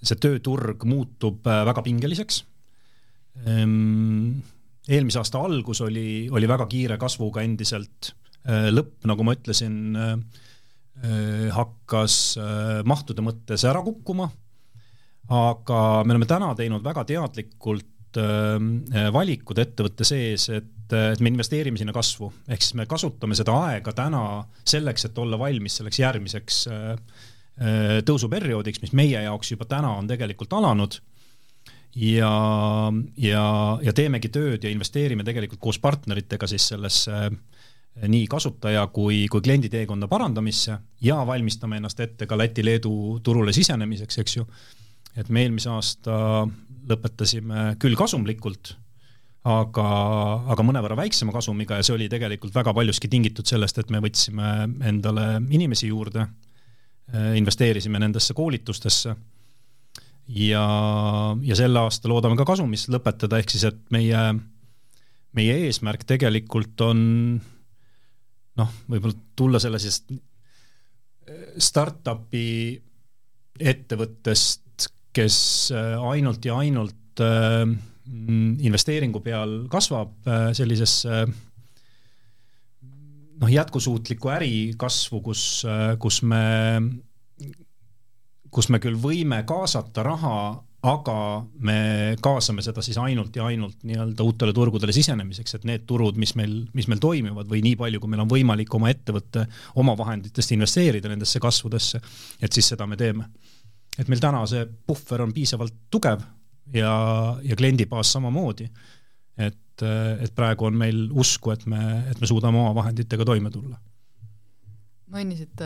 see 0.00 0.20
tööturg 0.20 0.84
muutub 0.88 1.44
äh, 1.48 1.64
väga 1.68 1.84
pingeliseks 1.88 2.42
ehm,. 3.44 4.40
eelmise 4.88 5.20
aasta 5.20 5.40
algus 5.40 5.80
oli, 5.84 6.28
oli 6.32 6.48
väga 6.48 6.68
kiire 6.68 7.00
kasvuga 7.00 7.44
endiselt 7.44 8.12
Äh, 8.12 8.21
lõpp, 8.48 9.04
nagu 9.06 9.26
ma 9.26 9.36
ütlesin, 9.36 9.96
äh, 9.96 10.14
äh, 11.02 11.48
hakkas 11.54 12.36
mahtude 12.88 13.24
mõttes 13.24 13.64
ära 13.68 13.82
kukkuma, 13.84 14.28
aga 15.32 15.80
me 16.04 16.16
oleme 16.16 16.28
täna 16.28 16.52
teinud 16.58 16.84
väga 16.84 17.06
teadlikult 17.08 17.88
valikud 18.12 19.56
ettevõtte 19.56 20.04
sees, 20.04 20.42
et, 20.52 20.90
et 20.92 21.20
me 21.24 21.30
investeerime 21.30 21.80
sinna 21.80 21.94
kasvu, 21.96 22.26
ehk 22.44 22.60
siis 22.60 22.74
me 22.76 22.84
kasutame 22.84 23.32
seda 23.38 23.54
aega 23.70 23.94
täna 23.96 24.42
selleks, 24.68 25.06
et 25.08 25.20
olla 25.22 25.38
valmis 25.40 25.78
selleks 25.78 26.00
järgmiseks 26.02 26.58
tõusuperioodiks, 28.04 28.82
mis 28.84 28.92
meie 28.92 29.22
jaoks 29.24 29.54
juba 29.54 29.64
täna 29.70 29.94
on 29.96 30.10
tegelikult 30.10 30.52
alanud. 30.58 30.98
Ja, 31.96 32.34
ja, 33.16 33.46
ja 33.84 33.96
teemegi 33.96 34.28
tööd 34.32 34.62
ja 34.64 34.70
investeerime 34.72 35.24
tegelikult 35.24 35.60
koos 35.60 35.80
partneritega 35.80 36.48
siis 36.48 36.68
sellesse 36.74 37.16
äh, 37.30 37.40
nii 38.08 38.26
kasutaja 38.30 38.86
kui, 38.92 39.26
kui 39.30 39.42
kliendi 39.44 39.68
teekonda 39.72 40.08
parandamisse 40.08 40.78
ja 41.04 41.18
valmistame 41.26 41.76
ennast 41.76 42.00
ette 42.00 42.26
ka 42.26 42.38
Läti-Leedu 42.38 43.20
turule 43.24 43.52
sisenemiseks, 43.52 44.18
eks 44.22 44.36
ju. 44.36 44.46
et 45.16 45.28
me 45.28 45.42
eelmise 45.44 45.68
aasta 45.70 46.46
lõpetasime 46.88 47.74
küll 47.82 47.96
kasumlikult, 47.98 48.72
aga, 49.44 49.88
aga 50.54 50.64
mõnevõrra 50.64 50.96
väiksema 51.02 51.34
kasumiga 51.34 51.78
ja 51.78 51.86
see 51.86 51.96
oli 51.98 52.08
tegelikult 52.10 52.54
väga 52.54 52.72
paljuski 52.74 53.10
tingitud 53.12 53.46
sellest, 53.46 53.78
et 53.78 53.92
me 53.92 54.00
võtsime 54.02 54.48
endale 54.88 55.26
inimesi 55.50 55.92
juurde, 55.92 56.26
investeerisime 57.36 58.00
nendesse 58.00 58.32
koolitustesse 58.34 59.14
ja, 60.32 60.66
ja 61.44 61.56
sel 61.58 61.76
aasta 61.76 62.08
loodame 62.08 62.38
ka 62.40 62.46
kasumis 62.48 62.88
lõpetada, 62.88 63.42
ehk 63.42 63.52
siis 63.52 63.66
et 63.68 63.80
meie, 63.92 64.22
meie 65.36 65.58
eesmärk 65.66 66.06
tegelikult 66.08 66.80
on 66.88 67.02
noh, 68.60 68.72
võib-olla 68.90 69.16
tulla 69.38 69.60
sellisest 69.62 70.12
eh, 70.12 70.18
startup'i 71.56 72.48
ettevõttest, 73.60 74.88
kes 75.12 75.36
ainult 75.76 76.44
ja 76.48 76.54
ainult 76.56 77.20
investeeringu 78.64 79.20
peal 79.20 79.50
kasvab 79.70 80.24
sellisesse 80.56 81.18
noh, 83.42 83.50
jätkusuutlikku 83.52 84.32
ärikasvu, 84.32 85.20
kus, 85.28 85.42
kus 86.00 86.22
me, 86.24 86.40
kus 88.48 88.70
me 88.72 88.80
küll 88.82 88.96
võime 88.96 89.42
kaasata 89.48 90.06
raha, 90.08 90.38
aga 90.82 91.16
me 91.62 91.76
kaasame 92.22 92.62
seda 92.64 92.82
siis 92.82 92.96
ainult 92.98 93.36
ja 93.38 93.46
ainult 93.46 93.84
nii-öelda 93.86 94.24
uutele 94.26 94.54
turgudele 94.56 94.94
sisenemiseks, 94.94 95.54
et 95.58 95.66
need 95.68 95.84
turud, 95.86 96.18
mis 96.18 96.34
meil, 96.38 96.56
mis 96.74 96.88
meil 96.90 97.02
toimivad 97.02 97.46
või 97.50 97.62
nii 97.62 97.76
palju, 97.78 98.00
kui 98.02 98.10
meil 98.10 98.24
on 98.24 98.30
võimalik 98.30 98.74
oma 98.74 98.90
ettevõtte 98.90 99.46
omavahenditest 99.78 100.56
investeerida 100.56 101.12
nendesse 101.12 101.40
kasvudesse, 101.42 102.02
et 102.42 102.52
siis 102.52 102.72
seda 102.74 102.88
me 102.90 102.98
teeme. 102.98 103.28
et 103.98 104.08
meil 104.08 104.20
täna 104.20 104.42
see 104.48 104.64
puhver 104.86 105.22
on 105.22 105.32
piisavalt 105.32 105.74
tugev 105.90 106.22
ja, 106.74 106.94
ja 107.42 107.56
kliendibaas 107.56 108.12
samamoodi. 108.12 108.68
et, 109.38 109.86
et 110.20 110.34
praegu 110.34 110.66
on 110.66 110.74
meil 110.76 111.08
usku, 111.12 111.52
et 111.52 111.66
me, 111.66 112.02
et 112.10 112.20
me 112.20 112.26
suudame 112.26 112.58
oma 112.58 112.74
vahenditega 112.74 113.24
toime 113.24 113.50
tulla 113.50 113.78
mainisite 115.12 115.64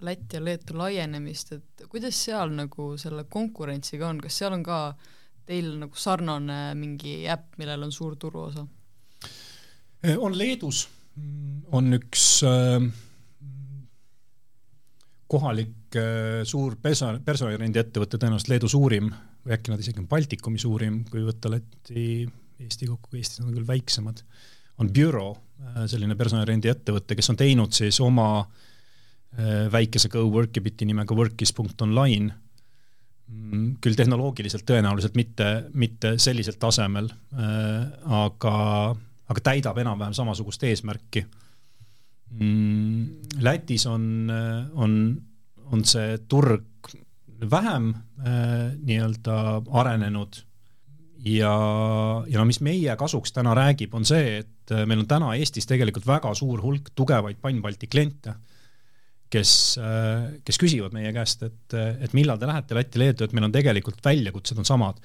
Läti 0.00 0.36
ja 0.36 0.44
Leetu 0.44 0.76
laienemist, 0.78 1.52
et 1.56 1.84
kuidas 1.90 2.16
seal 2.26 2.52
nagu 2.56 2.92
selle 3.00 3.24
konkurentsiga 3.30 4.08
on, 4.10 4.20
kas 4.20 4.36
seal 4.42 4.56
on 4.56 4.64
ka 4.66 4.80
teil 5.48 5.72
nagu 5.80 5.98
sarnane 5.98 6.74
mingi 6.78 7.22
äpp, 7.30 7.56
millel 7.60 7.88
on 7.88 7.94
suur 7.94 8.16
turuosa? 8.20 8.66
on 10.18 10.34
Leedus, 10.34 10.88
on 11.70 11.94
üks 11.94 12.24
äh, 12.42 12.82
kohalik 15.30 15.96
äh, 15.96 16.40
suur 16.48 16.74
perso-, 16.82 17.14
personalirendi 17.24 17.78
ettevõte, 17.78 18.18
tõenäoliselt 18.18 18.50
Leedu 18.50 18.70
suurim 18.72 19.12
või 19.46 19.54
äkki 19.54 19.70
nad 19.72 19.84
isegi 19.84 20.02
on 20.02 20.08
Baltikumi 20.10 20.58
suurim, 20.58 21.04
kui 21.10 21.22
võtta 21.26 21.52
Läti, 21.52 22.26
Eesti 22.62 22.90
kokku, 22.90 23.14
Eestis 23.16 23.44
on 23.44 23.54
küll 23.54 23.66
väiksemad, 23.66 24.24
on 24.82 24.90
Bureau, 24.90 25.36
äh, 25.62 25.86
selline 25.90 26.18
personalirendi 26.18 26.74
ettevõte, 26.74 27.16
kes 27.18 27.30
on 27.30 27.38
teinud 27.38 27.78
siis 27.78 28.02
oma 28.02 28.28
äh, 28.42 28.68
Äh, 29.32 29.72
väikese 29.72 30.10
GoWorkibiti 30.12 30.84
nimega 30.84 31.16
workis.online, 31.16 32.34
mm, 33.32 33.70
küll 33.80 33.96
tehnoloogiliselt 33.96 34.66
tõenäoliselt 34.68 35.16
mitte, 35.16 35.46
mitte 35.72 36.18
sellisel 36.20 36.58
tasemel, 36.60 37.08
äh, 37.32 37.86
aga, 38.18 38.52
aga 39.32 39.44
täidab 39.48 39.80
enam-vähem 39.80 40.12
samasugust 40.18 40.68
eesmärki. 40.68 41.24
Mm, 42.36 43.08
Lätis 43.40 43.88
on, 43.88 44.28
on, 44.76 45.00
on 45.72 45.88
see 45.88 46.20
turg 46.28 46.92
vähem 47.40 47.94
äh, 48.20 48.76
nii-öelda 48.84 49.40
arenenud. 49.80 50.44
Ja, 51.24 51.56
ja 52.28 52.36
no 52.36 52.44
mis 52.44 52.60
meie 52.60 53.00
kasuks 53.00 53.32
täna 53.32 53.56
räägib, 53.56 53.96
on 53.96 54.04
see, 54.04 54.42
et 54.44 54.78
meil 54.84 55.06
on 55.06 55.08
täna 55.08 55.32
Eestis 55.40 55.64
tegelikult 55.70 56.04
väga 56.04 56.36
suur 56.36 56.60
hulk 56.60 56.92
tugevaid 56.98 57.40
Pan-Balti 57.40 57.88
kliente 57.88 58.36
kes, 59.32 59.52
kes 60.44 60.58
küsivad 60.60 60.94
meie 60.96 61.12
käest, 61.14 61.44
et, 61.46 61.76
et 62.04 62.16
millal 62.16 62.40
te 62.40 62.48
lähete 62.48 62.76
Lätti-Leedu, 62.76 63.24
et 63.24 63.36
meil 63.36 63.48
on 63.48 63.54
tegelikult 63.54 64.02
väljakutsed 64.04 64.60
on 64.60 64.68
samad. 64.68 64.98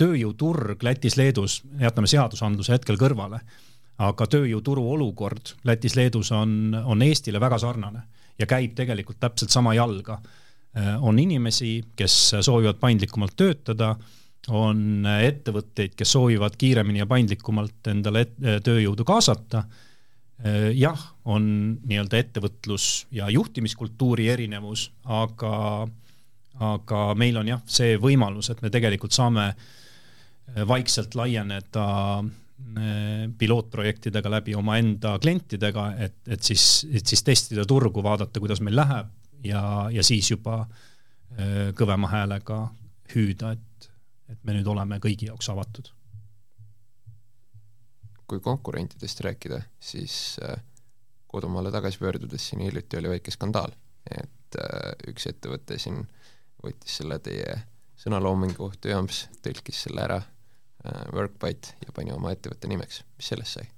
tööjõuturg 0.00 0.82
Lätis-Leedus, 0.82 1.60
jätame 1.80 2.08
seadusandluse 2.10 2.74
hetkel 2.74 2.98
kõrvale, 3.00 3.42
aga 4.00 4.26
tööjõuturu 4.32 4.86
olukord 4.94 5.54
Lätis-Leedus 5.68 6.32
on, 6.36 6.72
on 6.84 7.04
Eestile 7.04 7.40
väga 7.42 7.58
sarnane 7.60 8.06
ja 8.40 8.48
käib 8.48 8.72
tegelikult 8.78 9.20
täpselt 9.20 9.52
sama 9.52 9.74
jalga. 9.76 10.20
on 11.00 11.18
inimesi, 11.18 11.82
kes 11.96 12.34
soovivad 12.40 12.78
paindlikumalt 12.78 13.34
töötada, 13.36 13.96
on 14.48 15.04
ettevõtteid, 15.04 15.96
kes 15.98 16.12
soovivad 16.12 16.54
kiiremini 16.56 17.02
ja 17.02 17.06
paindlikumalt 17.06 17.90
endale 17.90 18.24
tööjõudu 18.64 19.04
kaasata 19.04 19.64
jah, 20.74 21.00
on 21.28 21.44
nii-öelda 21.84 22.20
ettevõtlus 22.20 23.06
ja 23.12 23.28
juhtimiskultuuri 23.32 24.28
erinevus, 24.32 24.86
aga, 25.04 25.52
aga 26.64 27.00
meil 27.18 27.36
on 27.40 27.50
jah, 27.52 27.60
see 27.68 27.98
võimalus, 28.00 28.48
et 28.52 28.62
me 28.64 28.70
tegelikult 28.72 29.16
saame 29.16 29.50
äh, 29.50 30.62
vaikselt 30.68 31.14
laieneda 31.18 31.86
äh, 32.20 33.28
pilootprojektidega 33.38 34.32
läbi 34.32 34.56
omaenda 34.56 35.18
klientidega, 35.20 35.86
et, 36.08 36.18
et 36.26 36.42
siis, 36.42 36.86
et 36.92 37.06
siis 37.06 37.24
testida 37.26 37.66
turgu, 37.68 38.02
vaadata, 38.04 38.40
kuidas 38.40 38.64
meil 38.64 38.80
läheb 38.80 39.12
ja, 39.44 39.62
ja 39.92 40.04
siis 40.06 40.32
juba 40.32 40.64
kõvema 41.78 42.08
häälega 42.10 42.56
hüüda, 43.12 43.52
et, 43.54 43.90
et 44.32 44.40
me 44.42 44.56
nüüd 44.56 44.66
oleme 44.66 44.98
kõigi 44.98 45.28
jaoks 45.28 45.46
avatud 45.52 45.92
kui 48.30 48.40
konkurentidest 48.40 49.24
rääkida, 49.26 49.60
siis 49.80 50.36
äh, 50.44 50.62
kodumaale 51.26 51.72
tagasi 51.74 51.98
pöördudes 51.98 52.48
siin 52.48 52.62
hiljuti 52.62 52.98
oli 52.98 53.10
väike 53.16 53.34
skandaal, 53.34 53.74
et 54.10 54.58
äh, 54.62 54.92
üks 55.10 55.26
ettevõte 55.30 55.78
siin 55.82 56.04
võttis 56.62 57.00
selle 57.00 57.18
teie 57.18 57.56
sõnaloomingu 57.98 58.70
tööamps, 58.80 59.24
tõlkis 59.42 59.82
selle 59.86 60.06
ära 60.06 60.20
äh, 60.22 61.02
Workbyte 61.12 61.74
ja 61.86 61.94
pani 61.96 62.14
oma 62.14 62.32
ettevõtte 62.36 62.70
nimeks, 62.70 63.02
mis 63.18 63.34
sellest 63.34 63.58
sai? 63.58 63.68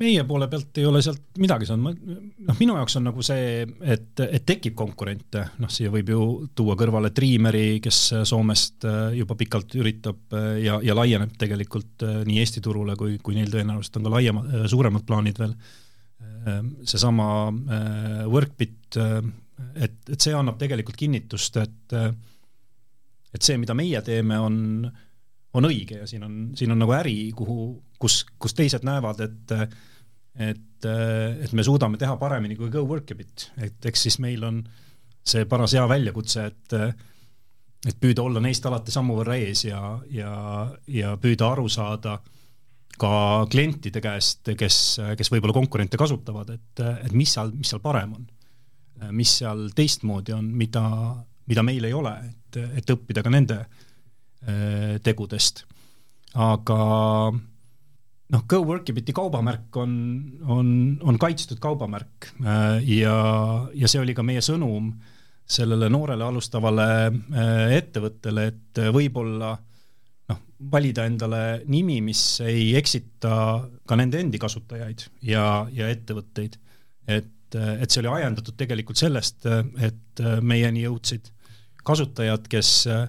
Meie 0.00 0.22
poole 0.24 0.48
pealt 0.48 0.78
ei 0.80 0.86
ole 0.88 1.02
sealt 1.04 1.40
midagi 1.42 1.66
saanud, 1.68 1.98
noh, 2.46 2.56
minu 2.60 2.76
jaoks 2.78 2.96
on 2.98 3.06
nagu 3.10 3.24
see, 3.24 3.64
et, 3.84 4.22
et 4.24 4.46
tekib 4.48 4.76
konkurente, 4.78 5.42
noh, 5.60 5.70
siia 5.72 5.92
võib 5.92 6.12
ju 6.14 6.22
tuua 6.56 6.76
kõrvale 6.80 7.12
Dreameri, 7.16 7.80
kes 7.84 7.98
Soomest 8.28 8.86
äh, 8.88 9.12
juba 9.18 9.36
pikalt 9.40 9.76
üritab 9.76 10.36
äh, 10.36 10.62
ja, 10.64 10.78
ja 10.84 10.96
laieneb 10.96 11.36
tegelikult 11.40 12.06
äh, 12.06 12.22
nii 12.28 12.40
Eesti 12.40 12.64
turule 12.64 12.96
kui, 13.00 13.18
kui 13.24 13.36
neil 13.36 13.52
tõenäoliselt 13.52 14.00
on 14.00 14.08
ka 14.08 14.14
laiemad, 14.16 14.56
suuremad 14.72 15.06
plaanid 15.08 15.40
veel. 15.40 15.54
seesama 16.88 17.26
Workbit, 18.28 18.96
et, 18.96 19.96
et 20.08 20.20
see 20.20 20.32
annab 20.36 20.56
tegelikult 20.60 20.96
kinnitust, 20.96 21.56
et, 21.60 21.94
et 23.34 23.44
see, 23.44 23.58
mida 23.60 23.76
meie 23.76 24.00
teeme, 24.04 24.38
on, 24.40 24.56
on 25.56 25.68
õige 25.68 26.00
ja 26.00 26.08
siin 26.08 26.24
on, 26.24 26.40
siin 26.56 26.72
on 26.72 26.80
nagu 26.80 26.96
äri, 26.96 27.18
kuhu, 27.36 27.74
kus, 28.00 28.22
kus 28.40 28.56
teised 28.56 28.84
näevad, 28.88 29.20
et 29.24 29.56
et, 30.40 30.86
et 30.86 31.52
me 31.52 31.64
suudame 31.66 31.98
teha 32.00 32.16
paremini 32.20 32.56
kui 32.56 32.70
GoWorkibit, 32.72 33.50
et 33.60 33.90
eks 33.90 34.06
siis 34.06 34.18
meil 34.22 34.44
on 34.46 34.62
see 35.20 35.44
paras 35.48 35.74
hea 35.76 35.86
väljakutse, 35.88 36.46
et 36.48 36.76
et 37.88 37.96
püüda 37.96 38.20
olla 38.20 38.42
neist 38.44 38.66
alati 38.68 38.92
sammu 38.92 39.14
võrra 39.16 39.38
ees 39.40 39.64
ja, 39.64 39.80
ja, 40.12 40.32
ja 40.92 41.14
püüda 41.20 41.48
aru 41.54 41.64
saada 41.72 42.18
ka 43.00 43.12
klientide 43.48 44.02
käest, 44.04 44.50
kes, 44.58 44.76
kes 45.16 45.30
võib-olla 45.32 45.56
konkurente 45.56 45.96
kasutavad, 46.00 46.50
et, 46.52 46.82
et 47.06 47.14
mis 47.16 47.32
seal, 47.32 47.54
mis 47.56 47.70
seal 47.72 47.80
parem 47.80 48.12
on. 48.18 48.26
mis 49.16 49.32
seal 49.40 49.70
teistmoodi 49.72 50.34
on, 50.36 50.44
mida, 50.44 50.82
mida 51.48 51.64
meil 51.64 51.88
ei 51.88 51.94
ole, 51.96 52.12
et, 52.28 52.60
et 52.82 52.92
õppida 52.92 53.24
ka 53.24 53.32
nende 53.32 53.62
eh, 54.44 54.98
tegudest. 55.00 55.64
aga 56.34 56.80
noh, 58.30 58.44
GoWorkibiti 58.48 59.14
kaubamärk 59.16 59.76
on, 59.80 59.94
on, 60.46 60.68
on 61.02 61.18
kaitstud 61.20 61.60
kaubamärk 61.62 62.30
äh, 62.44 62.78
ja, 62.98 63.16
ja 63.74 63.90
see 63.90 64.02
oli 64.02 64.14
ka 64.16 64.24
meie 64.26 64.42
sõnum 64.44 64.92
sellele 65.50 65.88
noorele 65.90 66.24
alustavale 66.26 66.86
äh, 67.08 67.74
ettevõttele, 67.80 68.46
et 68.52 68.82
võib-olla 68.94 69.54
noh, 70.30 70.44
valida 70.72 71.08
endale 71.10 71.42
nimi, 71.72 71.98
mis 72.04 72.22
ei 72.46 72.70
eksita 72.78 73.34
ka 73.86 73.98
nende 73.98 74.22
endi 74.22 74.38
kasutajaid 74.42 75.08
ja, 75.26 75.66
ja 75.74 75.90
ettevõtteid. 75.90 76.56
et, 77.10 77.58
et 77.58 77.90
see 77.90 78.04
oli 78.04 78.14
ajendatud 78.20 78.54
tegelikult 78.56 79.00
sellest, 79.00 79.48
et 79.82 80.24
meieni 80.46 80.84
jõudsid 80.86 81.32
kasutajad, 81.86 82.46
kes 82.50 82.70
äh, 82.90 83.08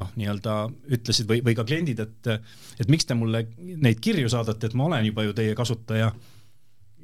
noh, 0.00 0.10
nii-öelda 0.18 0.56
ütlesid 0.96 1.28
või, 1.28 1.42
või 1.44 1.54
ka 1.56 1.64
kliendid, 1.68 2.02
et, 2.04 2.32
et 2.80 2.90
miks 2.92 3.08
te 3.08 3.16
mulle 3.18 3.46
neid 3.56 4.00
kirju 4.04 4.30
saadate, 4.32 4.68
et 4.68 4.76
ma 4.78 4.88
olen 4.90 5.06
juba 5.08 5.24
ju 5.26 5.36
teie 5.36 5.54
kasutaja. 5.58 6.10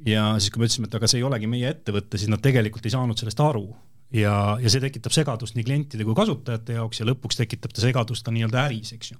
ja 0.05 0.27
siis, 0.37 0.51
kui 0.51 0.61
me 0.61 0.69
ütlesime, 0.69 0.89
et 0.89 0.99
aga 0.99 1.09
see 1.09 1.21
ei 1.21 1.27
olegi 1.27 1.49
meie 1.49 1.71
ettevõte, 1.73 2.19
siis 2.19 2.31
nad 2.31 2.43
tegelikult 2.43 2.85
ei 2.85 2.93
saanud 2.93 3.19
sellest 3.19 3.41
aru 3.43 3.65
ja, 4.13 4.35
ja 4.61 4.71
see 4.71 4.83
tekitab 4.83 5.15
segadust 5.15 5.57
nii 5.57 5.65
klientide 5.67 6.05
kui 6.07 6.17
kasutajate 6.17 6.77
jaoks 6.77 7.01
ja 7.01 7.07
lõpuks 7.09 7.39
tekitab 7.39 7.73
ta 7.73 7.83
segadust 7.85 8.25
ka 8.25 8.33
nii-öelda 8.35 8.67
äris, 8.67 8.93
eks 8.97 9.13
ju. 9.13 9.19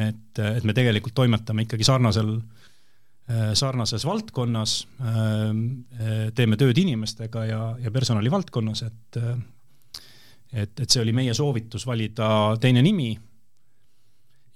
et, 0.00 0.42
et 0.42 0.66
me 0.66 0.74
tegelikult 0.76 1.14
toimetame 1.14 1.66
ikkagi 1.66 1.86
sarnasel, 1.86 2.34
sarnases 3.56 4.04
valdkonnas, 4.04 4.76
teeme 6.34 6.58
tööd 6.60 6.80
inimestega 6.82 7.44
ja, 7.46 7.60
ja 7.80 7.92
personali 7.94 8.32
valdkonnas, 8.32 8.82
et 8.88 9.20
et, 10.52 10.72
et 10.80 10.88
see 10.88 11.02
oli 11.02 11.14
meie 11.16 11.34
soovitus 11.34 11.86
valida 11.88 12.28
teine 12.60 12.82
nimi. 12.84 13.16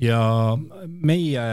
ja 0.00 0.20
meie 0.86 1.44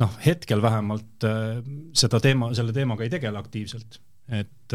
noh, 0.00 0.18
hetkel 0.24 0.62
vähemalt 0.62 1.24
äh, 1.28 1.60
seda 1.96 2.20
teema, 2.20 2.52
selle 2.56 2.72
teemaga 2.76 3.04
ei 3.04 3.12
tegele 3.12 3.38
aktiivselt. 3.38 4.00
et, 4.26 4.74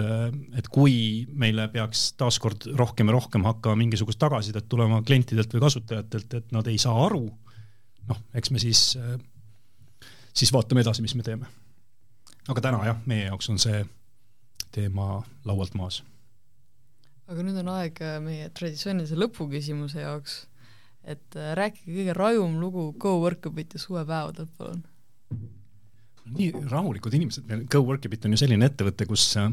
et 0.56 0.68
kui 0.72 1.26
meile 1.36 1.66
peaks 1.74 2.14
taaskord 2.16 2.70
rohkem 2.80 3.10
ja 3.10 3.18
rohkem 3.18 3.44
hakkama 3.44 3.82
mingisugust 3.82 4.20
tagasisidet 4.22 4.70
tulema 4.72 5.02
klientidelt 5.04 5.52
või 5.52 5.66
kasutajatelt, 5.66 6.36
et 6.38 6.54
nad 6.56 6.70
ei 6.72 6.78
saa 6.80 6.96
aru, 7.06 7.26
noh, 8.08 8.22
eks 8.40 8.54
me 8.56 8.62
siis, 8.64 8.94
siis 10.32 10.54
vaatame 10.56 10.86
edasi, 10.86 11.04
mis 11.04 11.18
me 11.20 11.28
teeme. 11.28 11.52
aga 12.48 12.64
täna 12.64 12.80
jah, 12.86 13.04
meie 13.12 13.26
jaoks 13.26 13.52
on 13.52 13.60
see 13.60 13.84
teema 14.72 15.20
laualt 15.46 15.76
maas. 15.76 16.00
Aga 17.32 17.48
nüüd 17.48 17.60
on 17.64 17.74
aeg 17.78 18.00
meie 18.24 18.50
traditsioonilise 18.56 19.18
lõpuküsimuse 19.20 20.04
jaoks, 20.04 20.42
et 21.08 21.40
rääkige 21.58 21.96
kõige 21.96 22.16
rajum 22.18 22.60
lugu 22.62 22.92
Go 23.00 23.18
Workabiti 23.24 23.80
suvepäevadelt, 23.82 24.52
palun 24.58 24.84
nii 26.38 26.52
rahulikud 26.70 27.14
inimesed, 27.18 27.46
meil 27.50 27.66
GoWorkibit 27.72 28.26
on 28.28 28.36
ju 28.36 28.42
selline 28.42 28.68
ettevõte, 28.70 29.08
kus 29.10 29.26
äh, 29.40 29.50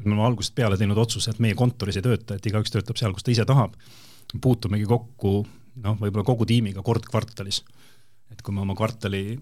me 0.00 0.12
oleme 0.12 0.26
algusest 0.28 0.54
peale 0.56 0.78
teinud 0.80 0.98
otsuse, 1.00 1.32
et 1.32 1.40
meie 1.42 1.56
kontoris 1.58 1.98
ei 1.98 2.04
tööta, 2.06 2.38
et 2.38 2.46
igaüks 2.50 2.72
töötab 2.74 3.00
seal, 3.00 3.14
kus 3.16 3.26
ta 3.26 3.34
ise 3.34 3.46
tahab. 3.48 3.76
puutumegi 4.42 4.86
kokku 4.90 5.32
noh, 5.84 5.98
võib-olla 6.00 6.24
kogu 6.26 6.46
tiimiga 6.46 6.82
kord 6.82 7.04
kvartalis. 7.10 7.62
et 8.30 8.42
kui 8.42 8.54
me 8.54 8.62
oma 8.62 8.74
kvartali, 8.74 9.38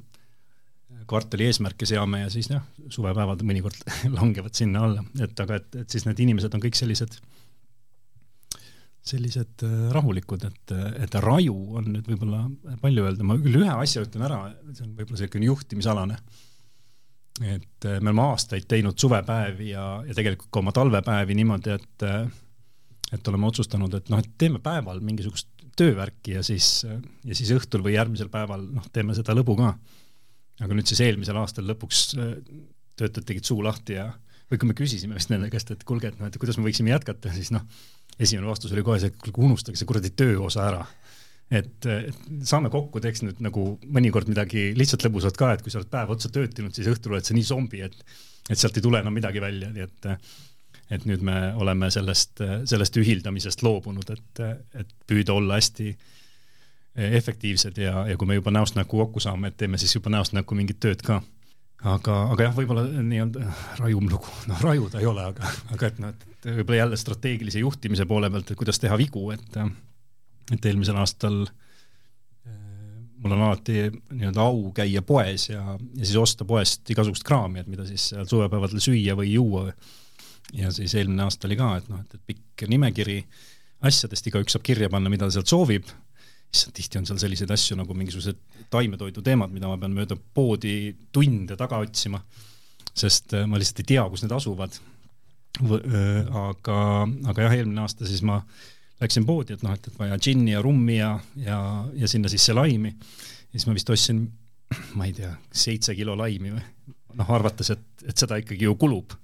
kvartali 1.09 1.47
eesmärke 1.49 1.87
seame 1.87 2.25
ja 2.25 2.31
siis 2.31 2.51
noh, 2.51 2.65
suvepäevad 2.89 3.43
mõnikord 3.43 3.79
langevad 4.19 4.55
sinna 4.55 4.85
alla, 4.89 5.05
et 5.21 5.41
aga 5.41 5.61
et, 5.61 5.71
et 5.85 5.91
siis 5.91 6.07
need 6.09 6.21
inimesed 6.21 6.55
on 6.55 6.65
kõik 6.65 6.79
sellised 6.79 7.21
sellised 9.07 9.65
äh, 9.67 9.91
rahulikud, 9.95 10.45
et, 10.47 10.73
et 11.03 11.15
raju 11.25 11.57
on 11.81 11.91
nüüd 11.97 12.09
võib-olla 12.13 12.45
palju 12.83 13.07
öelda, 13.09 13.27
ma 13.27 13.37
küll 13.43 13.59
ühe 13.63 13.75
asja 13.75 14.05
ütlen 14.05 14.27
ära, 14.29 14.45
see 14.71 14.87
on 14.87 14.95
võib-olla 14.99 15.19
selline 15.19 15.49
juhtimisalane 15.51 16.19
et 17.41 17.87
äh, 17.89 17.99
me 17.99 18.11
oleme 18.11 18.27
aastaid 18.29 18.69
teinud 18.71 18.99
suvepäevi 19.01 19.73
ja, 19.73 19.87
ja 20.07 20.15
tegelikult 20.15 20.53
ka 20.53 20.63
oma 20.63 20.75
talvepäevi 20.77 21.37
niimoodi, 21.39 21.75
et 21.75 22.07
äh, 22.07 22.23
et 23.13 23.29
oleme 23.29 23.45
otsustanud, 23.45 23.93
et 23.99 24.07
noh, 24.09 24.23
et 24.23 24.31
teeme 24.41 24.61
päeval 24.65 25.03
mingisugust 25.05 25.51
töövärki 25.77 26.37
ja 26.39 26.43
siis, 26.45 26.85
ja 27.25 27.35
siis 27.37 27.51
õhtul 27.53 27.83
või 27.85 27.97
järgmisel 27.97 28.31
päeval 28.33 28.63
noh, 28.79 28.87
teeme 28.93 29.13
seda 29.17 29.35
lõbu 29.37 29.57
ka. 29.59 29.75
aga 30.65 30.77
nüüd 30.77 30.89
siis 30.89 31.03
eelmisel 31.05 31.37
aastal 31.37 31.67
lõpuks 31.69 32.15
töötajad 32.97 33.27
tegid 33.29 33.49
suu 33.49 33.61
lahti 33.65 33.99
ja 33.99 34.07
või 34.53 34.61
kui 34.61 34.69
me 34.69 34.77
küsisime 34.77 35.17
vist 35.17 35.33
nende 35.33 35.49
käest, 35.53 35.71
et 35.73 35.85
kuulge, 35.89 36.13
et 36.13 36.19
noh, 36.21 36.29
et 36.29 36.37
kuidas 36.41 36.59
me 36.61 36.67
võiksime 36.67 36.93
jätkata, 36.93 37.33
siis 37.33 37.51
noh, 37.55 37.65
esimene 38.19 38.49
vastus 38.49 38.73
oli 38.73 38.85
kohe 38.87 38.99
see, 39.01 39.13
et 39.13 39.23
kuulge, 39.23 39.47
unustage 39.49 39.81
see 39.81 39.89
kuradi 39.89 40.13
tööosa 40.17 40.67
ära 40.69 40.83
et, 41.53 41.89
saame 42.49 42.71
kokku, 42.73 43.01
teeks 43.03 43.25
nüüd 43.27 43.43
nagu 43.45 43.67
mõnikord 43.93 44.31
midagi 44.31 44.71
lihtsalt 44.79 45.05
lõbusat 45.07 45.37
ka, 45.39 45.53
et 45.55 45.65
kui 45.65 45.73
sa 45.73 45.81
oled 45.81 45.91
päev 45.93 46.15
otsa 46.15 46.31
töötinud, 46.33 46.75
siis 46.77 46.89
õhtul 46.93 47.17
oled 47.17 47.29
sa 47.29 47.37
nii 47.37 47.45
zombi, 47.47 47.83
et, 47.85 47.99
et 48.49 48.59
sealt 48.59 48.79
ei 48.79 48.85
tule 48.85 49.03
enam 49.03 49.15
midagi 49.17 49.43
välja, 49.43 49.69
nii 49.75 49.85
et, 49.85 50.09
et 50.97 51.05
nüüd 51.09 51.25
me 51.27 51.37
oleme 51.61 51.91
sellest, 51.93 52.41
sellest 52.71 52.97
ühildamisest 53.01 53.65
loobunud, 53.67 54.15
et, 54.15 54.43
et 54.81 54.97
püüda 55.09 55.37
olla 55.37 55.61
hästi 55.61 55.93
efektiivsed 57.21 57.79
ja, 57.81 58.07
ja 58.09 58.19
kui 58.21 58.29
me 58.29 58.37
juba 58.37 58.53
näost 58.53 58.77
näkku 58.77 59.01
kokku 59.01 59.21
saame, 59.25 59.53
et 59.53 59.61
teeme 59.61 59.81
siis 59.81 59.95
juba 59.97 60.13
näost 60.13 60.37
näkku 60.37 60.57
mingit 60.57 60.81
tööd 60.81 61.05
ka. 61.05 61.23
Aga, 61.83 62.19
aga 62.35 62.47
jah, 62.47 62.55
võib-olla 62.57 62.85
nii-öelda 62.87 63.47
rajum 63.81 64.07
lugu, 64.11 64.31
noh 64.51 64.61
raju 64.63 64.91
ta 64.93 65.01
ei 65.03 65.09
ole, 65.11 65.25
aga, 65.33 65.51
aga 65.75 65.89
et 65.89 65.99
noh, 66.03 66.13
et 66.15 66.47
võib-olla 66.61 66.83
jälle 66.85 67.01
strateegilise 67.01 67.63
juhtimise 67.63 68.07
poole 68.11 68.31
pealt, 68.33 68.53
et 68.53 68.59
kuidas 68.59 68.81
teha 68.83 68.99
vigu, 69.01 69.31
et 69.35 69.59
et 70.53 70.69
eelmisel 70.69 70.99
aastal 70.99 71.45
äh, 71.47 72.55
mul 73.23 73.37
on 73.37 73.47
alati 73.49 73.87
nii-öelda 73.93 74.45
au 74.45 74.71
käia 74.77 75.03
poes 75.07 75.49
ja, 75.51 75.63
ja 75.79 76.05
siis 76.05 76.19
osta 76.21 76.47
poest 76.49 76.91
igasugust 76.91 77.27
kraami, 77.27 77.63
et 77.63 77.71
mida 77.71 77.87
siis 77.89 78.11
seal 78.13 78.29
suvepäevadel 78.31 78.83
süüa 78.83 79.17
või 79.19 79.33
juua. 79.35 79.71
ja 80.53 80.73
siis 80.75 80.95
eelmine 80.99 81.27
aasta 81.27 81.49
oli 81.49 81.57
ka, 81.57 81.77
et 81.81 81.91
noh, 81.91 82.03
et, 82.03 82.15
et 82.19 82.27
pikk 82.33 82.67
nimekiri 82.69 83.23
asjadest, 83.83 84.27
igaüks 84.31 84.55
saab 84.55 84.65
kirja 84.67 84.91
panna, 84.91 85.11
mida 85.11 85.27
ta 85.27 85.35
sealt 85.35 85.51
soovib. 85.51 85.89
Issand, 86.53 86.75
tihti 86.77 87.01
on 87.01 87.09
seal 87.09 87.21
selliseid 87.23 87.53
asju 87.55 87.77
nagu 87.79 87.95
mingisugused 87.97 88.41
taimetoidu 88.73 89.25
teemad, 89.25 89.53
mida 89.55 89.71
ma 89.71 89.79
pean 89.81 89.95
mööda 89.97 90.17
poodi 90.35 90.93
tunde 91.13 91.57
taga 91.59 91.81
otsima, 91.83 92.21
sest 92.93 93.35
äh, 93.37 93.47
ma 93.49 93.61
lihtsalt 93.61 93.83
ei 93.85 93.91
tea, 93.95 94.05
kus 94.13 94.25
need 94.25 94.37
asuvad. 94.37 94.77
Äh, 95.63 96.37
aga, 96.43 96.77
aga 97.29 97.47
jah, 97.47 97.57
eelmine 97.59 97.83
aasta 97.85 98.09
siis 98.09 98.23
ma 98.25 98.39
läksin 99.03 99.27
poodi, 99.29 99.57
et 99.57 99.65
noh, 99.67 99.75
et, 99.75 99.89
et 99.89 99.99
vaja 99.99 100.17
džinni 100.21 100.55
ja 100.55 100.63
rummi 100.65 100.97
ja, 100.99 101.17
ja, 101.41 101.59
ja 101.99 102.09
sinna 102.09 102.31
sisse 102.33 102.55
laimi. 102.55 102.95
siis 103.53 103.67
ma 103.69 103.77
vist 103.77 103.91
ostsin, 103.93 104.23
ma 104.97 105.09
ei 105.09 105.13
tea, 105.17 105.33
seitse 105.53 105.97
kilo 105.99 106.17
laimi 106.17 106.55
või 106.55 106.63
noh, 107.19 107.33
arvates, 107.37 107.73
et, 107.75 107.85
et 108.09 108.17
seda 108.17 108.39
ikkagi 108.41 108.65
ju 108.69 108.77
kulub 108.81 109.17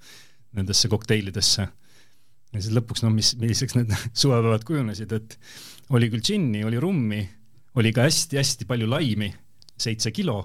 nendesse 0.57 0.89
kokteilidesse. 0.91 1.65
ja 2.53 2.61
siis 2.61 2.73
lõpuks 2.75 3.05
noh, 3.05 3.13
mis, 3.13 3.35
milliseks 3.39 3.77
need 3.77 3.93
suvepäevad 4.21 4.65
kujunesid, 4.67 5.13
et 5.17 5.37
oli 5.89 6.09
küll 6.11 6.23
džinni, 6.23 6.63
oli 6.65 6.79
rummi, 6.81 7.21
oli 7.79 7.91
ka 7.93 8.05
hästi-hästi 8.05 8.67
palju 8.69 8.89
laimi, 8.89 9.29
seitse 9.79 10.11
kilo, 10.11 10.37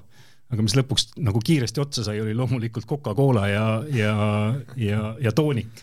aga 0.53 0.65
mis 0.65 0.77
lõpuks 0.77 1.15
nagu 1.25 1.41
kiiresti 1.45 1.83
otsa 1.83 2.05
sai, 2.07 2.21
oli 2.23 2.35
loomulikult 2.37 2.87
Coca-Cola 2.89 3.49
ja, 3.51 3.67
ja, 3.93 4.15
ja, 4.77 5.15
ja 5.21 5.33
toonik. 5.33 5.83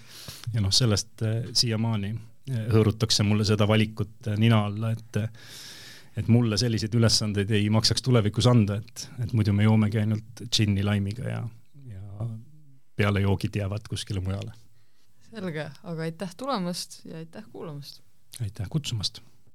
ja 0.54 0.62
noh, 0.64 0.74
sellest 0.74 1.24
eh, 1.28 1.42
siiamaani 1.54 2.14
hõõrutakse 2.52 3.24
mulle 3.24 3.46
seda 3.48 3.68
valikut 3.70 4.32
nina 4.38 4.66
alla, 4.70 4.92
et 4.96 5.22
et 6.20 6.28
mulle 6.28 6.58
selliseid 6.60 6.96
ülesandeid 6.98 7.52
ei 7.56 7.70
maksaks 7.72 8.04
tulevikus 8.04 8.48
anda, 8.52 8.82
et, 8.82 9.06
et 9.24 9.32
muidu 9.32 9.54
me 9.56 9.64
joomegi 9.64 10.02
ainult 10.02 10.42
džinni 10.44 10.84
laimiga 10.84 11.24
ja, 11.24 11.40
ja 11.88 12.28
pealejoogid 13.00 13.56
jäävad 13.62 13.88
kuskile 13.90 14.20
mujale. 14.20 14.52
selge, 15.30 15.70
aga 15.84 16.08
aitäh 16.10 16.36
tulemast 16.36 17.00
ja 17.06 17.22
aitäh 17.24 17.48
kuulamast! 17.52 18.02
aitäh 18.42 18.68
kutsumast! 18.70 19.22